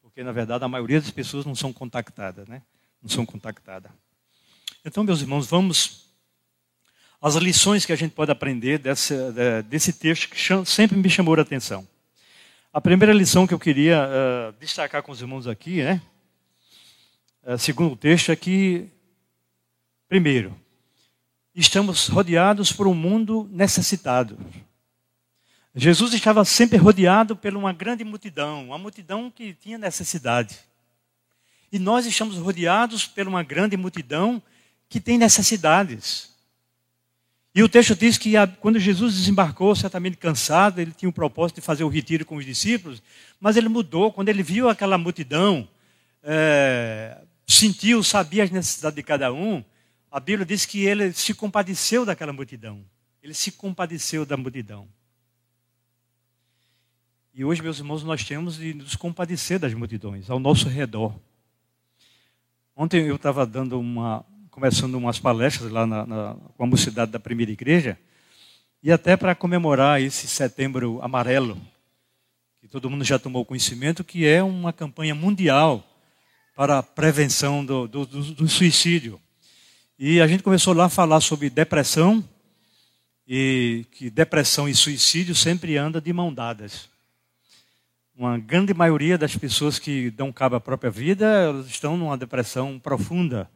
Porque, 0.02 0.24
na 0.24 0.32
verdade, 0.32 0.64
a 0.64 0.68
maioria 0.68 1.00
das 1.00 1.12
pessoas 1.12 1.46
não 1.46 1.54
são 1.54 1.72
contactadas, 1.72 2.48
né? 2.48 2.60
Não 3.00 3.08
são 3.08 3.24
contactadas. 3.24 3.92
Então, 4.84 5.04
meus 5.04 5.20
irmãos, 5.20 5.46
vamos 5.46 6.06
às 7.22 7.36
lições 7.36 7.86
que 7.86 7.92
a 7.92 7.96
gente 7.96 8.10
pode 8.10 8.32
aprender 8.32 8.80
desse, 8.80 9.92
texto 9.92 10.28
que 10.28 10.66
sempre 10.66 10.98
me 10.98 11.08
chamou 11.08 11.36
a 11.36 11.42
atenção. 11.42 11.86
A 12.72 12.80
primeira 12.80 13.12
lição 13.12 13.46
que 13.46 13.54
eu 13.54 13.60
queria 13.60 14.08
uh, 14.08 14.52
destacar 14.58 15.00
com 15.04 15.12
os 15.12 15.20
irmãos 15.20 15.46
aqui, 15.46 15.84
né? 15.84 16.02
Uh, 17.44 17.56
segundo 17.56 17.92
o 17.92 17.96
texto, 17.96 18.32
é 18.32 18.36
que, 18.36 18.88
primeiro, 20.08 20.52
estamos 21.54 22.08
rodeados 22.08 22.72
por 22.72 22.88
um 22.88 22.94
mundo 22.94 23.48
necessitado. 23.52 24.36
Jesus 25.78 26.14
estava 26.14 26.42
sempre 26.42 26.78
rodeado 26.78 27.36
por 27.36 27.54
uma 27.54 27.70
grande 27.70 28.02
multidão, 28.02 28.64
uma 28.64 28.78
multidão 28.78 29.30
que 29.30 29.52
tinha 29.52 29.76
necessidade. 29.76 30.58
E 31.70 31.78
nós 31.78 32.06
estamos 32.06 32.36
rodeados 32.38 33.06
por 33.06 33.28
uma 33.28 33.42
grande 33.42 33.76
multidão 33.76 34.42
que 34.88 34.98
tem 34.98 35.18
necessidades. 35.18 36.34
E 37.54 37.62
o 37.62 37.68
texto 37.68 37.94
diz 37.94 38.16
que 38.16 38.32
quando 38.58 38.78
Jesus 38.78 39.16
desembarcou, 39.16 39.76
certamente 39.76 40.16
cansado, 40.16 40.80
ele 40.80 40.92
tinha 40.92 41.10
o 41.10 41.12
propósito 41.12 41.56
de 41.56 41.66
fazer 41.66 41.84
o 41.84 41.88
retiro 41.88 42.24
com 42.24 42.36
os 42.36 42.44
discípulos, 42.46 43.02
mas 43.38 43.58
ele 43.58 43.68
mudou. 43.68 44.10
Quando 44.10 44.30
ele 44.30 44.42
viu 44.42 44.70
aquela 44.70 44.96
multidão, 44.96 45.68
é, 46.22 47.18
sentiu, 47.46 48.02
sabia 48.02 48.44
as 48.44 48.50
necessidades 48.50 48.96
de 48.96 49.02
cada 49.02 49.30
um, 49.30 49.62
a 50.10 50.18
Bíblia 50.20 50.46
diz 50.46 50.64
que 50.64 50.86
ele 50.86 51.12
se 51.12 51.34
compadeceu 51.34 52.06
daquela 52.06 52.32
multidão. 52.32 52.82
Ele 53.22 53.34
se 53.34 53.52
compadeceu 53.52 54.24
da 54.24 54.38
multidão. 54.38 54.88
E 57.38 57.44
hoje, 57.44 57.60
meus 57.60 57.76
irmãos, 57.76 58.02
nós 58.02 58.24
temos 58.24 58.56
de 58.56 58.72
nos 58.72 58.96
compadecer 58.96 59.58
das 59.58 59.74
multidões 59.74 60.30
ao 60.30 60.38
nosso 60.38 60.70
redor. 60.70 61.14
Ontem 62.74 63.08
eu 63.08 63.16
estava 63.16 63.44
dando 63.44 63.78
uma, 63.78 64.24
começando 64.50 64.94
umas 64.94 65.18
palestras 65.18 65.70
lá 65.70 65.86
na, 65.86 66.06
na, 66.06 66.34
com 66.56 66.64
a 66.64 66.66
mocidade 66.66 67.12
da 67.12 67.20
primeira 67.20 67.52
igreja, 67.52 67.98
e 68.82 68.90
até 68.90 69.18
para 69.18 69.34
comemorar 69.34 70.00
esse 70.00 70.26
setembro 70.26 70.98
amarelo, 71.02 71.60
que 72.58 72.66
todo 72.66 72.88
mundo 72.88 73.04
já 73.04 73.18
tomou 73.18 73.44
conhecimento, 73.44 74.02
que 74.02 74.24
é 74.24 74.42
uma 74.42 74.72
campanha 74.72 75.14
mundial 75.14 75.86
para 76.56 76.78
a 76.78 76.82
prevenção 76.82 77.62
do, 77.62 77.86
do, 77.86 78.06
do, 78.06 78.48
suicídio. 78.48 79.20
E 79.98 80.22
a 80.22 80.26
gente 80.26 80.42
começou 80.42 80.72
lá 80.72 80.86
a 80.86 80.88
falar 80.88 81.20
sobre 81.20 81.50
depressão 81.50 82.26
e 83.28 83.84
que 83.90 84.08
depressão 84.08 84.66
e 84.66 84.74
suicídio 84.74 85.34
sempre 85.34 85.76
andam 85.76 86.00
de 86.00 86.14
mão 86.14 86.32
dadas. 86.32 86.95
Uma 88.18 88.38
grande 88.38 88.72
maioria 88.72 89.18
das 89.18 89.36
pessoas 89.36 89.78
que 89.78 90.10
dão 90.10 90.32
cabo 90.32 90.56
à 90.56 90.60
própria 90.60 90.90
vida, 90.90 91.26
elas 91.26 91.66
estão 91.66 91.98
numa 91.98 92.16
depressão 92.16 92.78
profunda. 92.78 93.46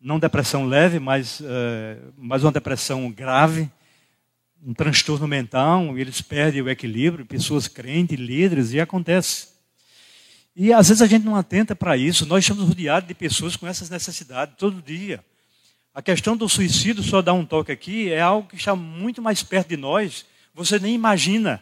Não 0.00 0.16
depressão 0.16 0.64
leve, 0.64 1.00
mas, 1.00 1.42
é, 1.44 1.98
mas 2.16 2.44
uma 2.44 2.52
depressão 2.52 3.10
grave, 3.10 3.68
um 4.64 4.72
transtorno 4.72 5.26
mental, 5.26 5.98
e 5.98 6.00
eles 6.00 6.22
perdem 6.22 6.62
o 6.62 6.70
equilíbrio, 6.70 7.26
pessoas 7.26 7.66
crentes, 7.66 8.16
líderes, 8.16 8.72
e 8.72 8.78
acontece. 8.78 9.48
E 10.54 10.72
às 10.72 10.86
vezes 10.86 11.02
a 11.02 11.06
gente 11.08 11.24
não 11.24 11.34
atenta 11.34 11.74
para 11.74 11.96
isso. 11.96 12.24
Nós 12.26 12.44
estamos 12.44 12.62
rodeados 12.62 13.08
de 13.08 13.14
pessoas 13.14 13.56
com 13.56 13.66
essas 13.66 13.90
necessidades 13.90 14.54
todo 14.56 14.80
dia. 14.80 15.18
A 15.92 16.00
questão 16.00 16.36
do 16.36 16.48
suicídio, 16.48 17.02
só 17.02 17.20
dar 17.20 17.32
um 17.32 17.44
toque 17.44 17.72
aqui, 17.72 18.12
é 18.12 18.20
algo 18.20 18.46
que 18.46 18.54
está 18.54 18.76
muito 18.76 19.20
mais 19.20 19.42
perto 19.42 19.70
de 19.70 19.76
nós, 19.76 20.24
você 20.54 20.78
nem 20.78 20.94
imagina. 20.94 21.60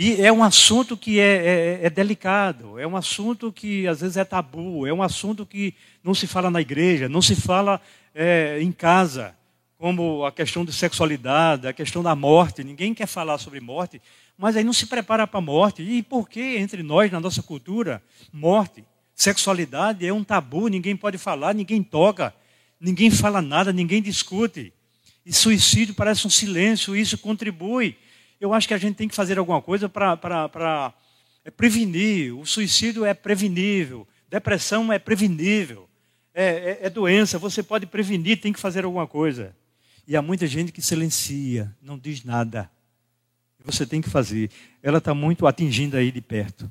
E 0.00 0.22
é 0.22 0.32
um 0.32 0.44
assunto 0.44 0.96
que 0.96 1.18
é, 1.18 1.24
é, 1.24 1.80
é, 1.82 1.90
delicado, 1.90 2.78
é 2.78 2.86
um 2.86 2.96
assunto 2.96 3.50
que 3.50 3.84
às 3.88 4.00
vezes 4.00 4.16
é 4.16 4.24
tabu, 4.24 4.86
é 4.86 4.92
um 4.92 5.02
assunto 5.02 5.44
que 5.44 5.74
não 6.04 6.14
se 6.14 6.24
fala 6.24 6.52
na 6.52 6.60
igreja, 6.60 7.08
não 7.08 7.20
se 7.20 7.34
fala 7.34 7.80
é, 8.14 8.60
em 8.60 8.70
casa, 8.70 9.34
como 9.76 10.24
a 10.24 10.30
questão 10.30 10.64
de 10.64 10.72
sexualidade, 10.72 11.66
a 11.66 11.72
questão 11.72 12.00
da 12.00 12.14
morte. 12.14 12.62
Ninguém 12.62 12.94
quer 12.94 13.08
falar 13.08 13.38
sobre 13.38 13.58
morte, 13.58 14.00
mas 14.38 14.56
aí 14.56 14.62
não 14.62 14.72
se 14.72 14.86
prepara 14.86 15.26
para 15.26 15.38
a 15.38 15.42
morte. 15.42 15.82
E 15.82 16.00
por 16.00 16.28
que 16.28 16.56
entre 16.58 16.80
nós, 16.84 17.10
na 17.10 17.18
nossa 17.18 17.42
cultura, 17.42 18.00
morte, 18.32 18.84
sexualidade 19.16 20.06
é 20.06 20.12
um 20.12 20.22
tabu, 20.22 20.68
ninguém 20.68 20.96
pode 20.96 21.18
falar, 21.18 21.52
ninguém 21.52 21.82
toca, 21.82 22.32
ninguém 22.80 23.10
fala 23.10 23.42
nada, 23.42 23.72
ninguém 23.72 24.00
discute. 24.00 24.72
E 25.26 25.32
suicídio 25.32 25.92
parece 25.92 26.24
um 26.24 26.30
silêncio, 26.30 26.94
isso 26.94 27.18
contribui 27.18 27.96
eu 28.40 28.54
acho 28.54 28.68
que 28.68 28.74
a 28.74 28.78
gente 28.78 28.96
tem 28.96 29.08
que 29.08 29.14
fazer 29.14 29.38
alguma 29.38 29.60
coisa 29.60 29.88
para 29.88 30.94
é 31.44 31.50
prevenir. 31.50 32.36
O 32.36 32.44
suicídio 32.44 33.04
é 33.04 33.14
prevenível, 33.14 34.06
depressão 34.28 34.92
é 34.92 34.98
prevenível, 34.98 35.88
é, 36.34 36.44
é, 36.44 36.78
é 36.82 36.90
doença, 36.90 37.38
você 37.38 37.62
pode 37.62 37.86
prevenir, 37.86 38.40
tem 38.40 38.52
que 38.52 38.60
fazer 38.60 38.84
alguma 38.84 39.06
coisa. 39.06 39.56
E 40.06 40.16
há 40.16 40.22
muita 40.22 40.46
gente 40.46 40.72
que 40.72 40.80
silencia, 40.80 41.74
não 41.82 41.98
diz 41.98 42.24
nada. 42.24 42.70
Você 43.64 43.84
tem 43.84 44.00
que 44.00 44.08
fazer. 44.08 44.50
Ela 44.82 44.98
está 44.98 45.12
muito 45.12 45.46
atingindo 45.46 45.96
aí 45.96 46.12
de 46.12 46.20
perto. 46.20 46.70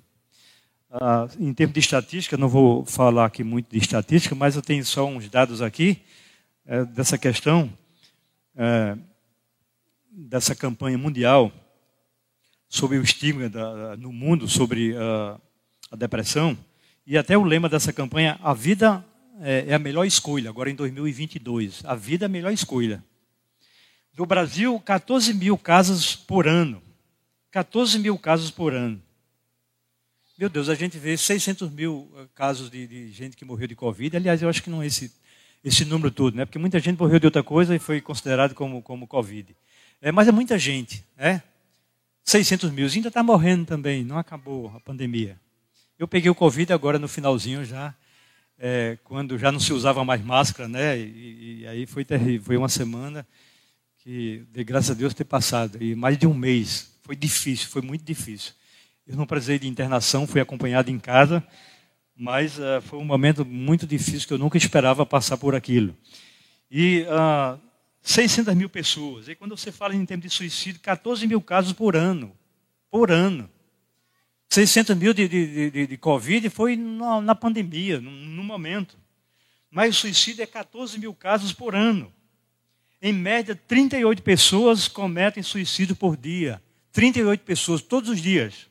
Ah, 0.89 1.27
em 1.39 1.53
termos 1.53 1.73
de 1.73 1.79
estatística, 1.79 2.37
não 2.37 2.47
vou 2.47 2.85
falar 2.85 3.25
aqui 3.25 3.43
muito 3.43 3.69
de 3.69 3.77
estatística, 3.77 4.33
mas 4.33 4.55
eu 4.55 4.61
tenho 4.61 4.83
só 4.85 5.05
uns 5.05 5.29
dados 5.29 5.61
aqui 5.61 6.01
é, 6.65 6.85
dessa 6.85 7.17
questão. 7.17 7.71
É, 8.55 8.97
dessa 10.19 10.55
campanha 10.55 10.97
mundial 10.97 11.51
sobre 12.67 12.97
o 12.97 13.03
estigma 13.03 13.47
da, 13.47 13.95
no 13.97 14.11
mundo 14.11 14.47
sobre 14.47 14.93
uh, 14.93 15.39
a 15.91 15.95
depressão 15.95 16.57
e 17.05 17.15
até 17.15 17.37
o 17.37 17.43
lema 17.43 17.69
dessa 17.69 17.93
campanha 17.93 18.39
a 18.41 18.51
vida 18.51 19.05
é, 19.39 19.65
é, 19.67 19.73
a 19.75 19.79
melhor 19.79 20.05
escolha 20.05 20.49
agora 20.49 20.71
em 20.71 20.75
2022 20.75 21.85
a 21.85 21.93
vida 21.93 22.25
é 22.25 22.27
a 22.27 22.29
melhor 22.29 22.51
escolha 22.51 23.03
no 24.17 24.25
Brasil 24.25 24.79
14 24.79 25.31
mil 25.35 25.55
casos 25.55 26.15
por 26.15 26.47
ano. 26.47 26.81
14 27.51 27.99
mil 27.99 28.17
casos 28.17 28.49
por 28.49 28.73
ano. 28.73 28.99
Meu 30.35 30.49
Deus 30.49 30.69
a 30.69 30.75
gente 30.75 30.97
vê 30.97 31.15
600 31.15 31.69
mil 31.69 32.11
ah, 32.17 32.25
casos 32.33 32.71
de, 32.71 32.87
de 32.87 33.11
gente 33.11 33.37
que 33.37 33.45
morreu 33.45 33.67
de 33.67 33.75
covid. 33.75 34.17
Aliás 34.17 34.41
eu 34.41 34.49
acho 34.49 34.63
que 34.63 34.71
não 34.71 34.81
é 34.81 34.87
esse 34.87 35.11
esse 35.63 35.85
número 35.85 36.09
todo 36.09 36.35
né? 36.35 36.45
Porque 36.45 36.57
muita 36.57 36.79
gente 36.79 36.97
morreu 36.97 37.19
de 37.19 37.27
outra 37.27 37.43
coisa 37.43 37.75
e 37.75 37.79
foi 37.79 38.01
considerado 38.01 38.55
como 38.55 38.81
como 38.81 39.05
covid 39.05 39.55
é, 40.01 40.11
mas 40.11 40.27
é 40.27 40.31
muita 40.31 40.57
gente, 40.57 41.03
né? 41.17 41.41
600 42.23 42.71
mil. 42.71 42.87
Ainda 42.87 43.07
está 43.07 43.23
morrendo 43.23 43.65
também, 43.65 44.03
não 44.03 44.17
acabou 44.17 44.71
a 44.75 44.79
pandemia. 44.79 45.39
Eu 45.97 46.07
peguei 46.07 46.29
o 46.29 46.35
Covid 46.35 46.71
agora 46.73 46.99
no 46.99 47.07
finalzinho 47.07 47.65
já, 47.65 47.95
é, 48.59 48.97
quando 49.03 49.37
já 49.37 49.51
não 49.51 49.59
se 49.59 49.73
usava 49.73 50.03
mais 50.03 50.21
máscara, 50.23 50.67
né? 50.67 50.97
E, 50.97 51.61
e, 51.61 51.67
aí 51.67 51.85
foi 51.85 52.03
terrível. 52.03 52.45
Foi 52.45 52.57
uma 52.57 52.69
semana 52.69 53.25
que, 53.99 54.45
de 54.51 54.63
graças 54.63 54.91
a 54.91 54.93
Deus, 54.93 55.13
ter 55.13 55.23
passado. 55.23 55.81
E 55.81 55.95
mais 55.95 56.17
de 56.17 56.27
um 56.27 56.33
mês. 56.33 56.91
Foi 57.01 57.15
difícil, 57.15 57.69
foi 57.69 57.81
muito 57.81 58.03
difícil. 58.03 58.53
Eu 59.07 59.15
não 59.15 59.25
precisei 59.25 59.57
de 59.57 59.67
internação, 59.67 60.27
fui 60.27 60.41
acompanhado 60.41 60.91
em 60.91 60.99
casa, 60.99 61.41
mas 62.13 62.59
uh, 62.59 62.81
foi 62.81 62.99
um 62.99 63.05
momento 63.05 63.45
muito 63.45 63.87
difícil 63.87 64.27
que 64.27 64.33
eu 64.33 64.37
nunca 64.37 64.57
esperava 64.57 65.05
passar 65.05 65.37
por 65.37 65.55
aquilo. 65.55 65.95
E 66.69 67.05
uh, 67.07 67.57
600 68.07 68.55
mil 68.55 68.69
pessoas. 68.69 69.27
E 69.27 69.35
quando 69.35 69.57
você 69.57 69.69
fala 69.69 69.93
em 69.93 70.05
termos 70.05 70.25
de 70.25 70.29
suicídio, 70.33 70.79
14 70.79 71.27
mil 71.27 71.41
casos 71.41 71.73
por 71.73 71.93
ano. 71.93 72.33
Por 72.89 73.11
ano. 73.11 73.49
600 74.47 74.95
mil 74.95 75.13
de, 75.13 75.27
de, 75.27 75.69
de, 75.69 75.87
de 75.87 75.97
Covid 75.97 76.49
foi 76.49 76.77
na, 76.77 77.19
na 77.19 77.35
pandemia, 77.35 77.99
no, 77.99 78.09
no, 78.09 78.43
momento. 78.45 78.97
Mas 79.69 79.97
o 79.97 79.99
suicídio 79.99 80.41
é 80.41 80.45
14 80.45 80.97
mil 80.97 81.13
casos 81.13 81.51
por 81.51 81.75
ano. 81.75 82.11
Em 83.01 83.11
média, 83.11 83.53
38 83.67 84.23
pessoas 84.23 84.87
cometem 84.87 85.43
suicídio 85.43 85.93
por 85.93 86.15
dia. 86.15 86.63
38 86.93 87.43
pessoas, 87.43 87.81
todos 87.81 88.09
os 88.09 88.21
dias. 88.21 88.69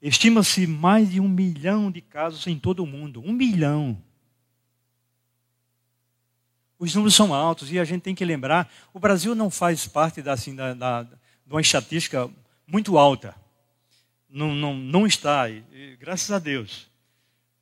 Estima-se 0.00 0.66
mais 0.66 1.10
de 1.10 1.20
um 1.20 1.28
milhão 1.28 1.90
de 1.90 2.00
casos 2.00 2.46
em 2.46 2.58
todo 2.58 2.82
o 2.82 2.86
mundo. 2.86 3.22
Um 3.22 3.32
milhão. 3.32 4.02
Os 6.82 6.92
números 6.96 7.14
são 7.14 7.32
altos 7.32 7.70
e 7.70 7.78
a 7.78 7.84
gente 7.84 8.02
tem 8.02 8.12
que 8.12 8.24
lembrar: 8.24 8.68
o 8.92 8.98
Brasil 8.98 9.36
não 9.36 9.48
faz 9.48 9.86
parte 9.86 10.20
da, 10.20 10.32
assim, 10.32 10.52
da, 10.52 10.74
da, 10.74 11.04
de 11.04 11.48
uma 11.48 11.60
estatística 11.60 12.28
muito 12.66 12.98
alta. 12.98 13.36
Não, 14.28 14.52
não, 14.52 14.74
não 14.74 15.06
está, 15.06 15.48
e, 15.48 15.62
graças 16.00 16.32
a 16.32 16.40
Deus. 16.40 16.88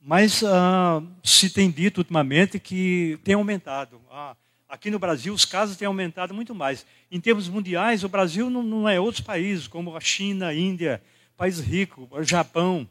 Mas 0.00 0.42
ah, 0.42 1.02
se 1.22 1.50
tem 1.50 1.70
dito 1.70 1.98
ultimamente 1.98 2.58
que 2.58 3.18
tem 3.22 3.34
aumentado. 3.34 4.00
Ah, 4.10 4.34
aqui 4.66 4.90
no 4.90 4.98
Brasil, 4.98 5.34
os 5.34 5.44
casos 5.44 5.76
têm 5.76 5.86
aumentado 5.86 6.32
muito 6.32 6.54
mais. 6.54 6.86
Em 7.10 7.20
termos 7.20 7.46
mundiais, 7.46 8.02
o 8.02 8.08
Brasil 8.08 8.48
não, 8.48 8.62
não 8.62 8.88
é 8.88 8.98
outros 8.98 9.22
países, 9.22 9.68
como 9.68 9.94
a 9.94 10.00
China, 10.00 10.46
a 10.46 10.54
Índia, 10.54 11.02
país 11.36 11.60
rico, 11.60 12.08
Japão, 12.22 12.88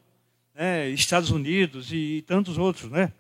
né, 0.54 0.90
Estados 0.90 1.32
Unidos 1.32 1.92
e, 1.92 2.18
e 2.18 2.22
tantos 2.22 2.56
outros, 2.60 2.92
né? 2.92 3.12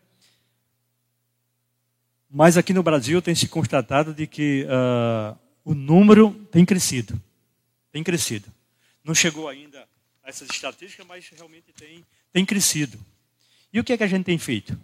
Mas 2.29 2.57
aqui 2.57 2.73
no 2.73 2.83
Brasil 2.83 3.21
tem 3.21 3.33
se 3.33 3.47
constatado 3.47 4.13
de 4.13 4.27
que 4.27 4.65
uh, 4.65 5.37
o 5.65 5.73
número 5.73 6.31
tem 6.51 6.63
crescido. 6.63 7.19
Tem 7.91 8.03
crescido. 8.03 8.47
Não 9.03 9.15
chegou 9.15 9.47
ainda 9.47 9.87
a 10.23 10.29
essas 10.29 10.49
estatísticas, 10.49 11.05
mas 11.07 11.27
realmente 11.29 11.73
tem, 11.73 12.05
tem 12.31 12.45
crescido. 12.45 12.99
E 13.73 13.79
o 13.79 13.83
que 13.83 13.93
é 13.93 13.97
que 13.97 14.03
a 14.03 14.07
gente 14.07 14.25
tem 14.25 14.37
feito? 14.37 14.79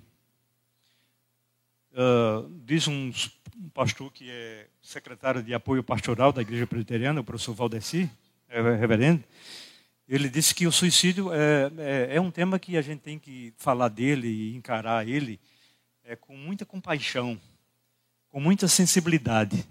Uh, 1.91 2.49
diz 2.65 2.87
um, 2.87 3.11
um 3.57 3.69
pastor 3.69 4.11
que 4.11 4.29
é 4.29 4.67
secretário 4.81 5.43
de 5.43 5.53
apoio 5.53 5.83
pastoral 5.83 6.33
da 6.33 6.41
Igreja 6.41 6.65
Presbiteriana, 6.65 7.21
o 7.21 7.23
professor 7.23 7.53
Valdeci, 7.53 8.09
é, 8.49 8.61
reverendo, 8.75 9.23
ele 10.07 10.29
disse 10.29 10.53
que 10.53 10.67
o 10.67 10.71
suicídio 10.71 11.33
é, 11.33 11.71
é, 11.77 12.15
é, 12.15 12.21
um 12.21 12.29
tema 12.29 12.59
que 12.59 12.77
a 12.77 12.81
gente 12.81 12.99
tem 12.99 13.17
que 13.17 13.53
falar 13.57 13.89
dele 13.89 14.27
e 14.27 14.55
encarar 14.55 15.07
ele 15.07 15.39
é, 16.07 16.15
com 16.15 16.37
muita 16.37 16.65
compaixão, 16.65 17.39
com 18.29 18.39
muita 18.39 18.67
sensibilidade. 18.67 19.65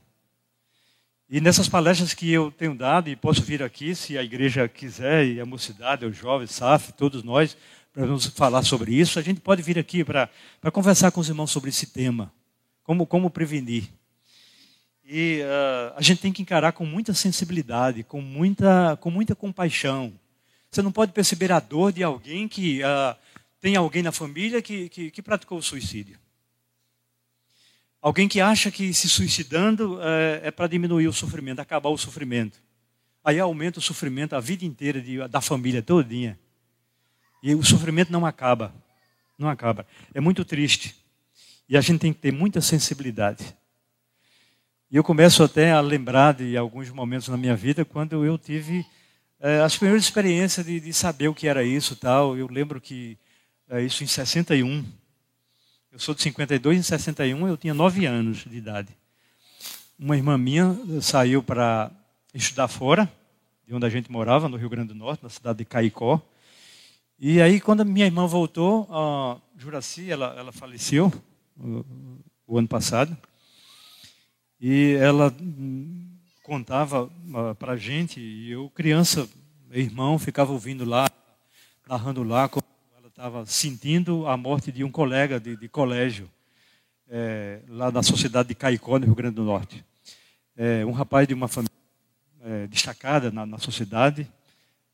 E 1.31 1.41
nessas 1.41 1.69
palestras 1.69 2.13
que 2.13 2.31
eu 2.31 2.51
tenho 2.51 2.75
dado, 2.75 3.09
e 3.09 3.15
posso 3.15 3.41
vir 3.43 3.63
aqui, 3.63 3.95
se 3.95 4.19
a 4.19 4.23
igreja 4.23 4.69
quiser, 4.69 5.27
e 5.27 5.41
a 5.41 5.47
mocidade, 5.47 6.05
os 6.05 6.17
jovens, 6.17 6.51
SAF, 6.51 6.93
todos 6.93 7.23
nós, 7.23 7.57
para 7.93 8.05
nos 8.07 8.27
falar 8.27 8.63
sobre 8.63 8.93
isso, 8.93 9.19
a 9.19 9.23
gente 9.23 9.41
pode 9.41 9.63
vir 9.63 9.79
aqui 9.79 10.05
para 10.05 10.29
conversar 10.73 11.13
com 11.13 11.21
os 11.21 11.29
irmãos 11.29 11.53
sobre 11.53 11.71
esse 11.71 11.87
tema, 11.87 12.33
como, 12.83 13.07
como 13.07 13.31
prevenir. 13.31 13.89
E 15.05 15.41
uh, 15.43 15.95
a 15.97 16.03
gente 16.03 16.21
tem 16.21 16.33
que 16.33 16.43
encarar 16.43 16.73
com 16.73 16.85
muita 16.85 17.15
sensibilidade, 17.15 18.03
com 18.03 18.21
muita, 18.21 18.97
com 19.01 19.11
muita 19.11 19.37
compaixão. 19.37 20.13
Você 20.69 20.83
não 20.83 20.91
pode 20.91 21.13
perceber 21.13 21.53
a 21.53 21.61
dor 21.61 21.93
de 21.93 22.03
alguém 22.03 22.49
que 22.49 22.81
uh, 22.83 23.17
tem 23.61 23.77
alguém 23.77 24.03
na 24.03 24.11
família 24.11 24.61
que, 24.61 24.89
que, 24.89 25.11
que 25.13 25.23
praticou 25.23 25.59
o 25.59 25.63
suicídio. 25.63 26.24
Alguém 28.05 28.29
que 28.29 28.39
acha 28.39 28.71
que 28.71 28.93
se 28.93 29.09
suicidando 29.09 29.99
é, 30.03 30.49
é 30.49 30.51
para 30.51 30.67
diminuir 30.67 31.09
o 31.09 31.13
sofrimento, 31.13 31.61
acabar 31.61 31.89
o 31.89 31.97
sofrimento. 31.97 32.61
Aí 33.25 33.41
aumenta 33.41 33.79
o 33.79 33.83
sofrimento 33.83 34.37
a 34.37 34.41
vida 34.41 34.63
inteira 34.63 35.01
de, 35.01 35.27
da 35.27 35.41
família 35.41 35.83
todinha. 35.83 36.39
E 37.43 37.55
o 37.55 37.65
sofrimento 37.65 38.13
não 38.13 38.27
acaba. 38.27 38.75
Não 39.39 39.49
acaba. 39.49 39.87
É 40.13 40.21
muito 40.21 40.45
triste. 40.45 40.95
E 41.67 41.79
a 41.79 41.81
gente 41.81 42.01
tem 42.01 42.13
que 42.13 42.19
ter 42.19 42.31
muita 42.31 42.61
sensibilidade. 42.61 43.57
E 44.91 44.97
eu 44.97 45.03
começo 45.03 45.43
até 45.43 45.73
a 45.73 45.81
lembrar 45.81 46.35
de 46.35 46.59
alguns 46.59 46.91
momentos 46.91 47.29
na 47.29 47.39
minha 47.39 47.57
vida 47.57 47.87
quando 47.87 48.23
eu 48.23 48.37
tive 48.37 48.85
é, 49.41 49.61
as 49.61 49.79
primeiras 49.79 50.05
experiências 50.05 50.67
de, 50.67 50.79
de, 50.79 50.93
saber 50.93 51.29
o 51.29 51.35
que 51.35 51.49
era 51.49 51.65
isso 51.65 51.97
tal. 51.97 52.37
Eu 52.37 52.49
lembro 52.49 52.83
que 52.83 53.17
é, 53.67 53.81
isso 53.81 54.05
em 54.05 54.07
61 54.07 54.85
eu 55.95 56.01
sou 56.01 56.13
de 56.13 56.23
52, 56.23 56.77
em 56.77 56.83
61 56.83 57.47
eu 57.47 57.57
tinha 57.57 57.73
9 57.73 58.05
anos 58.05 58.39
de 58.39 58.57
idade. 58.57 58.89
Uma 59.97 60.17
irmã 60.17 60.37
minha 60.37 60.77
saiu 61.01 61.41
para 61.41 61.89
estudar 62.35 62.67
fora, 62.67 63.09
de 63.65 63.73
onde 63.73 63.87
a 63.87 63.89
gente 63.89 64.11
morava, 64.11 64.49
no 64.49 64.57
Rio 64.57 64.69
Grande 64.69 64.89
do 64.89 64.95
Norte, 64.97 65.23
na 65.23 65.29
cidade 65.29 65.59
de 65.59 65.65
Caicó. 65.65 66.21
E 67.17 67.41
aí, 67.41 67.61
quando 67.61 67.83
a 67.83 67.85
minha 67.85 68.07
irmã 68.07 68.27
voltou, 68.27 68.89
a 68.91 69.41
Juraci, 69.57 70.11
ela, 70.11 70.35
ela 70.37 70.51
faleceu 70.51 71.13
o, 71.57 71.85
o 72.45 72.59
ano 72.59 72.67
passado. 72.67 73.17
E 74.61 74.97
ela 75.01 75.33
contava 76.43 77.05
uh, 77.05 77.55
para 77.57 77.75
a 77.75 77.77
gente, 77.77 78.19
e 78.19 78.51
eu, 78.51 78.69
criança, 78.71 79.29
irmão, 79.71 80.19
ficava 80.19 80.51
ouvindo 80.51 80.85
lá, 80.85 81.09
narrando 81.89 82.25
lá, 82.25 82.51
estava 83.15 83.47
sentindo 83.47 84.27
a 84.27 84.37
morte 84.37 84.73
de 84.73 84.83
um 84.83 84.91
colega 84.91 85.39
de, 85.39 85.57
de 85.57 85.69
colégio. 85.69 86.29
é, 87.09 87.61
lá 87.69 87.93
na 87.93 88.03
sociedade 88.03 88.49
de 88.49 88.57
Caicó, 88.57 88.99
no 88.99 89.07
Rio 89.07 89.15
Grande 89.15 89.37
do 89.37 89.45
Norte. 89.45 89.85
É, 90.57 90.85
um 90.85 90.91
rapaz 90.91 91.29
de 91.29 91.33
uma 91.33 91.47
família 91.47 91.71
é, 92.43 92.67
destacada 92.67 93.31
na, 93.31 93.47
na, 93.47 93.59
sociedade, 93.59 94.27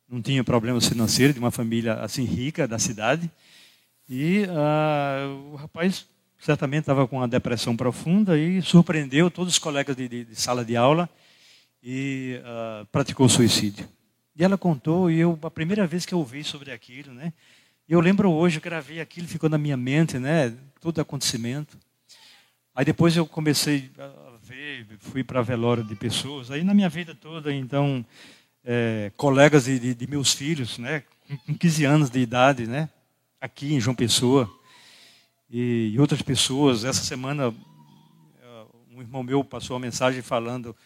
não 0.07 0.21
tinha 0.21 0.45
problemas 0.45 0.87
financeiros, 0.87 1.33
de 1.33 1.41
uma 1.41 1.51
família 1.51 1.95
assim 1.95 2.25
rica 2.25 2.69
da 2.69 2.79
cidade. 2.79 3.31
E 4.07 4.45
ah, 4.51 5.27
o 5.53 5.57
rapaz 5.57 6.07
certamente 6.39 6.81
estava 6.81 7.09
com 7.09 7.17
uma 7.17 7.29
depressão 7.29 7.75
profunda 7.75 8.37
e 8.37 8.61
surpreendeu 8.61 9.31
todos 9.31 9.55
os 9.55 9.59
colegas 9.59 9.97
de, 9.97 10.07
de, 10.07 10.25
de 10.27 10.37
sala 10.37 10.63
de 10.63 10.77
aula 10.77 11.09
e 11.83 12.39
ah, 12.45 12.85
praticou 12.93 13.31
suicídio. 13.31 13.89
E 14.37 14.45
ela 14.45 14.59
contou, 14.59 15.11
e 15.11 15.21
eu, 15.21 15.39
a 15.43 15.51
primeira 15.51 15.87
vez 15.87 16.05
que 16.05 16.13
eu 16.13 16.19
ouvi 16.19 16.45
sobre 16.45 16.71
aquilo, 16.71 17.15
né? 17.15 17.33
Eu 17.91 17.99
lembro 17.99 18.31
hoje, 18.31 18.59
eu 18.59 18.63
gravei 18.63 19.01
aquilo, 19.01 19.27
ficou 19.27 19.51
na 19.51 19.59
minha 19.59 19.77
mente, 19.77 20.17
né? 20.17 20.57
Todo 20.81 21.01
acontecimento. 21.01 21.77
Aí 22.73 22.85
depois 22.85 23.17
eu 23.17 23.27
comecei 23.27 23.91
a 23.99 24.37
ver, 24.41 24.87
fui 25.01 25.25
para 25.25 25.43
velório 25.43 25.83
de 25.83 25.97
pessoas. 25.97 26.53
Aí 26.53 26.63
na 26.63 26.73
minha 26.73 26.89
vida 26.89 27.17
toda, 27.17 27.53
então, 27.53 28.07
é, 28.65 29.11
colegas 29.17 29.65
de, 29.65 29.77
de, 29.81 29.93
de, 29.93 30.07
meus 30.07 30.33
filhos, 30.33 30.79
né? 30.79 31.03
Com 31.45 31.53
15 31.53 31.85
anos 31.85 32.11
de 32.11 32.21
idade, 32.21 32.65
né? 32.65 32.89
Aqui 33.41 33.75
em 33.75 33.81
João 33.81 33.97
Pessoa. 33.97 34.49
E, 35.51 35.91
e 35.93 35.99
outras 35.99 36.23
pessoas. 36.23 36.85
Essa 36.85 37.03
semana, 37.03 37.53
é, 38.41 38.65
um 38.95 39.01
irmão 39.01 39.25
meu 39.25 39.43
passou 39.43 39.75
uma 39.75 39.85
mensagem 39.85 40.23
falando 40.23 40.77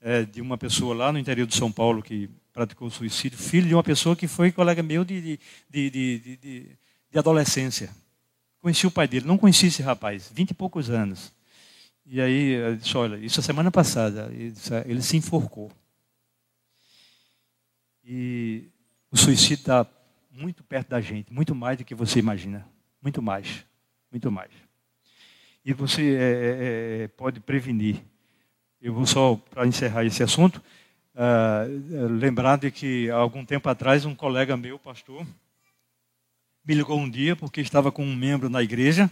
é, 0.00 0.22
de 0.22 0.40
uma 0.40 0.56
pessoa 0.56 0.94
lá 0.94 1.12
no 1.12 1.18
interior 1.18 1.46
de 1.46 1.54
São 1.54 1.70
Paulo 1.70 2.02
que 2.02 2.30
praticou 2.56 2.88
suicídio, 2.88 3.36
filho 3.36 3.68
de 3.68 3.74
uma 3.74 3.82
pessoa 3.82 4.16
que 4.16 4.26
foi 4.26 4.50
colega 4.50 4.82
meu 4.82 5.04
de, 5.04 5.38
de, 5.68 5.90
de, 5.90 6.38
de, 6.38 7.18
adolescência. 7.18 7.90
Conheci 8.62 8.86
o 8.86 8.90
pai 8.90 9.06
dele, 9.06 9.26
não 9.26 9.36
conheci 9.36 9.66
esse 9.66 9.82
rapaz, 9.82 10.32
vinte 10.34 10.52
e 10.52 10.54
poucos 10.54 10.88
anos. 10.88 11.34
E 12.06 12.18
aí, 12.18 12.56
disse, 12.78 12.96
olha, 12.96 13.16
isso 13.18 13.38
é 13.38 13.42
semana 13.42 13.70
passada, 13.70 14.32
ele 14.86 15.02
se 15.02 15.18
enforcou. 15.18 15.70
E 18.02 18.70
o 19.10 19.18
suicídio 19.18 19.56
está 19.56 19.86
muito 20.30 20.64
perto 20.64 20.88
da 20.88 21.00
gente, 21.00 21.30
muito 21.30 21.54
mais 21.54 21.76
do 21.76 21.84
que 21.84 21.94
você 21.94 22.20
imagina. 22.20 22.66
Muito 23.02 23.20
mais, 23.20 23.66
muito 24.10 24.32
mais. 24.32 24.50
E 25.62 25.74
você 25.74 26.02
é, 26.02 27.02
é, 27.02 27.02
é 27.02 27.08
pode 27.08 27.38
prevenir. 27.38 28.02
Eu 28.80 28.94
vou 28.94 29.04
só, 29.04 29.36
para 29.36 29.66
encerrar 29.66 30.06
esse 30.06 30.22
assunto, 30.22 30.62
uh, 31.16 32.08
lembrar 32.18 32.58
de 32.58 32.70
que 32.70 33.10
há 33.10 33.16
algum 33.16 33.44
tempo 33.44 33.68
atrás 33.68 34.04
um 34.04 34.14
colega 34.14 34.56
meu, 34.56 34.78
pastor, 34.78 35.26
me 36.64 36.74
ligou 36.74 36.98
um 36.98 37.08
dia 37.08 37.34
porque 37.34 37.60
estava 37.60 37.90
com 37.90 38.04
um 38.04 38.14
membro 38.14 38.50
na 38.50 38.62
igreja 38.62 39.10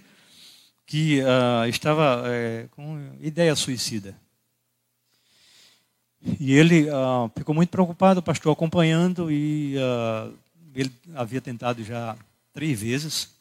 que 0.86 1.20
uh, 1.20 1.66
estava 1.68 2.22
uh, 2.22 2.68
com 2.70 3.16
ideia 3.20 3.55
suicida. 3.57 4.16
E 6.40 6.55
ele 6.55 6.88
uh, 6.90 7.30
ficou 7.36 7.55
muito 7.55 7.70
preocupado, 7.70 8.20
o 8.20 8.22
pastor 8.22 8.52
acompanhando, 8.52 9.30
e 9.30 9.74
ele 10.74 10.90
havia 11.14 11.40
tentado 11.40 11.84
já 11.84 12.16
três 12.52 12.80
vezes. 12.80 13.34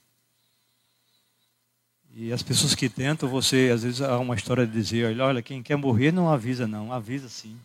E 2.16 2.32
as 2.32 2.44
pessoas 2.44 2.76
que 2.76 2.90
tentam, 2.90 3.28
você, 3.28 3.72
às 3.74 3.84
vezes, 3.84 4.02
há 4.02 4.20
uma 4.20 4.36
história 4.36 4.68
de 4.68 4.74
dizer: 4.74 5.20
olha, 5.20 5.42
quem 5.42 5.64
quer 5.64 5.78
morrer 5.78 6.12
não 6.12 6.30
avisa, 6.30 6.68
não, 6.68 6.92
avisa 6.92 7.30
sim. 7.30 7.58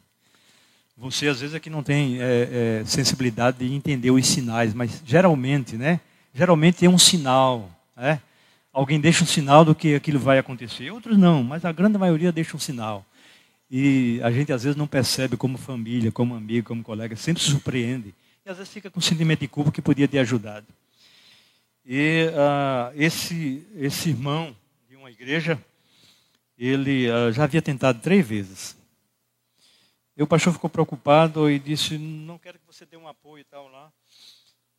Você, 1.01 1.29
às 1.29 1.41
vezes, 1.41 1.55
é 1.55 1.61
que 1.61 1.71
não 1.71 1.81
tem 1.81 2.21
é, 2.21 2.81
é, 2.81 2.85
sensibilidade 2.85 3.59
de 3.59 3.73
entender 3.73 4.11
os 4.11 4.27
sinais, 4.27 4.75
mas 4.75 5.01
geralmente, 5.07 5.77
né? 5.77 6.01
Geralmente 6.35 6.85
é 6.85 6.91
um 6.91 6.99
sinal, 6.99 7.71
né? 7.97 8.21
Alguém 8.73 9.01
deixa 9.01 9.23
um 9.23 9.27
sinal 9.27 9.65
do 9.65 9.77
que 9.77 9.95
aquilo 9.95 10.19
vai 10.19 10.39
acontecer. 10.39 10.91
Outros 10.91 11.17
não, 11.17 11.45
mas 11.45 11.65
a 11.65 11.71
grande 11.71 11.97
maioria 11.97 12.33
deixa 12.33 12.57
um 12.57 12.61
sinal. 12.61 13.07
E 13.71 14.21
a 14.25 14.31
gente, 14.33 14.53
às 14.53 14.65
vezes, 14.65 14.77
não 14.77 14.89
percebe 14.89 15.37
como 15.37 15.57
família, 15.57 16.11
como 16.11 16.35
amigo, 16.35 16.67
como 16.67 16.83
colega, 16.83 17.15
sempre 17.15 17.41
se 17.45 17.51
surpreende. 17.51 18.13
E, 18.45 18.51
às 18.51 18.57
vezes, 18.57 18.73
fica 18.73 18.91
com 18.91 19.01
sentimento 19.01 19.41
de 19.41 19.49
culpa 19.49 19.71
que 19.71 19.81
podia 19.81 20.09
ter 20.09 20.19
ajudado. 20.19 20.67
E 21.87 22.27
uh, 22.33 22.93
esse, 22.97 23.65
esse 23.77 24.09
irmão 24.11 24.55
de 24.91 24.97
uma 24.97 25.13
igreja, 25.13 25.63
ele 26.59 27.09
uh, 27.09 27.33
já 27.33 27.45
havia 27.45 27.63
tentado 27.63 28.01
três 28.01 28.27
vezes. 28.27 28.78
E 30.19 30.23
o 30.23 30.27
pastor 30.27 30.53
ficou 30.53 30.69
preocupado 30.69 31.49
e 31.49 31.61
disse: 31.61 31.97
Não 31.97 32.39
quero 32.39 32.59
que 32.59 32.67
você 32.67 32.85
dê 32.85 32.97
um 32.97 33.07
apoio 33.07 33.43
e 33.43 33.45
tal 33.45 33.69
lá. 33.69 33.89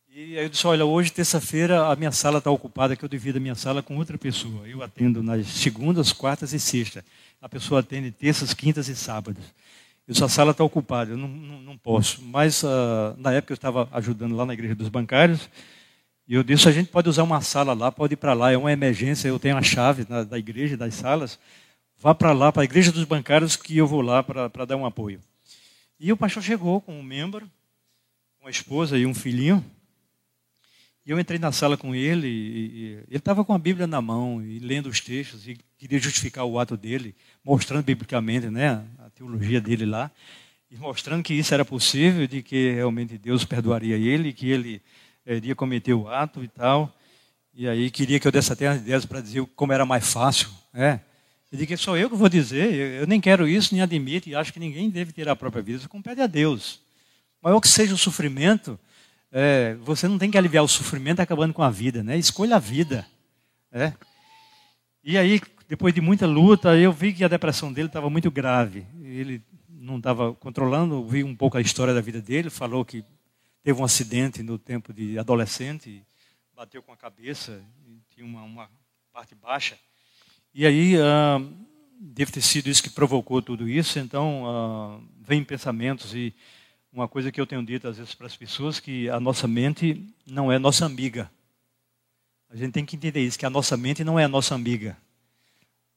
E 0.09 0.37
aí 0.37 0.43
eu 0.43 0.49
disse: 0.49 0.67
Olha, 0.67 0.85
hoje, 0.85 1.13
terça-feira, 1.13 1.87
a 1.87 1.95
minha 1.95 2.11
sala 2.11 2.39
está 2.39 2.51
ocupada, 2.51 2.93
que 2.93 3.05
eu 3.05 3.07
divido 3.07 3.37
a 3.37 3.41
minha 3.41 3.55
sala 3.55 3.81
com 3.81 3.95
outra 3.95 4.17
pessoa. 4.17 4.67
Eu 4.67 4.83
atendo 4.83 5.23
nas 5.23 5.47
segundas, 5.47 6.11
quartas 6.11 6.51
e 6.51 6.59
sextas. 6.59 7.05
A 7.41 7.47
pessoa 7.47 7.79
atende 7.79 8.11
terças, 8.11 8.53
quintas 8.53 8.89
e 8.89 8.95
sábados. 8.97 9.41
Eu 10.05 10.11
disse: 10.11 10.21
A 10.25 10.27
sala 10.27 10.51
está 10.51 10.61
ocupada, 10.61 11.11
eu 11.11 11.17
não, 11.17 11.29
não, 11.29 11.61
não 11.61 11.77
posso. 11.77 12.21
Mas 12.21 12.61
uh, 12.61 13.15
na 13.17 13.31
época 13.31 13.53
eu 13.53 13.55
estava 13.55 13.87
ajudando 13.93 14.35
lá 14.35 14.45
na 14.45 14.53
igreja 14.53 14.75
dos 14.75 14.89
bancários. 14.89 15.49
E 16.27 16.33
eu 16.33 16.43
disse: 16.43 16.67
A 16.67 16.71
gente 16.73 16.89
pode 16.89 17.07
usar 17.07 17.23
uma 17.23 17.39
sala 17.39 17.71
lá, 17.71 17.93
pode 17.93 18.15
ir 18.15 18.17
para 18.17 18.33
lá, 18.33 18.51
é 18.51 18.57
uma 18.57 18.73
emergência. 18.73 19.29
Eu 19.29 19.39
tenho 19.39 19.55
a 19.55 19.61
chave 19.61 20.03
da 20.03 20.37
igreja, 20.37 20.75
das 20.75 20.95
salas. 20.95 21.39
Vá 22.01 22.15
para 22.15 22.31
lá, 22.31 22.49
para 22.49 22.61
a 22.61 22.65
igreja 22.65 22.93
dos 22.93 23.03
bancários, 23.03 23.57
que 23.57 23.75
eu 23.75 23.85
vou 23.85 23.99
lá 23.99 24.23
para 24.23 24.65
dar 24.65 24.77
um 24.77 24.85
apoio. 24.85 25.19
E 25.99 26.13
o 26.13 26.17
pastor 26.17 26.41
chegou 26.41 26.79
com 26.79 26.97
um 26.97 27.03
membro, 27.03 27.51
uma 28.39 28.49
esposa 28.49 28.97
e 28.97 29.05
um 29.05 29.13
filhinho. 29.13 29.63
E 31.05 31.11
eu 31.11 31.19
entrei 31.19 31.37
na 31.37 31.51
sala 31.51 31.75
com 31.75 31.93
ele, 31.93 32.27
e, 32.29 32.93
ele 33.09 33.17
estava 33.17 33.43
com 33.43 33.53
a 33.53 33.57
Bíblia 33.57 33.85
na 33.85 34.01
mão, 34.01 34.41
e 34.41 34.59
lendo 34.59 34.87
os 34.87 35.01
textos, 35.01 35.45
e 35.45 35.57
queria 35.77 35.99
justificar 35.99 36.45
o 36.45 36.57
ato 36.57 36.77
dele, 36.77 37.13
mostrando 37.43 37.83
biblicamente 37.83 38.49
né, 38.49 38.81
a 38.99 39.09
teologia 39.09 39.59
dele 39.59 39.85
lá, 39.85 40.09
e 40.71 40.77
mostrando 40.77 41.21
que 41.21 41.33
isso 41.33 41.53
era 41.53 41.65
possível, 41.65 42.25
de 42.27 42.41
que 42.41 42.71
realmente 42.71 43.17
Deus 43.17 43.43
perdoaria 43.43 43.97
ele, 43.97 44.31
que 44.31 44.49
ele 44.49 44.81
é, 45.25 45.35
iria 45.35 45.53
cometer 45.53 45.93
o 45.93 46.07
ato 46.07 46.41
e 46.45 46.47
tal. 46.47 46.95
E 47.53 47.67
aí 47.67 47.91
queria 47.91 48.21
que 48.21 48.27
eu 48.27 48.31
desse 48.31 48.53
até 48.53 48.67
as 48.69 48.77
ideias 48.77 49.05
para 49.05 49.19
dizer 49.19 49.45
como 49.53 49.73
era 49.73 49.85
mais 49.85 50.09
fácil. 50.09 50.49
É. 50.73 51.01
Eu 51.51 51.57
digo 51.57 51.67
que 51.67 51.77
sou 51.77 51.97
eu 51.97 52.09
que 52.09 52.15
vou 52.15 52.29
dizer, 52.29 52.73
eu 53.01 53.07
nem 53.07 53.19
quero 53.19 53.47
isso, 53.47 53.73
nem 53.73 53.81
admito, 53.81 54.29
e 54.29 54.35
acho 54.35 54.53
que 54.53 54.59
ninguém 54.59 54.89
deve 54.89 55.11
tirar 55.11 55.31
a 55.31 55.35
própria 55.35 55.63
vida, 55.63 55.79
isso 55.79 55.89
compete 55.89 56.21
a 56.21 56.27
Deus. 56.27 56.79
Maior 57.41 57.59
que 57.59 57.67
seja 57.67 57.93
o 57.93 57.97
sofrimento, 57.97 58.79
é, 59.31 59.75
você 59.81 60.07
não 60.07 60.19
tem 60.19 60.29
que 60.29 60.37
aliviar 60.37 60.63
o 60.63 60.67
sofrimento 60.67 61.21
acabando 61.21 61.53
com 61.53 61.63
a 61.63 61.69
vida, 61.71 62.03
né? 62.03 62.17
Escolha 62.17 62.57
a 62.57 62.59
vida. 62.59 63.07
É. 63.71 63.93
E 65.03 65.17
aí, 65.17 65.41
depois 65.67 65.93
de 65.93 66.01
muita 66.01 66.27
luta, 66.27 66.77
eu 66.77 66.91
vi 66.91 67.13
que 67.13 67.23
a 67.23 67.27
depressão 67.27 67.73
dele 67.73 67.87
estava 67.87 68.09
muito 68.09 68.29
grave. 68.29 68.85
Ele 69.01 69.41
não 69.67 69.97
estava 69.97 70.35
controlando, 70.35 71.03
vi 71.03 71.23
um 71.23 71.35
pouco 71.35 71.57
a 71.57 71.61
história 71.61 71.93
da 71.93 72.01
vida 72.01 72.21
dele, 72.21 72.49
falou 72.51 72.85
que 72.85 73.03
teve 73.63 73.79
um 73.79 73.85
acidente 73.85 74.43
no 74.43 74.59
tempo 74.59 74.93
de 74.93 75.17
adolescente, 75.17 76.03
bateu 76.55 76.83
com 76.83 76.91
a 76.91 76.97
cabeça, 76.97 77.63
tinha 78.13 78.25
uma, 78.25 78.43
uma 78.43 78.69
parte 79.11 79.33
baixa. 79.33 79.79
E 80.59 80.65
aí, 80.65 80.97
uh, 80.97 81.53
deve 81.97 82.33
ter 82.33 82.41
sido 82.41 82.67
isso 82.67 82.83
que 82.83 82.89
provocou 82.89 83.41
tudo 83.41 83.69
isso. 83.69 83.97
Então, 83.97 84.43
uh, 84.43 85.01
vem 85.25 85.41
pensamentos 85.41 86.13
e 86.13 86.35
uma 86.91 87.07
coisa 87.07 87.31
que 87.31 87.39
eu 87.39 87.47
tenho 87.47 87.63
dito 87.63 87.87
às 87.87 87.95
vezes 87.95 88.13
para 88.13 88.27
as 88.27 88.35
pessoas 88.35 88.77
que 88.77 89.09
a 89.09 89.21
nossa 89.21 89.47
mente 89.47 90.05
não 90.27 90.51
é 90.51 90.59
nossa 90.59 90.85
amiga. 90.85 91.31
A 92.49 92.57
gente 92.57 92.73
tem 92.73 92.85
que 92.85 92.97
entender 92.97 93.21
isso, 93.21 93.39
que 93.39 93.45
a 93.45 93.49
nossa 93.49 93.77
mente 93.77 94.03
não 94.03 94.19
é 94.19 94.25
a 94.25 94.27
nossa 94.27 94.53
amiga. 94.53 94.97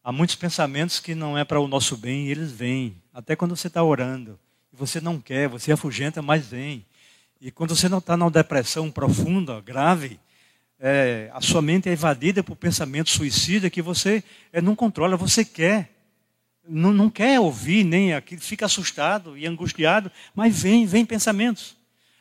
Há 0.05 0.13
muitos 0.13 0.37
pensamentos 0.37 1.01
que 1.01 1.13
não 1.13 1.37
é 1.37 1.45
para 1.45 1.59
o 1.59 1.67
nosso 1.67 1.97
bem 1.97 2.29
e 2.29 2.31
eles 2.31 2.53
vêm. 2.53 2.95
Até 3.13 3.35
quando 3.35 3.57
você 3.57 3.67
está 3.67 3.83
orando 3.83 4.39
e 4.73 4.77
você 4.77 5.01
não 5.01 5.21
quer, 5.21 5.49
você 5.49 5.73
afugenta, 5.73 6.23
mas 6.23 6.47
vem. 6.47 6.87
E 7.41 7.51
quando 7.51 7.75
você 7.75 7.89
não 7.89 7.99
está 7.99 8.17
numa 8.17 8.31
depressão 8.31 8.93
profunda, 8.93 9.61
grave, 9.61 10.21
é, 10.85 11.31
a 11.33 11.41
sua 11.41 11.63
mente 11.63 11.89
é 11.89 11.93
invadida 11.93 12.43
por 12.43 12.57
pensamento 12.57 13.09
suicida 13.09 13.71
que 13.71 13.81
você 13.81 14.25
é, 14.53 14.61
não 14.61 14.75
controla, 14.75 15.17
você 15.17 15.45
quer. 15.45 15.91
Não, 16.69 16.93
não 16.93 17.09
quer 17.09 17.39
ouvir, 17.39 17.85
nem 17.85 18.15
aquilo, 18.15 18.41
fica 18.41 18.67
assustado 18.67 19.39
e 19.39 19.47
angustiado, 19.47 20.11
mas 20.35 20.61
vem, 20.61 20.85
vem 20.85 21.05
pensamentos. 21.05 21.77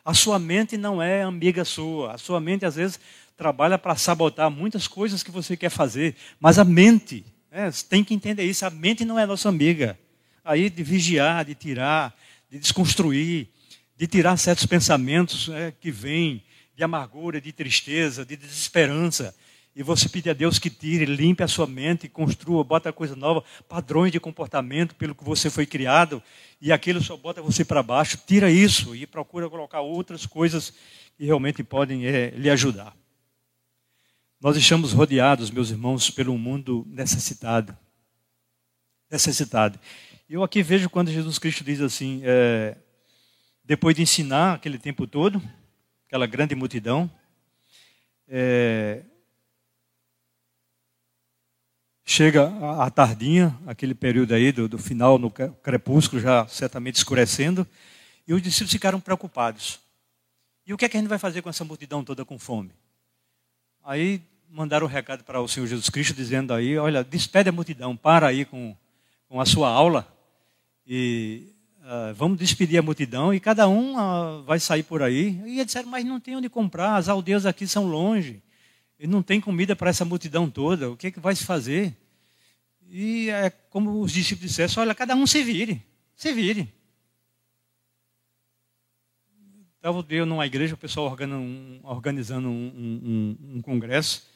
A 0.06 0.14
sua 0.14 0.38
mente 0.38 0.78
não 0.78 1.02
é 1.02 1.24
amiga 1.24 1.66
sua. 1.66 2.14
A 2.14 2.18
sua 2.20 2.40
mente, 2.40 2.64
às 2.64 2.76
vezes, 2.76 3.00
trabalha 3.36 3.80
para 3.80 3.96
sabotar 3.96 4.52
muitas 4.52 4.88
coisas 4.88 5.24
que 5.24 5.32
você 5.32 5.58
quer 5.58 5.70
fazer. 5.70 6.16
Mas 6.40 6.60
a 6.60 6.64
mente, 6.64 7.26
é, 7.50 7.70
você 7.72 7.84
tem 7.84 8.04
que 8.04 8.14
entender 8.14 8.44
isso, 8.44 8.64
a 8.64 8.70
mente 8.70 9.04
não 9.04 9.18
é 9.18 9.26
nossa 9.26 9.50
amiga. 9.50 9.98
Aí 10.46 10.70
de 10.70 10.84
vigiar, 10.84 11.46
de 11.46 11.56
tirar, 11.56 12.16
de 12.50 12.60
desconstruir, 12.60 13.48
de 13.98 14.06
tirar 14.06 14.38
certos 14.38 14.68
pensamentos 14.68 15.50
é, 15.50 15.74
que 15.80 15.90
vêm 15.90 16.44
de 16.82 16.84
amargura, 16.84 17.40
de 17.40 17.52
tristeza, 17.52 18.26
de 18.26 18.36
desesperança. 18.36 19.36
E 19.76 19.84
você 19.84 20.10
pedir 20.10 20.32
a 20.32 20.34
Deus 20.34 20.58
que 20.58 20.70
tire, 20.70 21.06
limpe 21.06 21.44
a 21.44 21.48
sua 21.48 21.68
mente, 21.68 22.10
construa, 22.10 22.64
bota 22.64 22.92
coisa 22.92 23.16
nova, 23.16 23.44
padrões 23.70 24.12
de 24.12 24.20
comportamento 24.20 24.96
pelo 24.96 25.14
que 25.14 25.24
você 25.24 25.48
foi 25.50 25.68
criado, 25.68 26.22
e 26.60 26.72
aquilo 26.72 27.00
só 27.00 27.16
bota 27.16 27.40
você 27.40 27.64
para 27.64 27.84
baixo. 27.84 28.18
Tira 28.26 28.50
isso 28.50 28.96
e 28.96 29.06
procura 29.06 29.48
colocar 29.48 29.82
outras 29.82 30.26
coisas 30.26 30.74
que 31.16 31.24
realmente 31.24 31.64
podem 31.64 32.08
é, 32.08 32.32
lhe 32.32 32.50
ajudar. 32.50 32.96
Nós 34.42 34.58
estamos 34.58 34.92
rodeados, 34.92 35.52
meus 35.52 35.70
irmãos, 35.70 36.10
pelo 36.10 36.36
mundo 36.36 36.84
necessitado. 36.90 37.78
Necessitado. 39.10 39.80
Eu 40.28 40.42
aqui 40.42 40.64
vejo 40.64 40.90
quando 40.90 41.12
Jesus 41.12 41.38
Cristo 41.38 41.64
diz 41.64 41.80
assim, 41.80 42.22
é, 42.24 42.76
depois 43.64 43.96
de 43.96 44.02
ensinar 44.02 44.56
aquele 44.56 44.80
tempo 44.80 45.06
todo, 45.06 45.42
aquela 46.12 46.28
grande 46.28 46.54
multidão, 46.54 47.10
é, 48.28 49.02
chega 52.04 52.52
a, 52.82 52.92
tardinha, 52.92 53.58
aquele 53.66 53.96
período 53.96 54.34
aí 54.34 54.52
do, 54.52 54.68
do 54.68 54.78
final, 54.78 55.18
no 55.18 55.32
crepúsculo, 55.32 56.22
já 56.22 56.46
certamente 56.48 56.98
escurecendo, 56.98 57.66
e 58.28 58.34
os 58.34 58.42
discípulos 58.42 58.74
ficaram 58.74 59.00
preocupados. 59.00 59.80
E 60.68 60.74
o 60.74 60.78
que 60.78 60.84
é 60.84 60.90
que 60.90 60.98
a 60.98 61.00
gente 61.00 61.08
vai 61.08 61.18
fazer 61.18 61.42
com 61.42 61.50
essa 61.50 61.64
multidão 61.64 62.04
toda 62.04 62.26
com 62.26 62.38
fome? 62.38 62.74
Aí 63.82 64.22
mandaram 64.50 64.88
um 64.88 64.90
recado 64.90 65.24
para 65.24 65.40
o 65.40 65.48
Senhor 65.48 65.66
Jesus 65.66 65.90
Cristo 65.90 66.14
dizendo 66.14 66.54
aí, 66.54 66.78
olha, 66.78 67.06
despede 67.06 67.48
a 67.48 67.54
multidão, 67.54 67.96
para 67.96 68.28
aí 68.28 68.44
com, 68.44 68.76
com 69.30 69.40
a 69.40 69.46
sua 69.46 69.70
aula 69.70 70.06
e 70.86 71.56
uh, 71.92 72.14
vamos 72.14 72.38
despedir 72.40 72.80
a 72.80 72.82
multidão 72.82 73.34
e 73.34 73.40
cada 73.40 73.68
um 73.68 73.96
uh, 73.96 74.44
vai 74.44 74.60
sair 74.60 74.84
por 74.84 75.04
aí. 75.04 75.42
E 75.46 75.56
eles 75.56 75.66
disseram, 75.66 75.90
mas 75.90 76.06
não 76.06 76.20
tem 76.20 76.38
onde 76.38 76.50
comprar, 76.50 76.96
as 76.96 77.10
aldeias 77.10 77.46
aqui 77.46 77.68
são 77.68 77.86
longe, 77.86 78.42
e 78.98 79.06
não 79.06 79.22
tem 79.22 79.42
comida 79.42 79.76
para 79.76 79.90
essa 79.90 80.06
multidão 80.06 80.50
toda, 80.50 80.90
o 80.90 80.96
que, 80.96 81.08
é 81.08 81.12
que 81.12 81.20
vai 81.20 81.36
se 81.36 81.44
fazer? 81.44 81.98
E 82.90 83.30
é 83.30 83.50
como 83.50 84.02
os 84.02 84.12
discípulos 84.12 84.50
disseram, 84.50 84.84
olha, 84.84 84.96
cada 84.96 85.16
um 85.16 85.28
se 85.28 85.44
vire, 85.44 85.84
se 86.16 86.32
vire. 86.32 86.72
Estava 89.76 90.06
eu 90.10 90.26
numa 90.28 90.46
igreja, 90.46 90.76
o 90.76 90.78
pessoal 90.78 91.18
organizando 91.84 92.48
um, 92.48 93.38
um, 93.42 93.56
um 93.56 93.62
congresso, 93.62 94.30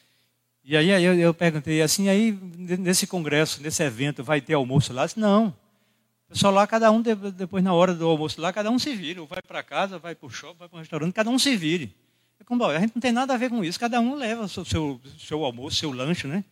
e 0.68 0.76
aí, 0.76 0.90
eu, 0.90 1.14
eu, 1.14 1.32
perguntei 1.32 1.80
assim, 1.80 2.08
aí 2.08 2.32
nesse 2.32 3.06
congresso, 3.06 3.62
nesse 3.62 3.84
evento, 3.84 4.24
vai 4.24 4.40
ter 4.40 4.54
almoço 4.54 4.92
lá? 4.92 5.06
disse, 5.06 5.20
não. 5.20 5.54
Pessoal 6.28 6.52
lá, 6.52 6.66
cada 6.66 6.90
um, 6.90 7.00
depois 7.02 7.62
na 7.62 7.72
hora 7.72 7.94
do 7.94 8.06
almoço 8.06 8.40
lá, 8.40 8.52
cada 8.52 8.70
um 8.70 8.78
se 8.78 8.94
vira. 8.94 9.20
Ou 9.20 9.26
vai 9.26 9.40
para 9.40 9.62
casa, 9.62 9.98
vai 9.98 10.14
para 10.14 10.26
o 10.26 10.30
shopping, 10.30 10.58
vai 10.58 10.68
para 10.68 10.76
o 10.76 10.80
restaurante, 10.80 11.12
cada 11.12 11.30
um 11.30 11.38
se 11.38 11.56
vire. 11.56 11.94
É 12.40 12.44
como, 12.44 12.64
a 12.64 12.78
gente 12.78 12.94
não 12.94 13.00
tem 13.00 13.12
nada 13.12 13.34
a 13.34 13.36
ver 13.36 13.48
com 13.48 13.64
isso, 13.64 13.78
cada 13.78 14.00
um 14.00 14.14
leva 14.14 14.42
o 14.42 14.48
seu, 14.48 14.64
seu, 14.64 15.00
seu 15.18 15.44
almoço, 15.44 15.76
seu 15.76 15.90
lanche, 15.90 16.26
né? 16.26 16.44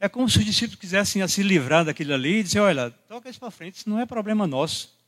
É 0.00 0.08
como 0.08 0.28
se 0.28 0.38
os 0.38 0.44
discípulos 0.44 0.80
quisessem 0.80 1.26
se 1.28 1.42
livrar 1.44 1.84
daquilo 1.84 2.12
ali 2.12 2.40
e 2.40 2.42
dizer, 2.42 2.58
olha, 2.58 2.90
toca 2.90 3.30
isso 3.30 3.38
para 3.38 3.52
frente, 3.52 3.76
isso 3.76 3.88
não 3.88 4.00
é 4.00 4.06
problema 4.06 4.48
nosso. 4.48 4.98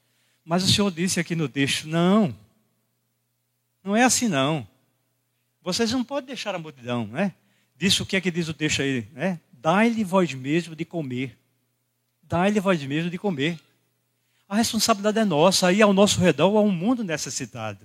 Mas 0.44 0.62
o 0.62 0.68
Senhor 0.68 0.90
disse 0.92 1.18
aqui 1.18 1.34
no 1.34 1.48
texto, 1.48 1.88
não, 1.88 2.32
não 3.82 3.96
é 3.96 4.04
assim 4.04 4.28
não. 4.28 4.66
Vocês 5.62 5.90
não 5.90 6.04
podem 6.04 6.28
deixar 6.28 6.54
a 6.54 6.58
multidão, 6.58 7.06
né? 7.06 7.32
Disso 7.76 8.04
o 8.04 8.06
que 8.06 8.16
é 8.16 8.20
que 8.20 8.30
diz 8.30 8.48
o 8.48 8.54
texto 8.54 8.82
aí? 8.82 9.08
Né? 9.12 9.40
Dai-lhe 9.52 10.04
vós 10.04 10.32
mesmo 10.32 10.76
de 10.76 10.84
comer. 10.84 11.36
Dai-lhe 12.22 12.60
vós 12.60 12.80
mesmo 12.84 13.10
de 13.10 13.18
comer. 13.18 13.58
A 14.54 14.56
responsabilidade 14.56 15.18
é 15.18 15.24
nossa. 15.24 15.66
Aí 15.66 15.82
ao 15.82 15.92
nosso 15.92 16.20
redor 16.20 16.56
há 16.56 16.60
um 16.60 16.70
mundo 16.70 17.02
necessitado. 17.02 17.84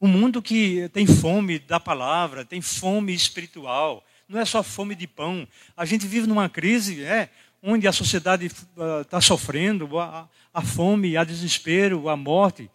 Um 0.00 0.08
mundo 0.08 0.40
que 0.40 0.88
tem 0.94 1.06
fome 1.06 1.58
da 1.58 1.78
palavra, 1.78 2.42
tem 2.42 2.62
fome 2.62 3.12
espiritual. 3.12 4.02
Não 4.26 4.40
é 4.40 4.46
só 4.46 4.62
fome 4.62 4.94
de 4.94 5.06
pão. 5.06 5.46
A 5.76 5.84
gente 5.84 6.06
vive 6.06 6.26
numa 6.26 6.48
crise 6.48 7.04
é, 7.04 7.28
onde 7.62 7.86
a 7.86 7.92
sociedade 7.92 8.46
está 8.46 9.18
uh, 9.18 9.22
sofrendo 9.22 9.98
a, 9.98 10.26
a, 10.54 10.62
fome, 10.62 11.18
a 11.18 11.24
desespero, 11.24 12.08
a 12.08 12.16
morte, 12.16 12.70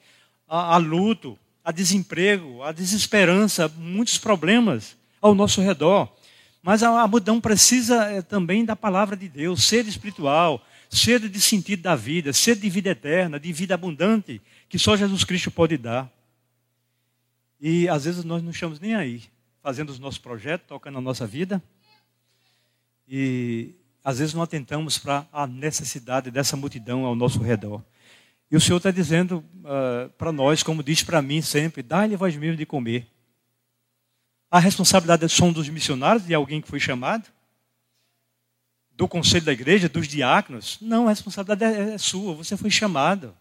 a, 0.47 0.75
a 0.75 0.77
luto, 0.77 1.36
a 1.65 1.71
desemprego, 1.71 2.61
a 2.61 2.71
desesperança, 2.71 3.67
muitos 3.75 4.19
problemas 4.19 4.95
ao 5.19 5.34
nosso 5.34 5.61
redor. 5.61 6.07
Mas 6.61 6.84
a, 6.84 7.03
a 7.03 7.41
precisa 7.41 8.03
é, 8.03 8.21
também 8.21 8.63
da 8.63 8.75
palavra 8.75 9.17
de 9.17 9.27
Deus, 9.27 9.63
sede 9.63 9.89
espiritual, 9.89 10.63
sede 10.90 11.30
de 11.30 11.40
sentido 11.40 11.84
da 11.84 11.96
vida, 11.96 12.34
sede 12.34 12.62
de 12.62 12.70
vida 12.70 12.90
eterna, 12.90 13.40
de 13.40 13.54
vida 13.54 13.76
abundante, 13.76 14.42
que 14.68 14.80
só 14.80 14.98
Jesus 14.98 15.24
Cristo 15.24 15.52
pode 15.52 15.78
dar. 15.78 16.12
E 17.62 17.88
às 17.88 18.06
vezes 18.06 18.24
nós 18.24 18.42
não 18.42 18.50
estamos 18.50 18.80
nem 18.80 18.96
aí, 18.96 19.24
fazendo 19.62 19.90
os 19.90 20.00
nossos 20.00 20.18
projetos, 20.18 20.68
tocando 20.68 20.98
a 20.98 21.02
nossa 21.02 21.28
vida. 21.28 21.62
E 23.08 23.76
às 24.04 24.18
vezes 24.20 24.34
não 24.34 24.42
atentamos 24.42 24.98
para 24.98 25.28
a 25.32 25.46
necessidade 25.46 26.32
dessa 26.32 26.58
multidão 26.58 27.06
ao 27.06 27.16
nosso 27.16 27.40
redor. 27.40 27.84
E 28.50 28.56
o 28.56 28.62
Senhor 28.62 28.78
está 28.78 28.90
dizendo 28.90 29.46
uh, 29.60 30.10
para 30.18 30.32
nós, 30.32 30.64
como 30.64 30.82
diz 30.82 31.04
para 31.04 31.22
mim 31.22 31.42
sempre, 31.42 31.84
dá-lhe 31.84 32.16
vós 32.16 32.36
mesmo 32.36 32.58
de 32.58 32.66
comer. 32.66 33.08
A 34.50 34.60
responsabilidade 34.60 35.26
é 35.26 35.28
só 35.28 35.52
dos 35.52 35.70
missionários, 35.70 36.26
de 36.26 36.34
alguém 36.34 36.60
que 36.60 36.68
foi 36.68 36.80
chamado? 36.80 37.30
Do 39.00 39.08
conselho 39.08 39.45
da 39.45 39.54
igreja, 39.54 39.88
dos 39.88 40.10
diáconos? 40.10 40.78
Não, 40.82 41.06
a 41.06 41.12
responsabilidade 41.12 41.64
é, 41.64 41.93
é 41.93 41.97
sua, 41.97 42.34
você 42.34 42.58
foi 42.58 42.70
chamado. 42.70 43.34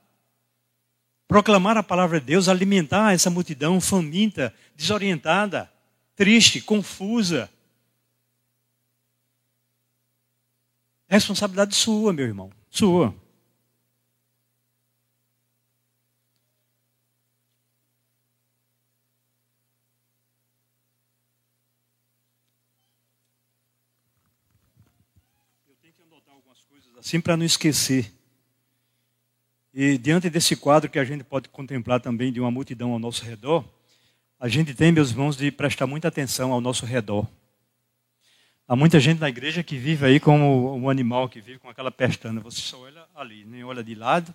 Proclamar 1.26 1.76
a 1.76 1.82
palavra 1.82 2.20
de 2.20 2.26
Deus, 2.26 2.48
alimentar 2.48 3.12
essa 3.12 3.28
multidão 3.28 3.80
faminta, 3.80 4.54
desorientada, 4.76 5.68
triste, 6.14 6.60
confusa. 6.60 7.50
Responsabilidade 11.08 11.74
sua, 11.74 12.12
meu 12.12 12.24
irmão, 12.26 12.52
sua. 12.70 13.12
Assim 26.98 27.20
para 27.20 27.36
não 27.36 27.44
esquecer. 27.44 28.12
E 29.72 29.96
diante 29.96 30.28
desse 30.28 30.56
quadro 30.56 30.90
que 30.90 30.98
a 30.98 31.04
gente 31.04 31.22
pode 31.22 31.48
contemplar 31.48 32.00
também 32.00 32.32
de 32.32 32.40
uma 32.40 32.50
multidão 32.50 32.92
ao 32.92 32.98
nosso 32.98 33.24
redor, 33.24 33.64
a 34.38 34.48
gente 34.48 34.74
tem, 34.74 34.90
meus 34.90 35.10
irmãos, 35.10 35.36
de 35.36 35.50
prestar 35.50 35.86
muita 35.86 36.08
atenção 36.08 36.52
ao 36.52 36.60
nosso 36.60 36.84
redor. 36.84 37.26
Há 38.66 38.76
muita 38.76 39.00
gente 39.00 39.18
na 39.18 39.28
igreja 39.28 39.62
que 39.62 39.78
vive 39.78 40.04
aí 40.04 40.20
como 40.20 40.76
um 40.76 40.90
animal 40.90 41.28
que 41.28 41.40
vive 41.40 41.58
com 41.58 41.68
aquela 41.68 41.90
pestana. 41.90 42.40
Você 42.40 42.60
só 42.60 42.80
olha 42.80 43.04
ali, 43.14 43.44
nem 43.44 43.64
olha 43.64 43.82
de 43.82 43.94
lado, 43.94 44.34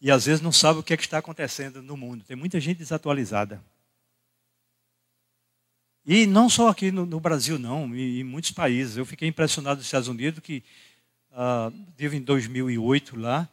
e 0.00 0.10
às 0.10 0.26
vezes 0.26 0.40
não 0.40 0.52
sabe 0.52 0.80
o 0.80 0.82
que, 0.82 0.94
é 0.94 0.96
que 0.96 1.02
está 1.02 1.18
acontecendo 1.18 1.82
no 1.82 1.96
mundo. 1.96 2.24
Tem 2.24 2.36
muita 2.36 2.60
gente 2.60 2.78
desatualizada. 2.78 3.62
E 6.04 6.26
não 6.26 6.48
só 6.48 6.68
aqui 6.68 6.90
no, 6.90 7.06
no 7.06 7.20
Brasil, 7.20 7.58
não, 7.58 7.94
em, 7.94 8.20
em 8.20 8.24
muitos 8.24 8.50
países. 8.50 8.96
Eu 8.96 9.06
fiquei 9.06 9.28
impressionado 9.28 9.76
nos 9.76 9.86
Estados 9.86 10.08
Unidos 10.08 10.40
que 10.40 10.62
uh, 11.32 11.72
em 11.98 12.20
2008 12.20 13.18
lá, 13.18 13.48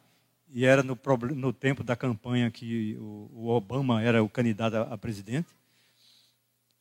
e 0.51 0.65
era 0.65 0.84
no, 0.84 0.97
no 1.36 1.53
tempo 1.53 1.84
da 1.84 1.95
campanha 1.95 2.49
que 2.49 2.95
o, 2.99 3.30
o, 3.34 3.47
Obama 3.49 4.01
era 4.01 4.23
o 4.23 4.30
candidato 4.30 4.75
a, 4.75 4.82
a 4.93 4.97
presidente. 4.97 5.47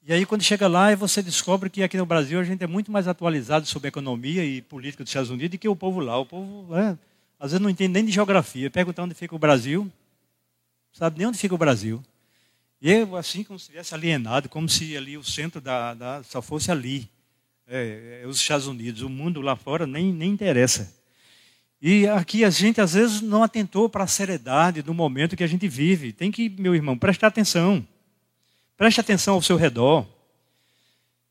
E 0.02 0.12
aí, 0.12 0.24
quando 0.24 0.42
chega 0.42 0.66
lá, 0.66 0.94
você 0.94 1.20
descobre 1.22 1.68
que 1.68 1.82
aqui 1.82 1.98
no 1.98 2.06
Brasil 2.06 2.40
a 2.40 2.44
gente 2.44 2.64
é 2.64 2.66
muito 2.66 2.90
mais 2.90 3.06
atualizado 3.06 3.66
sobre 3.66 3.88
economia 3.88 4.42
e 4.42 4.62
política 4.62 5.04
dos 5.04 5.10
Estados 5.10 5.28
Unidos 5.28 5.50
do 5.50 5.58
que 5.58 5.68
o 5.68 5.76
povo 5.76 6.00
lá. 6.00 6.18
O 6.18 6.24
povo, 6.24 6.74
é, 6.74 6.96
às 7.38 7.50
vezes, 7.50 7.60
não 7.60 7.68
entende 7.68 7.92
nem 7.92 8.04
de 8.06 8.12
geografia. 8.12 8.70
Pergunta 8.70 9.02
onde 9.02 9.14
fica 9.14 9.34
o 9.34 9.38
Brasil, 9.38 9.90
sabe 10.92 11.18
nem 11.18 11.26
onde 11.26 11.36
fica 11.36 11.54
o 11.54 11.58
Brasil. 11.58 12.02
E 12.80 12.90
eu, 12.90 13.16
assim, 13.16 13.44
como 13.44 13.58
se 13.58 13.64
estivesse 13.64 13.94
alienado, 13.94 14.48
como 14.48 14.66
se 14.66 14.96
ali 14.96 15.18
o 15.18 15.24
centro 15.24 15.60
da, 15.60 15.92
da 15.92 16.22
só 16.22 16.40
fosse 16.40 16.70
ali 16.70 17.10
é, 17.68 18.20
é, 18.22 18.26
os 18.26 18.38
Estados 18.38 18.66
Unidos, 18.66 19.02
o 19.02 19.08
mundo 19.08 19.42
lá 19.42 19.54
fora 19.54 19.86
nem, 19.86 20.12
nem 20.12 20.30
interessa. 20.30 20.96
E 21.80 22.08
aqui 22.08 22.42
a 22.44 22.50
gente 22.50 22.80
às 22.80 22.94
vezes 22.94 23.20
não 23.20 23.42
atentou 23.42 23.88
para 23.88 24.04
a 24.04 24.08
seriedade 24.08 24.82
do 24.82 24.94
momento 24.94 25.36
que 25.36 25.44
a 25.44 25.46
gente 25.46 25.68
vive. 25.68 26.12
Tem 26.12 26.32
que, 26.32 26.48
meu 26.48 26.74
irmão, 26.74 26.98
prestar 26.98 27.26
atenção. 27.26 27.86
Preste 28.76 29.00
atenção 29.00 29.34
ao 29.34 29.42
seu 29.42 29.56
redor. 29.56 30.06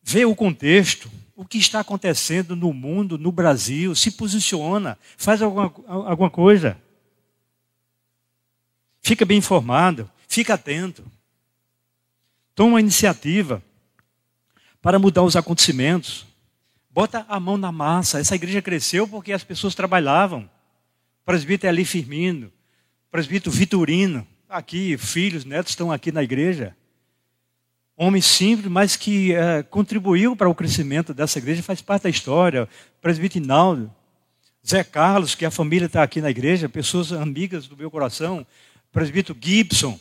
Vê 0.03 0.25
o 0.25 0.35
contexto, 0.35 1.11
o 1.35 1.43
que 1.43 1.57
está 1.57 1.79
acontecendo 1.79 2.55
no 2.55 2.71
mundo, 2.71 3.17
no 3.17 3.31
Brasil, 3.31 3.95
se 3.95 4.11
posiciona, 4.11 4.97
faz 5.17 5.41
alguma, 5.41 5.73
alguma 5.87 6.29
coisa. 6.29 6.77
Fica 9.01 9.25
bem 9.25 9.39
informado, 9.39 10.09
fica 10.27 10.53
atento. 10.53 11.03
Toma 12.53 12.73
uma 12.73 12.79
iniciativa 12.79 13.61
para 14.81 14.99
mudar 14.99 15.23
os 15.23 15.35
acontecimentos. 15.35 16.26
Bota 16.97 17.27
a 17.29 17.39
mão 17.39 17.57
na 17.57 17.71
massa. 17.71 18.19
Essa 18.19 18.33
igreja 18.33 18.59
cresceu 18.59 19.07
porque 19.07 19.31
as 19.31 19.43
pessoas 19.43 19.75
trabalhavam. 19.75 20.49
Presbítero 21.23 21.67
é 21.67 21.69
ali 21.69 21.85
Firmino, 21.85 22.51
presbítero 23.11 23.51
Vitorino, 23.51 24.27
aqui, 24.49 24.97
filhos, 24.97 25.45
netos 25.45 25.73
estão 25.73 25.91
aqui 25.91 26.11
na 26.11 26.23
igreja. 26.23 26.75
Homem 27.95 28.19
simples, 28.19 28.71
mas 28.71 28.95
que 28.95 29.31
é, 29.31 29.61
contribuiu 29.61 30.35
para 30.35 30.49
o 30.49 30.55
crescimento 30.55 31.13
dessa 31.13 31.37
igreja, 31.37 31.61
faz 31.61 31.83
parte 31.83 32.01
da 32.05 32.09
história. 32.09 32.67
Presbítero 32.99 33.45
Inaldo, 33.45 33.93
Zé 34.67 34.83
Carlos, 34.83 35.35
que 35.35 35.45
a 35.45 35.51
família 35.51 35.85
está 35.85 36.01
aqui 36.01 36.19
na 36.19 36.31
igreja, 36.31 36.67
pessoas 36.67 37.11
amigas 37.11 37.67
do 37.67 37.77
meu 37.77 37.91
coração, 37.91 38.43
presbítero 38.91 39.37
Gibson, 39.39 39.99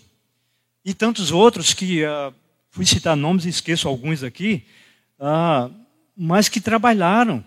e 0.83 0.95
tantos 0.95 1.31
outros 1.31 1.75
que 1.75 2.07
uh, 2.07 2.33
fui 2.71 2.87
citar 2.87 3.15
nomes 3.15 3.45
e 3.45 3.51
esqueço 3.51 3.87
alguns 3.87 4.23
aqui, 4.23 4.65
ah, 5.21 5.69
mas 6.17 6.49
que 6.49 6.61
trabalharam. 6.61 7.45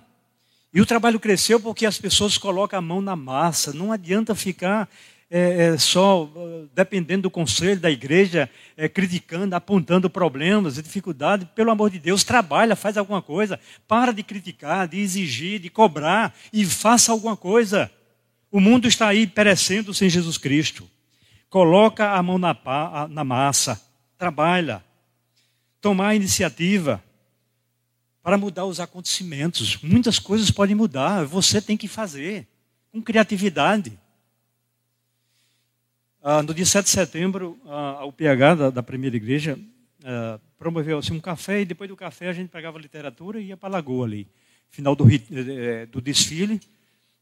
E 0.73 0.79
o 0.79 0.85
trabalho 0.85 1.19
cresceu 1.19 1.59
porque 1.59 1.85
as 1.85 1.97
pessoas 1.97 2.37
colocam 2.37 2.77
a 2.77 2.81
mão 2.81 3.01
na 3.01 3.15
massa. 3.15 3.73
Não 3.73 3.91
adianta 3.91 4.35
ficar 4.35 4.87
é, 5.31 5.65
é, 5.65 5.77
só 5.77 6.29
dependendo 6.75 7.23
do 7.23 7.31
conselho 7.31 7.79
da 7.79 7.89
igreja, 7.89 8.49
é, 8.77 8.87
criticando, 8.87 9.55
apontando 9.55 10.09
problemas 10.09 10.77
e 10.77 10.83
dificuldades. 10.83 11.47
Pelo 11.55 11.71
amor 11.71 11.89
de 11.89 11.97
Deus, 11.97 12.23
trabalha, 12.23 12.75
faz 12.75 12.97
alguma 12.97 13.21
coisa. 13.21 13.59
Para 13.87 14.11
de 14.11 14.21
criticar, 14.21 14.87
de 14.87 14.99
exigir, 14.99 15.59
de 15.59 15.69
cobrar 15.69 16.35
e 16.53 16.63
faça 16.65 17.11
alguma 17.11 17.35
coisa. 17.35 17.91
O 18.51 18.59
mundo 18.59 18.87
está 18.87 19.07
aí 19.07 19.25
perecendo 19.25 19.93
sem 19.93 20.09
Jesus 20.09 20.37
Cristo. 20.37 20.87
Coloca 21.49 22.11
a 22.11 22.21
mão 22.21 22.37
na, 22.37 22.55
na 23.09 23.23
massa, 23.23 23.81
trabalha, 24.19 24.83
tomar 25.81 26.09
a 26.09 26.15
iniciativa 26.15 27.03
para 28.21 28.37
mudar 28.37 28.65
os 28.65 28.79
acontecimentos. 28.79 29.81
Muitas 29.81 30.19
coisas 30.19 30.51
podem 30.51 30.75
mudar, 30.75 31.25
você 31.25 31.61
tem 31.61 31.77
que 31.77 31.87
fazer, 31.87 32.47
com 32.91 33.01
criatividade. 33.01 33.97
Ah, 36.21 36.43
no 36.43 36.53
dia 36.53 36.65
7 36.65 36.85
de 36.85 36.91
setembro, 36.91 37.57
o 38.03 38.11
PH 38.11 38.55
da, 38.55 38.69
da 38.69 38.83
primeira 38.83 39.15
igreja 39.15 39.57
ah, 40.03 40.39
promoveu 40.57 40.97
assim, 40.97 41.13
um 41.13 41.19
café, 41.19 41.61
e 41.61 41.65
depois 41.65 41.89
do 41.89 41.95
café 41.95 42.29
a 42.29 42.33
gente 42.33 42.49
pegava 42.49 42.77
literatura 42.77 43.39
e 43.39 43.47
ia 43.47 43.57
para 43.57 43.69
a 43.69 43.71
lagoa 43.71 44.05
ali, 44.05 44.27
final 44.69 44.95
do, 44.95 45.05
eh, 45.09 45.85
do 45.85 46.01
desfile. 46.01 46.59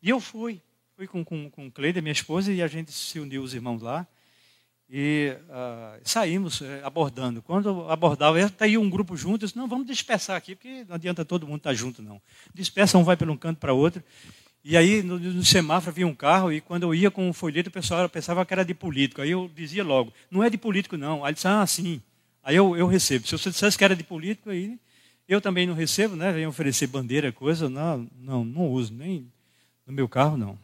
E 0.01 0.09
eu 0.09 0.19
fui, 0.19 0.61
fui 0.95 1.07
com, 1.07 1.23
com, 1.23 1.49
com 1.49 1.71
Cleide, 1.71 2.01
minha 2.01 2.11
esposa, 2.11 2.51
e 2.51 2.61
a 2.61 2.67
gente 2.67 2.91
se 2.91 3.19
uniu, 3.19 3.43
os 3.43 3.53
irmãos 3.53 3.81
lá. 3.81 4.07
E 4.89 5.35
uh, 5.49 5.99
saímos 6.03 6.61
eh, 6.61 6.81
abordando. 6.81 7.41
Quando 7.41 7.89
abordava, 7.89 8.39
está 8.39 8.63
aí 8.63 8.77
um 8.77 8.89
grupo 8.89 9.17
junto, 9.17 9.43
eu 9.43 9.47
disse, 9.47 9.57
não, 9.57 9.67
vamos 9.67 9.85
dispersar 9.85 10.37
aqui, 10.37 10.55
porque 10.55 10.85
não 10.87 10.95
adianta 10.95 11.25
todo 11.25 11.45
mundo 11.45 11.57
estar 11.57 11.73
junto, 11.73 12.01
não. 12.01 12.21
Dispersa, 12.53 12.97
um 12.97 13.03
vai 13.03 13.17
para 13.17 13.29
um 13.29 13.35
canto 13.35 13.59
para 13.59 13.73
outro. 13.73 14.01
E 14.63 14.77
aí, 14.77 15.03
no, 15.03 15.19
no, 15.19 15.43
semáforo, 15.43 15.91
havia 15.91 16.07
um 16.07 16.15
carro, 16.15 16.53
e 16.53 16.61
quando 16.61 16.83
eu 16.83 16.95
ia 16.95 17.11
com 17.11 17.29
o 17.29 17.33
folheto, 17.33 17.69
o 17.69 17.71
pessoal 17.71 18.07
pensava 18.07 18.45
que 18.45 18.53
era 18.53 18.63
de 18.63 18.73
político. 18.73 19.21
Aí 19.21 19.31
eu 19.31 19.51
dizia 19.53 19.83
logo, 19.83 20.13
não 20.31 20.41
é 20.41 20.49
de 20.49 20.57
político, 20.57 20.95
não. 20.95 21.23
Aí 21.23 21.29
ele 21.29 21.35
disse, 21.35 21.47
ah, 21.47 21.65
sim. 21.67 22.01
Aí 22.41 22.55
eu, 22.55 22.77
eu 22.77 22.87
recebo. 22.87 23.27
Se 23.27 23.37
você 23.37 23.49
dissesse 23.49 23.77
que 23.77 23.83
era 23.83 23.95
de 23.95 24.03
político, 24.05 24.49
aí 24.49 24.79
eu 25.27 25.41
também 25.41 25.67
não 25.67 25.73
recebo, 25.73 26.15
né? 26.15 26.31
Vem 26.31 26.47
oferecer 26.47 26.87
bandeira, 26.87 27.31
coisa, 27.31 27.69
não, 27.69 28.09
não, 28.17 28.45
não 28.45 28.67
uso, 28.69 28.93
nem 28.93 29.29
no 29.85 29.91
meu 29.91 30.07
carro, 30.07 30.37
não. 30.37 30.57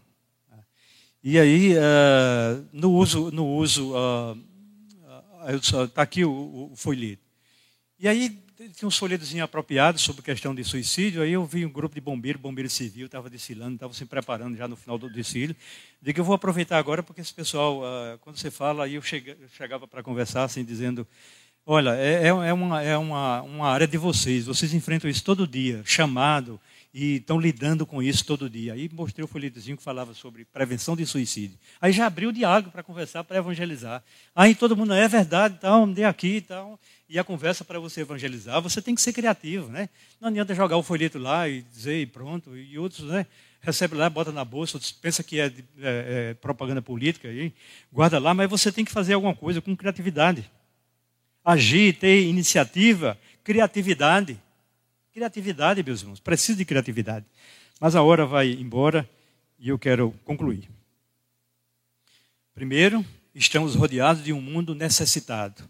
E 1.23 1.39
aí, 1.39 1.73
uh, 1.77 2.67
no 2.73 2.91
uso, 2.91 3.31
no 3.31 3.47
uso 3.47 3.93
uh, 3.93 4.33
uh, 4.35 5.91
aqui 5.95 6.25
o, 6.25 6.69
o 6.73 6.75
folheto. 6.75 7.23
E 7.97 8.09
aí, 8.09 8.43
tinha 8.75 8.87
uns 8.87 8.97
folhetos 8.97 9.33
apropriados 9.39 10.01
sobre 10.01 10.21
questão 10.21 10.53
de 10.53 10.65
suicídio. 10.65 11.21
Aí 11.21 11.31
eu 11.31 11.45
vi 11.45 11.65
um 11.65 11.69
grupo 11.69 11.95
de 11.95 12.01
bombeiros, 12.01 12.41
bombeiro 12.41 12.69
civil, 12.69 13.05
estava 13.05 13.29
desfilando, 13.29 13.75
estava 13.75 13.93
se 13.93 14.05
preparando 14.05 14.57
já 14.57 14.67
no 14.67 14.75
final 14.75 14.97
do 14.97 15.09
desfile. 15.09 15.55
Digo, 16.01 16.19
eu 16.19 16.25
vou 16.25 16.35
aproveitar 16.35 16.77
agora, 16.77 17.01
porque 17.01 17.21
esse 17.21 17.33
pessoal, 17.33 17.79
uh, 17.79 18.17
quando 18.19 18.37
você 18.37 18.51
fala, 18.51 18.83
aí 18.83 18.95
eu, 18.95 19.01
chega, 19.01 19.37
eu 19.39 19.47
chegava 19.47 19.87
para 19.87 20.03
conversar, 20.03 20.43
assim, 20.43 20.65
dizendo: 20.65 21.07
Olha, 21.65 21.95
é, 21.95 22.27
é, 22.27 22.33
uma, 22.53 22.81
é 22.81 22.97
uma, 22.97 23.41
uma 23.43 23.69
área 23.69 23.87
de 23.87 23.97
vocês, 23.97 24.45
vocês 24.45 24.73
enfrentam 24.73 25.09
isso 25.09 25.23
todo 25.23 25.47
dia, 25.47 25.81
chamado, 25.85 26.59
e 26.93 27.15
estão 27.15 27.39
lidando 27.39 27.85
com 27.85 28.03
isso 28.03 28.23
todo 28.23 28.49
dia. 28.49 28.73
Aí 28.73 28.87
mostrei 28.93 29.25
o 29.25 29.27
folhetozinho 29.27 29.75
que 29.75 29.81
falava 29.81 30.13
sobre 30.13 30.45
prevenção 30.45 30.95
de 30.95 31.05
suicídio. 31.05 31.57
Aí 31.81 31.91
já 31.91 32.05
abriu 32.05 32.29
o 32.29 32.33
diálogo 32.33 32.69
para 32.69 32.83
conversar, 32.83 33.23
para 33.23 33.37
evangelizar. 33.37 34.03
Aí 34.35 34.53
todo 34.53 34.77
mundo, 34.77 34.93
é 34.93 35.07
verdade, 35.07 35.55
então, 35.57 35.91
dê 35.91 36.03
aqui 36.03 36.37
e 36.37 36.41
tal. 36.41 36.79
E 37.09 37.17
a 37.17 37.23
conversa 37.23 37.65
para 37.65 37.79
você 37.79 38.01
evangelizar, 38.01 38.61
você 38.61 38.81
tem 38.81 38.93
que 38.93 39.01
ser 39.01 39.11
criativo, 39.11 39.69
né? 39.69 39.89
Não 40.21 40.29
adianta 40.29 40.53
jogar 40.53 40.77
o 40.77 40.83
folheto 40.83 41.17
lá 41.17 41.49
e 41.49 41.63
dizer 41.63 41.99
e 41.99 42.05
pronto. 42.05 42.55
E 42.55 42.77
outros, 42.77 43.01
né? 43.07 43.25
Recebe 43.59 43.95
lá, 43.95 44.09
bota 44.09 44.31
na 44.31 44.45
bolsa, 44.45 44.75
outros 44.75 44.91
pensa 44.91 45.23
que 45.23 45.39
é, 45.39 45.45
é, 45.45 45.51
é 45.81 46.33
propaganda 46.35 46.81
política, 46.81 47.29
aí, 47.29 47.53
guarda 47.91 48.19
lá, 48.19 48.33
mas 48.33 48.49
você 48.49 48.71
tem 48.71 48.83
que 48.83 48.91
fazer 48.91 49.13
alguma 49.13 49.33
coisa 49.33 49.61
com 49.61 49.75
criatividade. 49.75 50.49
Agir, 51.43 51.93
ter 51.93 52.23
iniciativa, 52.23 53.17
criatividade. 53.43 54.37
Criatividade, 55.13 55.83
meus 55.83 56.01
irmãos, 56.01 56.19
precisa 56.19 56.57
de 56.57 56.65
criatividade. 56.65 57.23
Mas 57.79 57.95
a 57.95 58.01
hora 58.01 58.25
vai 58.25 58.49
embora 58.49 59.07
e 59.59 59.69
eu 59.69 59.77
quero 59.77 60.11
concluir. 60.25 60.67
Primeiro, 62.55 63.05
estamos 63.35 63.75
rodeados 63.75 64.23
de 64.23 64.33
um 64.33 64.41
mundo 64.41 64.73
necessitado. 64.73 65.69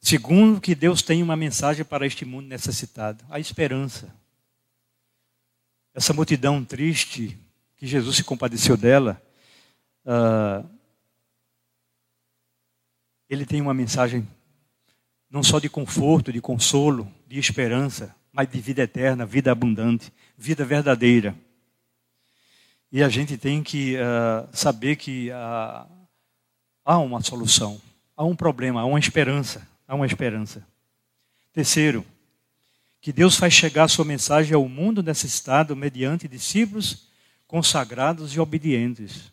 Segundo, 0.00 0.60
que 0.60 0.74
Deus 0.74 1.02
tem 1.02 1.22
uma 1.22 1.36
mensagem 1.36 1.84
para 1.84 2.04
este 2.04 2.24
mundo 2.24 2.48
necessitado: 2.48 3.24
a 3.30 3.38
esperança. 3.38 4.12
Essa 5.94 6.12
multidão 6.12 6.64
triste, 6.64 7.38
que 7.76 7.86
Jesus 7.86 8.16
se 8.16 8.24
compadeceu 8.24 8.76
dela, 8.76 9.22
uh, 10.04 10.68
ele 13.30 13.46
tem 13.46 13.60
uma 13.60 13.74
mensagem 13.74 14.26
não 15.30 15.44
só 15.44 15.60
de 15.60 15.68
conforto, 15.68 16.32
de 16.32 16.40
consolo, 16.40 17.12
de 17.26 17.38
esperança, 17.38 18.17
mas 18.38 18.48
de 18.48 18.60
vida 18.60 18.82
eterna, 18.82 19.26
vida 19.26 19.50
abundante, 19.50 20.12
vida 20.36 20.64
verdadeira. 20.64 21.34
E 22.92 23.02
a 23.02 23.08
gente 23.08 23.36
tem 23.36 23.64
que 23.64 23.96
uh, 23.96 24.48
saber 24.52 24.94
que 24.94 25.28
uh, 25.30 25.90
há 26.84 26.98
uma 26.98 27.20
solução, 27.20 27.80
há 28.16 28.24
um 28.24 28.36
problema, 28.36 28.82
há 28.82 28.84
uma 28.84 29.00
esperança, 29.00 29.66
há 29.88 29.92
uma 29.96 30.06
esperança. 30.06 30.64
Terceiro, 31.52 32.06
que 33.00 33.12
Deus 33.12 33.34
faz 33.34 33.52
chegar 33.54 33.82
a 33.82 33.88
sua 33.88 34.04
mensagem 34.04 34.54
ao 34.54 34.68
mundo 34.68 35.02
necessitado 35.02 35.74
mediante 35.74 36.28
discípulos 36.28 37.08
consagrados 37.44 38.32
e 38.36 38.38
obedientes. 38.38 39.32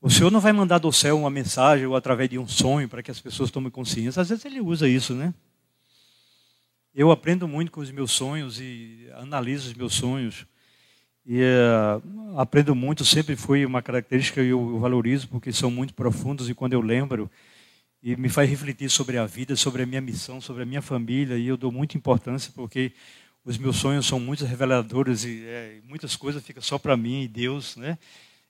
O 0.00 0.08
Senhor 0.08 0.30
não 0.30 0.40
vai 0.40 0.54
mandar 0.54 0.78
do 0.78 0.90
céu 0.94 1.18
uma 1.18 1.28
mensagem 1.28 1.84
ou 1.84 1.94
através 1.94 2.30
de 2.30 2.38
um 2.38 2.48
sonho 2.48 2.88
para 2.88 3.02
que 3.02 3.10
as 3.10 3.20
pessoas 3.20 3.50
tomem 3.50 3.70
consciência. 3.70 4.22
Às 4.22 4.30
vezes 4.30 4.46
ele 4.46 4.62
usa 4.62 4.88
isso, 4.88 5.12
né? 5.14 5.34
Eu 6.98 7.12
aprendo 7.12 7.46
muito 7.46 7.70
com 7.70 7.80
os 7.80 7.92
meus 7.92 8.10
sonhos 8.10 8.58
e 8.58 9.08
analiso 9.14 9.68
os 9.68 9.74
meus 9.74 9.94
sonhos. 9.94 10.44
E 11.24 11.40
uh, 11.40 12.36
aprendo 12.36 12.74
muito, 12.74 13.04
sempre 13.04 13.36
foi 13.36 13.64
uma 13.64 13.80
característica 13.80 14.42
que 14.42 14.48
eu 14.48 14.80
valorizo, 14.80 15.28
porque 15.28 15.52
são 15.52 15.70
muito 15.70 15.94
profundos 15.94 16.50
e 16.50 16.54
quando 16.54 16.72
eu 16.72 16.80
lembro, 16.80 17.30
e 18.02 18.16
me 18.16 18.28
faz 18.28 18.50
refletir 18.50 18.90
sobre 18.90 19.16
a 19.16 19.26
vida, 19.26 19.54
sobre 19.54 19.84
a 19.84 19.86
minha 19.86 20.00
missão, 20.00 20.40
sobre 20.40 20.64
a 20.64 20.66
minha 20.66 20.82
família, 20.82 21.38
e 21.38 21.46
eu 21.46 21.56
dou 21.56 21.70
muita 21.70 21.96
importância 21.96 22.50
porque 22.52 22.90
os 23.44 23.56
meus 23.56 23.76
sonhos 23.76 24.04
são 24.04 24.18
muito 24.18 24.44
reveladores 24.44 25.22
e 25.22 25.44
é, 25.46 25.78
muitas 25.88 26.16
coisas 26.16 26.44
ficam 26.44 26.60
só 26.60 26.80
para 26.80 26.96
mim 26.96 27.22
e 27.22 27.28
Deus, 27.28 27.76
né? 27.76 27.96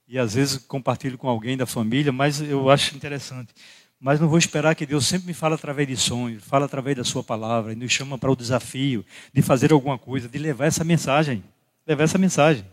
E 0.08 0.18
às 0.18 0.32
vezes 0.32 0.56
compartilho 0.56 1.18
com 1.18 1.28
alguém 1.28 1.54
da 1.54 1.66
família, 1.66 2.10
mas 2.10 2.40
eu 2.40 2.70
acho 2.70 2.96
interessante. 2.96 3.52
Mas 4.00 4.20
não 4.20 4.28
vou 4.28 4.38
esperar 4.38 4.74
que 4.76 4.86
Deus 4.86 5.06
sempre 5.06 5.26
me 5.26 5.34
fale 5.34 5.54
através 5.54 5.88
de 5.88 5.96
sonhos, 5.96 6.44
fala 6.44 6.66
através 6.66 6.96
da 6.96 7.02
sua 7.02 7.24
palavra 7.24 7.72
e 7.72 7.76
nos 7.76 7.90
chama 7.90 8.16
para 8.16 8.30
o 8.30 8.36
desafio 8.36 9.04
de 9.32 9.42
fazer 9.42 9.72
alguma 9.72 9.98
coisa, 9.98 10.28
de 10.28 10.38
levar 10.38 10.66
essa 10.66 10.84
mensagem, 10.84 11.42
levar 11.86 12.04
essa 12.04 12.18
mensagem. 12.18 12.64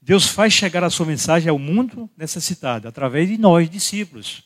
Deus 0.00 0.26
faz 0.26 0.52
chegar 0.54 0.82
a 0.82 0.88
sua 0.88 1.04
mensagem 1.04 1.50
ao 1.50 1.58
mundo 1.58 2.08
necessitado 2.16 2.88
através 2.88 3.28
de 3.28 3.36
nós, 3.36 3.68
discípulos. 3.68 4.44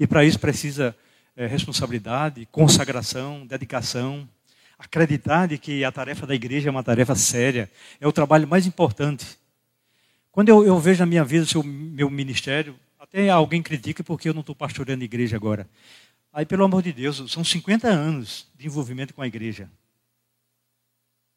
E 0.00 0.06
para 0.06 0.24
isso 0.24 0.38
precisa 0.38 0.96
é, 1.36 1.46
responsabilidade, 1.46 2.46
consagração, 2.50 3.46
dedicação, 3.46 4.26
acreditar 4.78 5.46
de 5.46 5.58
que 5.58 5.84
a 5.84 5.92
tarefa 5.92 6.26
da 6.26 6.34
igreja 6.34 6.68
é 6.68 6.70
uma 6.70 6.82
tarefa 6.84 7.14
séria, 7.14 7.70
é 8.00 8.08
o 8.08 8.12
trabalho 8.12 8.48
mais 8.48 8.66
importante. 8.66 9.26
Quando 10.30 10.48
eu, 10.48 10.64
eu 10.64 10.78
vejo 10.78 11.00
na 11.00 11.06
minha 11.06 11.24
vida 11.24 11.46
o 11.58 11.62
meu 11.64 12.08
ministério, 12.08 12.76
até 13.08 13.30
alguém 13.30 13.62
critica 13.62 14.04
porque 14.04 14.28
eu 14.28 14.34
não 14.34 14.40
estou 14.40 14.54
pastoreando 14.54 15.02
a 15.02 15.04
igreja 15.04 15.36
agora. 15.36 15.68
Aí, 16.32 16.44
pelo 16.44 16.64
amor 16.64 16.82
de 16.82 16.92
Deus, 16.92 17.24
são 17.32 17.42
50 17.42 17.88
anos 17.88 18.46
de 18.56 18.66
envolvimento 18.66 19.14
com 19.14 19.22
a 19.22 19.26
igreja. 19.26 19.68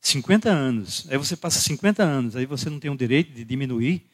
50 0.01 0.49
anos. 0.49 1.07
Aí 1.09 1.17
você 1.17 1.35
passa 1.35 1.59
50 1.61 2.03
anos, 2.03 2.35
aí 2.35 2.45
você 2.45 2.69
não 2.69 2.79
tem 2.79 2.91
o 2.91 2.97
direito 2.97 3.31
de 3.31 3.45
diminuir 3.45 4.05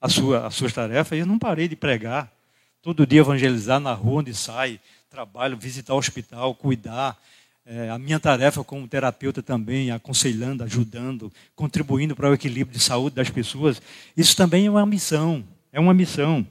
a 0.00 0.08
sua, 0.08 0.46
as 0.46 0.54
suas 0.54 0.72
tarefas. 0.72 1.18
Eu 1.18 1.26
não 1.26 1.38
parei 1.38 1.66
de 1.66 1.74
pregar. 1.74 2.32
Todo 2.80 3.06
dia 3.06 3.20
evangelizar 3.20 3.80
na 3.80 3.92
rua 3.92 4.20
onde 4.20 4.32
sai, 4.32 4.80
trabalho, 5.10 5.56
visitar 5.56 5.94
o 5.94 5.98
hospital, 5.98 6.54
cuidar. 6.54 7.20
É, 7.66 7.90
a 7.90 7.98
minha 7.98 8.18
tarefa 8.18 8.64
como 8.64 8.86
terapeuta 8.88 9.42
também, 9.42 9.90
aconselhando, 9.90 10.62
ajudando, 10.64 11.32
contribuindo 11.54 12.16
para 12.16 12.30
o 12.30 12.34
equilíbrio 12.34 12.76
de 12.78 12.82
saúde 12.82 13.16
das 13.16 13.28
pessoas. 13.28 13.82
Isso 14.16 14.36
também 14.36 14.66
é 14.66 14.70
uma 14.70 14.86
missão. 14.86 15.44
É 15.72 15.78
uma 15.78 15.92
missão. 15.92 16.46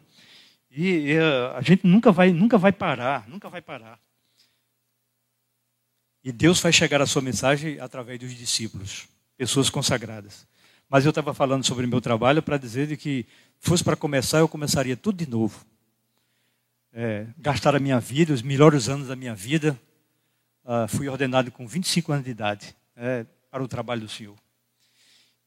E, 0.72 1.14
e 1.14 1.18
a 1.18 1.62
gente 1.62 1.86
nunca 1.86 2.12
vai, 2.12 2.32
nunca 2.32 2.58
vai 2.58 2.72
parar, 2.72 3.28
nunca 3.28 3.50
vai 3.50 3.62
parar. 3.62 4.00
E 6.24 6.32
Deus 6.32 6.60
vai 6.60 6.72
chegar 6.72 7.02
a 7.02 7.06
sua 7.06 7.22
mensagem 7.22 7.80
através 7.80 8.20
dos 8.20 8.36
discípulos, 8.36 9.08
pessoas 9.38 9.70
consagradas. 9.70 10.46
Mas 10.90 11.06
eu 11.06 11.10
estava 11.10 11.34
falando 11.34 11.64
sobre 11.66 11.88
meu 11.88 12.02
trabalho 12.02 12.42
para 12.42 12.58
dizer 12.58 12.88
de 12.88 12.98
que 12.98 13.26
fosse 13.60 13.84
para 13.84 13.96
começar, 13.96 14.40
eu 14.40 14.48
começaria 14.48 14.98
tudo 14.98 15.24
de 15.24 15.30
novo. 15.30 15.66
É, 16.92 17.28
gastar 17.38 17.76
a 17.76 17.80
minha 17.80 18.00
vida, 18.00 18.34
os 18.34 18.42
melhores 18.42 18.90
anos 18.90 19.08
da 19.08 19.16
minha 19.16 19.36
vida, 19.36 19.80
uh, 20.66 20.88
fui 20.88 21.08
ordenado 21.08 21.52
com 21.52 21.68
25 21.68 22.12
anos 22.12 22.26
de 22.26 22.32
idade 22.32 22.76
é, 22.96 23.26
para 23.50 23.64
o 23.64 23.68
trabalho 23.68 24.02
do 24.02 24.10
Senhor. 24.10 24.36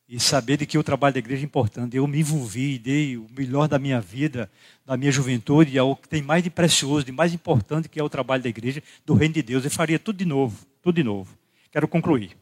E 0.09 0.21
saber 0.21 0.59
de 0.59 0.67
que 0.67 0.77
o 0.77 0.83
trabalho 0.83 1.15
da 1.15 1.19
igreja 1.19 1.43
é 1.43 1.45
importante. 1.45 1.97
Eu 1.97 2.07
me 2.07 2.21
envolvi, 2.21 2.79
dei 2.79 3.17
o 3.17 3.27
melhor 3.37 3.67
da 3.67 3.79
minha 3.79 4.01
vida, 4.01 4.51
da 4.85 4.97
minha 4.97 5.11
juventude, 5.11 5.79
ao 5.79 5.97
que 5.97 6.09
tem 6.09 6.21
mais 6.21 6.43
de 6.43 6.51
precioso, 6.51 7.07
de 7.07 7.13
mais 7.13 7.33
importante 7.33 7.89
que 7.89 7.99
é 7.99 8.03
o 8.03 8.09
trabalho 8.09 8.43
da 8.43 8.49
igreja, 8.49 8.83
do 9.07 9.15
reino 9.15 9.35
de 9.35 9.43
Deus. 9.43 9.65
Eu 9.65 9.71
faria 9.71 9.99
tudo 9.99 10.17
de 10.17 10.25
novo, 10.25 10.67
tudo 10.83 10.97
de 10.97 11.03
novo. 11.03 11.37
Quero 11.71 11.89
concluir. 11.89 12.37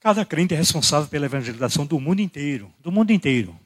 Cada 0.00 0.24
crente 0.24 0.54
é 0.54 0.56
responsável 0.56 1.08
pela 1.08 1.26
evangelização 1.26 1.86
do 1.86 1.98
mundo 2.00 2.20
inteiro, 2.20 2.72
do 2.80 2.90
mundo 2.92 3.12
inteiro. 3.12 3.58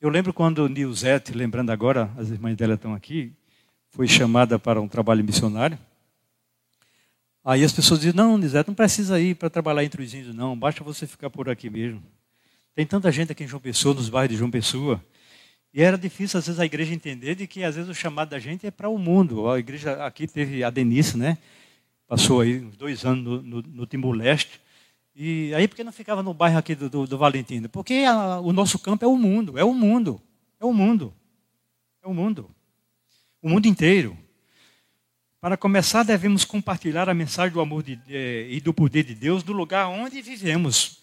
Eu 0.00 0.10
lembro 0.10 0.32
quando 0.32 0.68
Nilzete, 0.68 1.32
lembrando 1.32 1.70
agora, 1.70 2.10
as 2.16 2.28
irmãs 2.30 2.56
dela 2.56 2.74
estão 2.74 2.94
aqui, 2.94 3.32
foi 3.90 4.06
chamada 4.06 4.58
para 4.58 4.80
um 4.80 4.86
trabalho 4.86 5.24
missionário. 5.24 5.78
Aí 7.48 7.62
as 7.62 7.72
pessoas 7.72 8.00
dizem, 8.00 8.12
não, 8.12 8.36
Nilzete, 8.36 8.66
não 8.66 8.74
precisa 8.74 9.20
ir 9.20 9.36
para 9.36 9.48
trabalhar 9.48 9.84
entre 9.84 10.02
os 10.02 10.12
índios, 10.12 10.34
não, 10.34 10.58
basta 10.58 10.82
você 10.82 11.06
ficar 11.06 11.30
por 11.30 11.48
aqui 11.48 11.70
mesmo. 11.70 12.02
Tem 12.74 12.84
tanta 12.84 13.12
gente 13.12 13.30
aqui 13.30 13.44
em 13.44 13.46
João 13.46 13.62
Pessoa, 13.62 13.94
nos 13.94 14.08
bairros 14.08 14.32
de 14.32 14.36
João 14.36 14.50
Pessoa. 14.50 15.00
E 15.72 15.80
era 15.80 15.96
difícil, 15.96 16.40
às 16.40 16.46
vezes, 16.46 16.58
a 16.58 16.66
igreja 16.66 16.92
entender 16.92 17.36
de 17.36 17.46
que, 17.46 17.62
às 17.62 17.76
vezes, 17.76 17.88
o 17.88 17.94
chamado 17.94 18.30
da 18.30 18.40
gente 18.40 18.66
é 18.66 18.70
para 18.72 18.88
o 18.88 18.98
mundo. 18.98 19.48
A 19.48 19.60
igreja 19.60 20.04
aqui 20.04 20.26
teve 20.26 20.64
a 20.64 20.70
Denise, 20.70 21.16
né? 21.16 21.38
Passou 22.08 22.40
aí 22.40 22.64
uns 22.64 22.76
dois 22.76 23.04
anos 23.04 23.22
no, 23.22 23.40
no, 23.40 23.62
no 23.62 23.86
Timor-Leste. 23.86 24.60
E 25.14 25.54
aí, 25.54 25.68
por 25.68 25.76
que 25.76 25.84
não 25.84 25.92
ficava 25.92 26.24
no 26.24 26.34
bairro 26.34 26.58
aqui 26.58 26.74
do, 26.74 26.90
do, 26.90 27.06
do 27.06 27.16
Valentino? 27.16 27.68
Porque 27.68 28.04
a, 28.08 28.40
o 28.40 28.52
nosso 28.52 28.76
campo 28.76 29.04
é 29.04 29.08
o 29.08 29.16
mundo, 29.16 29.56
é 29.56 29.62
o 29.62 29.72
mundo, 29.72 30.20
é 30.58 30.64
o 30.64 30.72
mundo, 30.72 31.14
é 32.02 32.08
o 32.08 32.12
mundo, 32.12 32.50
o 33.40 33.48
mundo 33.48 33.66
inteiro. 33.68 34.18
Para 35.40 35.56
começar, 35.56 36.02
devemos 36.02 36.44
compartilhar 36.44 37.08
a 37.08 37.14
mensagem 37.14 37.52
do 37.52 37.60
amor 37.60 37.82
de, 37.82 38.00
eh, 38.08 38.46
e 38.48 38.60
do 38.60 38.72
poder 38.72 39.04
de 39.04 39.14
Deus 39.14 39.42
do 39.42 39.52
lugar 39.52 39.86
onde 39.88 40.22
vivemos. 40.22 40.98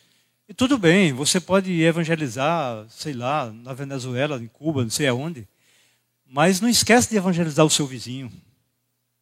E 0.49 0.53
tudo 0.53 0.77
bem, 0.77 1.13
você 1.13 1.39
pode 1.39 1.81
evangelizar, 1.81 2.85
sei 2.89 3.13
lá, 3.13 3.51
na 3.51 3.73
Venezuela, 3.73 4.41
em 4.41 4.47
Cuba, 4.47 4.81
não 4.81 4.89
sei 4.89 5.07
aonde, 5.07 5.47
mas 6.25 6.59
não 6.59 6.67
esquece 6.67 7.11
de 7.11 7.15
evangelizar 7.15 7.63
o 7.63 7.69
seu 7.69 7.85
vizinho. 7.85 8.31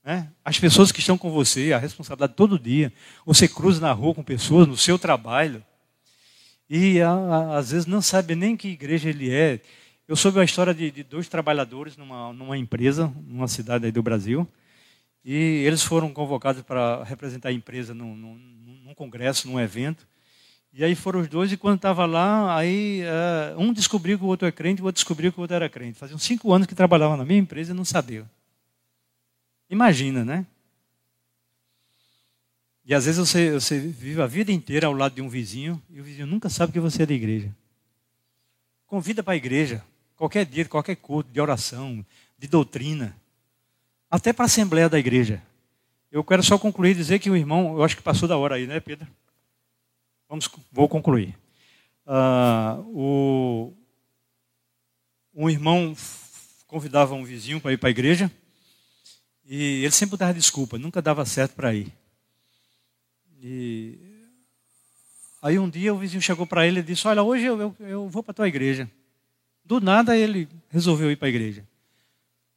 Né? 0.04 0.32
As 0.46 0.58
pessoas 0.58 0.94
que 0.94 1.02
estão 1.02 1.18
com 1.18 1.30
você, 1.30 1.74
a 1.74 1.78
responsabilidade 1.78 2.34
todo 2.34 2.58
dia. 2.58 2.92
Você 3.26 3.50
cruza 3.50 3.82
na 3.82 3.92
rua 3.92 4.16
com 4.16 4.24
pessoas, 4.24 4.66
no 4.66 4.78
seu 4.78 4.98
trabalho. 4.98 5.64
E 6.70 7.02
a, 7.02 7.12
a, 7.12 7.58
às 7.58 7.72
vezes 7.72 7.86
não 7.86 8.02
sabe 8.02 8.34
nem 8.34 8.56
que 8.56 8.70
igreja 8.70 9.10
ele 9.10 9.30
é. 9.30 9.60
Eu 10.08 10.16
soube 10.16 10.40
a 10.40 10.44
história 10.44 10.74
de, 10.74 10.90
de 10.90 11.04
dois 11.04 11.28
trabalhadores 11.28 11.98
numa, 11.98 12.32
numa 12.32 12.58
empresa, 12.58 13.14
numa 13.28 13.48
cidade 13.50 13.86
aí 13.86 13.92
do 13.92 14.02
Brasil. 14.02 14.48
E 15.24 15.34
eles 15.66 15.84
foram 15.84 16.12
convocados 16.12 16.62
para 16.64 17.04
representar 17.04 17.50
a 17.50 17.54
empresa 17.54 17.94
num, 17.94 18.16
num, 18.16 18.36
num, 18.86 18.96
congresso, 18.96 19.48
num 19.48 19.60
evento. 19.60 20.08
E 20.74 20.84
aí 20.84 20.96
foram 20.96 21.20
os 21.20 21.28
dois, 21.28 21.52
e 21.52 21.58
quando 21.58 21.76
estava 21.76 22.06
lá, 22.06 22.58
aí 22.58 23.02
uh, 23.04 23.60
um 23.60 23.74
descobriu 23.74 24.18
que 24.18 24.24
o 24.24 24.28
outro 24.28 24.48
é 24.48 24.52
crente, 24.52 24.82
o 24.82 24.86
outro 24.86 24.98
descobriu 24.98 25.32
que 25.32 25.38
o 25.38 25.42
outro 25.42 25.56
era 25.56 25.70
crente. 25.70 26.00
Faziam 26.00 26.18
cinco 26.18 26.52
anos 26.54 26.66
que 26.66 26.74
trabalhavam 26.74 27.18
na 27.18 27.26
minha 27.26 27.40
empresa 27.40 27.72
e 27.72 27.76
não 27.76 27.86
sabiam. 27.86 28.28
Imagina, 29.70 30.26
né? 30.26 30.46
E 32.86 32.94
às 32.94 33.06
vezes 33.06 33.20
você, 33.20 33.52
você 33.52 33.80
vive 33.80 34.22
a 34.22 34.28
vida 34.28 34.52
inteira 34.52 34.88
ao 34.88 34.94
lado 34.94 35.16
de 35.16 35.22
um 35.22 35.30
vizinho 35.30 35.82
e 35.90 36.02
o 36.02 36.04
vizinho 36.04 36.26
nunca 36.26 36.50
sabe 36.50 36.74
que 36.74 36.80
você 36.80 37.04
é 37.04 37.06
da 37.06 37.14
igreja. 37.14 37.56
Convida 38.88 39.22
para 39.22 39.34
a 39.34 39.38
igreja, 39.38 39.84
qualquer 40.18 40.46
dia, 40.46 40.66
qualquer 40.66 40.96
culto, 40.96 41.32
de 41.32 41.40
oração, 41.40 42.06
de 42.38 42.48
doutrina, 42.48 43.16
até 44.12 44.34
para 44.34 44.44
a 44.44 44.48
assembleia 44.48 44.90
da 44.90 45.00
igreja. 45.00 45.42
Eu 46.12 46.22
quero 46.22 46.44
só 46.44 46.58
concluir 46.60 46.94
dizer 46.94 47.20
que 47.20 47.30
o 47.30 47.38
irmão, 47.38 47.78
eu 47.78 47.84
acho 47.84 47.96
que 47.96 48.04
passou 48.04 48.28
da 48.28 48.38
hora 48.38 48.56
aí, 48.56 48.68
né, 48.68 48.82
Pedro? 48.82 49.08
Vamos, 50.28 50.50
vou 50.70 50.90
concluir. 50.90 51.38
Uh, 52.06 52.82
o, 52.94 53.74
um 55.34 55.50
irmão 55.50 55.96
convidava 56.68 57.14
um 57.14 57.24
vizinho 57.24 57.62
para 57.62 57.72
ir 57.72 57.78
para 57.78 57.88
a 57.88 57.92
igreja 57.92 58.30
e 59.46 59.84
ele 59.84 59.92
sempre 59.92 60.18
dava 60.18 60.34
desculpa, 60.34 60.78
nunca 60.78 61.02
dava 61.02 61.26
certo 61.26 61.56
para 61.56 61.74
ir. 61.74 61.92
E 63.42 63.98
aí 65.42 65.58
um 65.58 65.70
dia 65.70 65.94
o 65.94 65.98
vizinho 65.98 66.22
chegou 66.22 66.46
para 66.46 66.68
ele 66.68 66.82
e 66.82 66.84
disse: 66.84 67.08
Olha, 67.08 67.24
hoje 67.24 67.46
eu, 67.46 67.60
eu, 67.60 67.76
eu 67.80 68.10
vou 68.10 68.22
para 68.22 68.32
a 68.32 68.36
tua 68.36 68.48
igreja. 68.48 68.90
Do 69.64 69.80
nada 69.80 70.18
ele 70.18 70.50
resolveu 70.70 71.10
ir 71.12 71.16
para 71.16 71.28
a 71.28 71.30
igreja. 71.30 71.66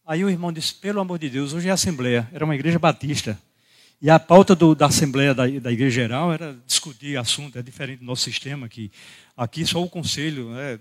Aí 0.07 0.22
o 0.22 0.28
irmão 0.28 0.52
disse: 0.52 0.74
Pelo 0.74 1.00
amor 1.00 1.18
de 1.18 1.30
Deus, 1.30 1.55
hoje 1.55 1.68
é 1.68 1.72
assembleia. 1.72 2.28
Era 2.32 2.44
uma 2.44 2.55
igreja 2.55 2.78
batista. 2.78 3.38
E 4.02 4.11
a 4.11 4.18
pauta 4.18 4.55
do, 4.55 4.74
da 4.74 4.86
Assembleia 4.86 5.32
da, 5.32 5.46
da, 5.46 5.72
Igreja 5.72 6.02
Geral 6.02 6.30
era 6.30 6.55
discutir 6.66 7.16
assuntos, 7.16 7.57
é 7.57 7.62
diferente 7.62 8.00
do 8.00 8.05
nosso 8.05 8.22
sistema, 8.22 8.68
que 8.68 8.90
aqui 9.34 9.64
só 9.64 9.82
o 9.82 9.88
conselho, 9.88 10.50
né, 10.50 10.78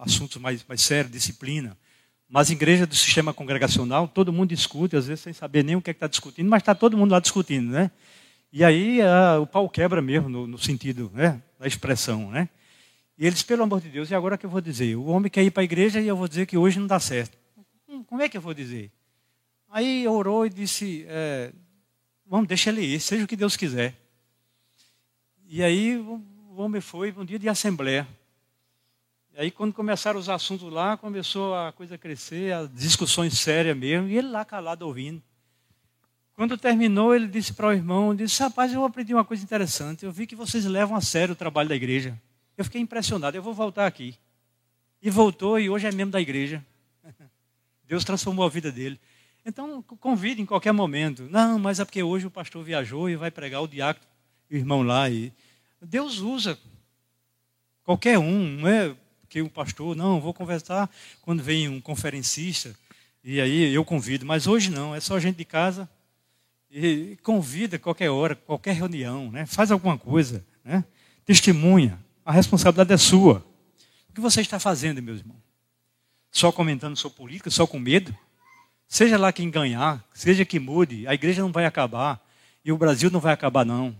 assuntos 0.00 0.36
mais, 0.36 0.62
mais 0.68 0.82
sérios, 0.82 1.10
disciplina. 1.10 1.78
Mas 2.28 2.50
igreja 2.50 2.86
do 2.86 2.94
sistema 2.94 3.32
congregacional, 3.32 4.06
todo 4.06 4.34
mundo 4.34 4.50
discute, 4.50 4.96
às 4.96 5.06
vezes 5.06 5.22
sem 5.22 5.32
saber 5.32 5.64
nem 5.64 5.76
o 5.76 5.80
que 5.80 5.88
é 5.88 5.92
está 5.92 6.06
discutindo, 6.06 6.50
mas 6.50 6.60
está 6.60 6.74
todo 6.74 6.94
mundo 6.94 7.12
lá 7.12 7.20
discutindo, 7.20 7.70
né? 7.70 7.90
E 8.52 8.62
aí 8.62 8.98
o 9.40 9.46
pau 9.46 9.66
quebra 9.66 10.02
mesmo, 10.02 10.28
no, 10.28 10.46
no, 10.46 10.58
sentido 10.58 11.10
né, 11.14 11.40
da 11.58 11.66
expressão, 11.66 12.30
né? 12.30 12.50
E 13.16 13.26
eles, 13.26 13.42
pelo 13.42 13.62
amor 13.62 13.80
de 13.80 13.88
Deus, 13.88 14.10
e 14.10 14.14
agora 14.14 14.36
que 14.36 14.44
eu 14.44 14.50
vou 14.50 14.60
dizer? 14.60 14.94
O 14.94 15.06
homem 15.06 15.30
quer 15.30 15.42
ir 15.42 15.50
para 15.50 15.62
a 15.62 15.64
igreja 15.64 16.00
e 16.00 16.06
eu 16.06 16.16
vou 16.16 16.28
dizer 16.28 16.44
que 16.44 16.56
hoje 16.56 16.78
não 16.78 16.86
dá 16.86 17.00
certo. 17.00 17.38
Hum, 17.88 18.04
como 18.04 18.20
é 18.20 18.28
que 18.28 18.36
eu 18.36 18.40
vou 18.40 18.52
dizer? 18.52 18.92
Aí 19.70 20.06
orou 20.06 20.44
e 20.44 20.50
disse, 20.50 21.06
é, 21.08 21.52
vamos, 22.26 22.46
deixa 22.46 22.68
ele 22.68 22.82
ir, 22.82 23.00
seja 23.00 23.24
o 23.24 23.26
que 23.26 23.36
Deus 23.36 23.56
quiser. 23.56 23.94
E 25.46 25.62
aí 25.62 25.96
o 25.96 26.22
homem 26.56 26.80
foi 26.82 27.14
um 27.16 27.24
dia 27.24 27.38
de 27.38 27.48
assembleia. 27.48 28.06
Aí 29.36 29.50
quando 29.50 29.72
começaram 29.72 30.20
os 30.20 30.28
assuntos 30.28 30.70
lá, 30.70 30.96
começou 30.96 31.54
a 31.54 31.72
coisa 31.72 31.94
a 31.94 31.98
crescer, 31.98 32.52
as 32.52 32.70
discussões 32.74 33.38
sérias 33.38 33.76
mesmo, 33.76 34.08
e 34.08 34.18
ele 34.18 34.28
lá 34.28 34.44
calado 34.44 34.86
ouvindo. 34.86 35.22
Quando 36.34 36.58
terminou, 36.58 37.14
ele 37.14 37.26
disse 37.26 37.54
para 37.54 37.68
o 37.68 37.72
irmão, 37.72 38.14
disse, 38.14 38.42
rapaz, 38.42 38.72
eu 38.72 38.84
aprendi 38.84 39.14
uma 39.14 39.24
coisa 39.24 39.42
interessante, 39.42 40.04
eu 40.04 40.12
vi 40.12 40.26
que 40.26 40.36
vocês 40.36 40.64
levam 40.66 40.96
a 40.96 41.00
sério 41.00 41.32
o 41.32 41.36
trabalho 41.36 41.68
da 41.68 41.74
igreja. 41.74 42.20
Eu 42.56 42.64
fiquei 42.64 42.80
impressionado, 42.80 43.36
eu 43.36 43.42
vou 43.42 43.54
voltar 43.54 43.86
aqui. 43.86 44.14
E 45.00 45.08
voltou 45.08 45.58
e 45.58 45.70
hoje 45.70 45.86
é 45.86 45.92
membro 45.92 46.12
da 46.12 46.20
igreja. 46.20 46.64
Deus 47.88 48.04
transformou 48.04 48.44
a 48.44 48.50
vida 48.50 48.70
dele. 48.70 49.00
Então, 49.44 49.82
convide 49.82 50.42
em 50.42 50.46
qualquer 50.46 50.72
momento. 50.72 51.26
Não, 51.30 51.58
mas 51.58 51.80
é 51.80 51.84
porque 51.84 52.02
hoje 52.02 52.26
o 52.26 52.30
pastor 52.30 52.62
viajou 52.62 53.08
e 53.08 53.16
vai 53.16 53.30
pregar 53.30 53.62
o 53.62 53.66
diácono, 53.66 54.06
o 54.50 54.54
irmão 54.54 54.82
lá. 54.82 55.08
E 55.08 55.32
Deus 55.80 56.18
usa 56.18 56.58
qualquer 57.82 58.18
um, 58.18 58.58
não 58.58 58.68
é? 58.68 58.94
que 59.28 59.42
o 59.42 59.50
pastor, 59.50 59.94
não, 59.94 60.20
vou 60.20 60.32
conversar 60.32 60.90
quando 61.20 61.42
vem 61.42 61.68
um 61.68 61.80
conferencista, 61.80 62.74
e 63.22 63.40
aí 63.40 63.74
eu 63.74 63.84
convido, 63.84 64.24
mas 64.24 64.46
hoje 64.46 64.70
não, 64.70 64.94
é 64.94 65.00
só 65.00 65.20
gente 65.20 65.36
de 65.36 65.44
casa, 65.44 65.88
e 66.70 67.18
convida 67.22 67.78
qualquer 67.78 68.10
hora, 68.10 68.34
qualquer 68.34 68.74
reunião, 68.74 69.30
né? 69.30 69.44
faz 69.44 69.70
alguma 69.70 69.98
coisa, 69.98 70.44
né? 70.64 70.84
testemunha, 71.26 71.98
a 72.24 72.32
responsabilidade 72.32 72.92
é 72.92 72.96
sua. 72.96 73.44
O 74.08 74.12
que 74.14 74.20
você 74.20 74.40
está 74.40 74.58
fazendo, 74.58 75.02
meus 75.02 75.20
irmãos? 75.20 75.47
Só 76.38 76.52
comentando 76.52 76.96
sobre 76.96 77.18
política, 77.18 77.50
só 77.50 77.66
com 77.66 77.80
medo? 77.80 78.16
Seja 78.86 79.18
lá 79.18 79.32
quem 79.32 79.50
ganhar, 79.50 80.04
seja 80.14 80.44
que 80.44 80.60
mude, 80.60 81.04
a 81.08 81.12
igreja 81.12 81.42
não 81.42 81.50
vai 81.50 81.64
acabar, 81.64 82.24
e 82.64 82.70
o 82.70 82.78
Brasil 82.78 83.10
não 83.10 83.18
vai 83.18 83.32
acabar, 83.32 83.66
não. 83.66 83.92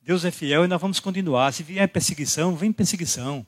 Deus 0.00 0.24
é 0.24 0.30
fiel 0.30 0.64
e 0.64 0.68
nós 0.68 0.80
vamos 0.80 1.00
continuar. 1.00 1.52
Se 1.52 1.62
vier 1.62 1.86
perseguição, 1.86 2.56
vem 2.56 2.72
perseguição. 2.72 3.46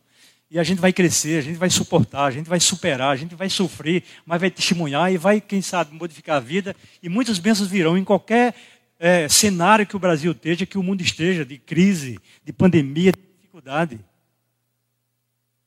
E 0.50 0.58
a 0.58 0.62
gente 0.62 0.78
vai 0.78 0.92
crescer, 0.92 1.38
a 1.38 1.40
gente 1.40 1.56
vai 1.56 1.70
suportar, 1.70 2.26
a 2.26 2.30
gente 2.30 2.50
vai 2.50 2.60
superar, 2.60 3.12
a 3.12 3.16
gente 3.16 3.34
vai 3.34 3.48
sofrer, 3.48 4.04
mas 4.26 4.38
vai 4.38 4.50
testemunhar 4.50 5.10
e 5.10 5.16
vai, 5.16 5.40
quem 5.40 5.62
sabe, 5.62 5.94
modificar 5.94 6.36
a 6.36 6.40
vida. 6.40 6.76
E 7.02 7.08
muitas 7.08 7.38
bênçãos 7.38 7.70
virão 7.70 7.96
em 7.96 8.04
qualquer 8.04 8.54
é, 8.98 9.26
cenário 9.26 9.86
que 9.86 9.96
o 9.96 9.98
Brasil 9.98 10.32
esteja, 10.32 10.66
que 10.66 10.76
o 10.76 10.82
mundo 10.82 11.00
esteja, 11.00 11.46
de 11.46 11.56
crise, 11.56 12.18
de 12.44 12.52
pandemia, 12.52 13.10
de 13.10 13.22
dificuldade. 13.36 13.98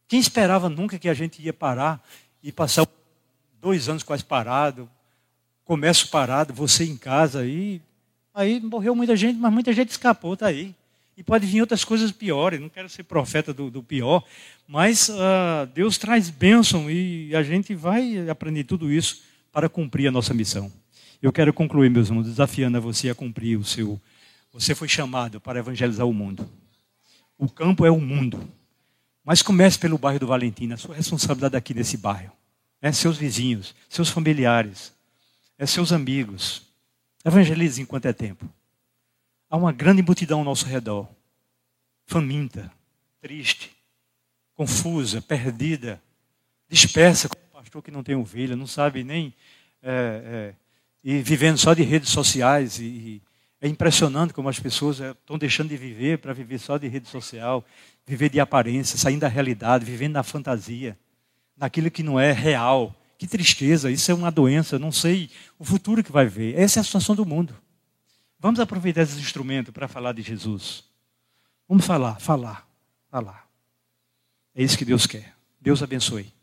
Quem 0.07 0.19
esperava 0.19 0.69
nunca 0.69 0.99
que 0.99 1.09
a 1.09 1.13
gente 1.15 1.41
ia 1.41 1.53
parar 1.53 1.99
e 2.43 2.51
passar 2.51 2.87
dois 3.61 3.87
anos 3.87 4.03
quase 4.03 4.23
parado, 4.23 4.89
comércio 5.63 6.07
parado, 6.09 6.53
você 6.53 6.83
em 6.83 6.97
casa, 6.97 7.45
e 7.45 7.81
aí 8.33 8.59
morreu 8.59 8.95
muita 8.95 9.15
gente, 9.15 9.37
mas 9.37 9.53
muita 9.53 9.71
gente 9.71 9.89
escapou, 9.89 10.33
está 10.33 10.47
aí. 10.47 10.75
E 11.15 11.23
pode 11.23 11.45
vir 11.45 11.61
outras 11.61 11.83
coisas 11.83 12.11
piores, 12.11 12.59
não 12.59 12.69
quero 12.69 12.89
ser 12.89 13.03
profeta 13.03 13.53
do, 13.53 13.69
do 13.69 13.83
pior, 13.83 14.23
mas 14.67 15.09
uh, 15.09 15.67
Deus 15.73 15.97
traz 15.97 16.29
bênção 16.29 16.89
e 16.89 17.35
a 17.35 17.43
gente 17.43 17.75
vai 17.75 18.27
aprender 18.29 18.63
tudo 18.63 18.91
isso 18.91 19.21
para 19.51 19.69
cumprir 19.69 20.07
a 20.07 20.11
nossa 20.11 20.33
missão. 20.33 20.71
Eu 21.21 21.31
quero 21.31 21.53
concluir, 21.53 21.89
meus 21.89 22.07
irmãos, 22.07 22.25
desafiando 22.25 22.77
a 22.77 22.79
você 22.79 23.09
a 23.09 23.15
cumprir 23.15 23.57
o 23.57 23.63
seu. 23.63 24.01
Você 24.53 24.73
foi 24.73 24.87
chamado 24.87 25.39
para 25.39 25.59
evangelizar 25.59 26.07
o 26.07 26.13
mundo. 26.13 26.49
O 27.37 27.47
campo 27.47 27.85
é 27.85 27.91
o 27.91 27.99
mundo. 27.99 28.49
Mas 29.31 29.41
comece 29.41 29.79
pelo 29.79 29.97
bairro 29.97 30.19
do 30.19 30.27
Valentim, 30.27 30.73
a 30.73 30.77
sua 30.77 30.93
responsabilidade 30.93 31.55
aqui 31.55 31.73
nesse 31.73 31.95
bairro. 31.95 32.33
É 32.81 32.91
seus 32.91 33.15
vizinhos, 33.15 33.73
seus 33.87 34.09
familiares, 34.09 34.93
é 35.57 35.65
seus 35.65 35.93
amigos, 35.93 36.63
Evangelize 37.23 37.81
enquanto 37.81 38.07
é 38.07 38.11
tempo. 38.11 38.45
Há 39.49 39.55
uma 39.55 39.71
grande 39.71 40.01
multidão 40.01 40.39
ao 40.39 40.43
nosso 40.43 40.65
redor, 40.65 41.07
faminta, 42.05 42.69
triste, 43.21 43.71
confusa, 44.53 45.21
perdida, 45.21 46.03
dispersa, 46.67 47.29
como 47.29 47.41
um 47.41 47.63
pastor 47.63 47.81
que 47.81 47.89
não 47.89 48.03
tem 48.03 48.15
ovelha, 48.15 48.57
não 48.57 48.67
sabe 48.67 49.01
nem. 49.01 49.33
É, 49.81 49.93
é, 50.25 50.55
e 51.01 51.21
vivendo 51.21 51.57
só 51.57 51.73
de 51.73 51.83
redes 51.83 52.09
sociais. 52.09 52.79
E, 52.79 52.83
é 53.61 53.67
impressionante 53.67 54.33
como 54.33 54.49
as 54.49 54.59
pessoas 54.59 54.99
estão 54.99 55.35
é, 55.35 55.39
deixando 55.39 55.69
de 55.69 55.77
viver 55.77 56.17
para 56.17 56.33
viver 56.33 56.57
só 56.57 56.79
de 56.79 56.87
rede 56.87 57.07
social, 57.07 57.63
viver 58.05 58.29
de 58.29 58.39
aparência, 58.39 58.97
saindo 58.97 59.21
da 59.21 59.27
realidade, 59.27 59.85
vivendo 59.85 60.13
na 60.13 60.23
fantasia, 60.23 60.97
naquilo 61.55 61.91
que 61.91 62.01
não 62.01 62.19
é 62.19 62.31
real. 62.31 62.95
Que 63.19 63.27
tristeza, 63.27 63.91
isso 63.91 64.09
é 64.09 64.15
uma 64.15 64.31
doença, 64.31 64.79
não 64.79 64.91
sei 64.91 65.29
o 65.59 65.63
futuro 65.63 66.03
que 66.03 66.11
vai 66.11 66.25
ver. 66.25 66.57
Essa 66.57 66.79
é 66.79 66.81
a 66.81 66.83
situação 66.83 67.15
do 67.15 67.23
mundo. 67.23 67.55
Vamos 68.39 68.59
aproveitar 68.59 69.03
esse 69.03 69.19
instrumento 69.19 69.71
para 69.71 69.87
falar 69.87 70.13
de 70.13 70.23
Jesus. 70.23 70.83
Vamos 71.69 71.85
falar, 71.85 72.19
falar, 72.19 72.67
falar. 73.11 73.47
É 74.55 74.63
isso 74.63 74.75
que 74.75 74.83
Deus 74.83 75.05
quer. 75.05 75.35
Deus 75.61 75.83
abençoe. 75.83 76.33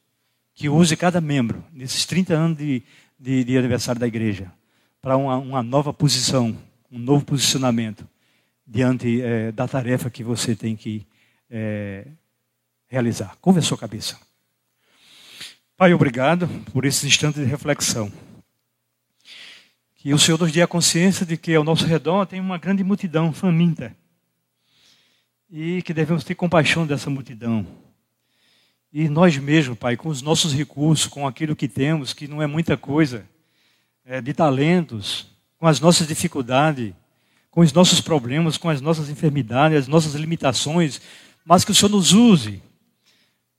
Que 0.54 0.68
use 0.68 0.96
cada 0.96 1.20
membro 1.20 1.64
nesses 1.72 2.06
30 2.06 2.34
anos 2.34 2.58
de, 2.58 2.84
de, 3.18 3.42
de 3.42 3.58
aniversário 3.58 4.00
da 4.00 4.06
igreja 4.06 4.52
para 5.02 5.16
uma, 5.16 5.36
uma, 5.36 5.62
nova 5.62 5.92
posição, 5.92 6.56
um 6.90 6.98
novo 6.98 7.24
posicionamento 7.24 8.08
diante 8.66 9.22
é, 9.22 9.52
da 9.52 9.66
tarefa 9.66 10.10
que 10.10 10.22
você 10.22 10.54
tem 10.54 10.76
que 10.76 11.06
é, 11.50 12.06
realizar. 12.86 13.36
Curva 13.40 13.60
a 13.60 13.62
sua 13.62 13.78
cabeça. 13.78 14.18
Pai, 15.76 15.94
obrigado 15.94 16.48
por 16.72 16.84
esse 16.84 17.06
instante 17.06 17.38
de 17.38 17.44
reflexão. 17.44 18.12
Que 19.94 20.12
o 20.12 20.18
Senhor 20.18 20.38
nos 20.38 20.52
dê 20.52 20.62
a 20.62 20.66
consciência 20.66 21.24
de 21.24 21.36
que 21.36 21.54
ao 21.54 21.64
nosso 21.64 21.86
redor 21.86 22.26
tem 22.26 22.40
uma 22.40 22.58
grande 22.58 22.82
multidão 22.82 23.32
faminta. 23.32 23.94
E 25.50 25.82
que 25.82 25.94
devemos 25.94 26.24
ter 26.24 26.34
compaixão 26.34 26.86
dessa 26.86 27.08
multidão. 27.08 27.66
E 28.92 29.08
nós 29.08 29.36
mesmos, 29.36 29.78
Pai, 29.78 29.96
com 29.96 30.08
os 30.08 30.22
nossos 30.22 30.52
recursos, 30.52 31.06
com 31.06 31.26
aquilo 31.26 31.56
que 31.56 31.68
temos, 31.68 32.12
que 32.12 32.26
não 32.26 32.42
é 32.42 32.46
muita 32.46 32.76
coisa, 32.76 33.26
é, 34.04 34.20
de 34.20 34.32
talentos, 34.32 35.26
com 35.58 35.66
as 35.66 35.80
nossas 35.80 36.06
dificuldades, 36.06 36.92
com 37.50 37.60
os 37.60 37.72
nossos 37.72 38.00
problemas, 38.00 38.56
com 38.56 38.68
as 38.68 38.80
nossas 38.80 39.10
enfermidades, 39.10 39.78
as 39.78 39.88
nossas 39.88 40.14
limitações, 40.14 41.00
mas 41.44 41.64
que 41.64 41.72
o 41.72 41.74
Senhor 41.74 41.90
nos 41.90 42.12
use 42.12 42.62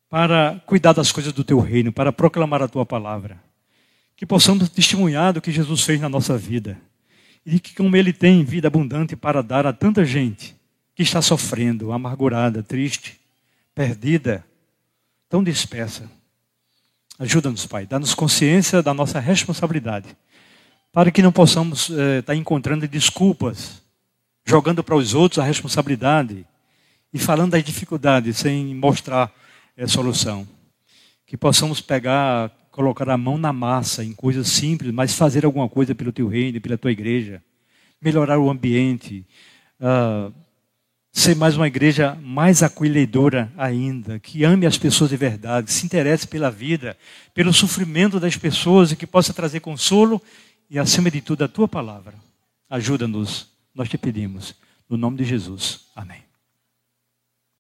para 0.09 0.61
cuidar 0.65 0.93
das 0.93 1.11
coisas 1.11 1.33
do 1.33 1.43
teu 1.43 1.59
reino, 1.59 1.91
para 1.91 2.11
proclamar 2.11 2.61
a 2.61 2.67
tua 2.67 2.85
palavra. 2.85 3.41
Que 4.15 4.25
possamos 4.25 4.69
testemunhar 4.69 5.33
do 5.33 5.41
que 5.41 5.51
Jesus 5.51 5.83
fez 5.83 5.99
na 5.99 6.09
nossa 6.09 6.37
vida. 6.37 6.77
E 7.45 7.59
que 7.59 7.75
como 7.75 7.95
ele 7.95 8.11
tem 8.11 8.43
vida 8.43 8.67
abundante 8.67 9.15
para 9.15 9.43
dar 9.43 9.65
a 9.67 9.73
tanta 9.73 10.03
gente 10.03 10.55
que 10.95 11.03
está 11.03 11.21
sofrendo, 11.21 11.91
amargurada, 11.91 12.61
triste, 12.61 13.19
perdida, 13.73 14.43
tão 15.29 15.43
dispersa. 15.43 16.09
Ajuda-nos, 17.17 17.65
Pai, 17.65 17.85
dá-nos 17.85 18.13
consciência 18.13 18.81
da 18.81 18.93
nossa 18.93 19.19
responsabilidade, 19.19 20.15
para 20.91 21.11
que 21.11 21.21
não 21.21 21.31
possamos 21.31 21.89
eh, 21.89 22.19
estar 22.19 22.35
encontrando 22.35 22.87
desculpas, 22.87 23.81
jogando 24.45 24.83
para 24.83 24.95
os 24.95 25.13
outros 25.13 25.39
a 25.39 25.43
responsabilidade 25.43 26.45
e 27.13 27.19
falando 27.19 27.51
das 27.51 27.63
dificuldades 27.63 28.37
sem 28.37 28.73
mostrar 28.75 29.31
é 29.77 29.87
solução. 29.87 30.47
Que 31.25 31.37
possamos 31.37 31.79
pegar, 31.79 32.51
colocar 32.71 33.09
a 33.09 33.17
mão 33.17 33.37
na 33.37 33.53
massa 33.53 34.03
em 34.03 34.13
coisas 34.13 34.47
simples, 34.47 34.91
mas 34.91 35.13
fazer 35.13 35.45
alguma 35.45 35.69
coisa 35.69 35.93
pelo 35.93 36.11
teu 36.11 36.27
reino, 36.27 36.59
pela 36.59 36.77
tua 36.77 36.91
igreja. 36.91 37.41
Melhorar 38.01 38.39
o 38.39 38.49
ambiente. 38.49 39.25
Uh, 39.79 40.33
ser 41.11 41.35
mais 41.35 41.55
uma 41.55 41.67
igreja 41.67 42.17
mais 42.21 42.61
acolhedora 42.63 43.51
ainda, 43.57 44.19
que 44.19 44.43
ame 44.43 44.65
as 44.65 44.77
pessoas 44.77 45.09
de 45.09 45.17
verdade, 45.17 45.71
se 45.71 45.85
interesse 45.85 46.27
pela 46.27 46.51
vida, 46.51 46.95
pelo 47.33 47.53
sofrimento 47.53 48.19
das 48.19 48.37
pessoas 48.37 48.91
e 48.91 48.95
que 48.95 49.07
possa 49.07 49.33
trazer 49.33 49.59
consolo 49.59 50.21
e, 50.69 50.77
acima 50.77 51.09
de 51.09 51.21
tudo, 51.21 51.43
a 51.43 51.47
tua 51.47 51.67
palavra. 51.67 52.13
Ajuda-nos, 52.69 53.51
nós 53.73 53.89
te 53.89 53.97
pedimos. 53.97 54.53
No 54.87 54.97
nome 54.97 55.17
de 55.17 55.23
Jesus. 55.23 55.87
Amém. 55.95 56.28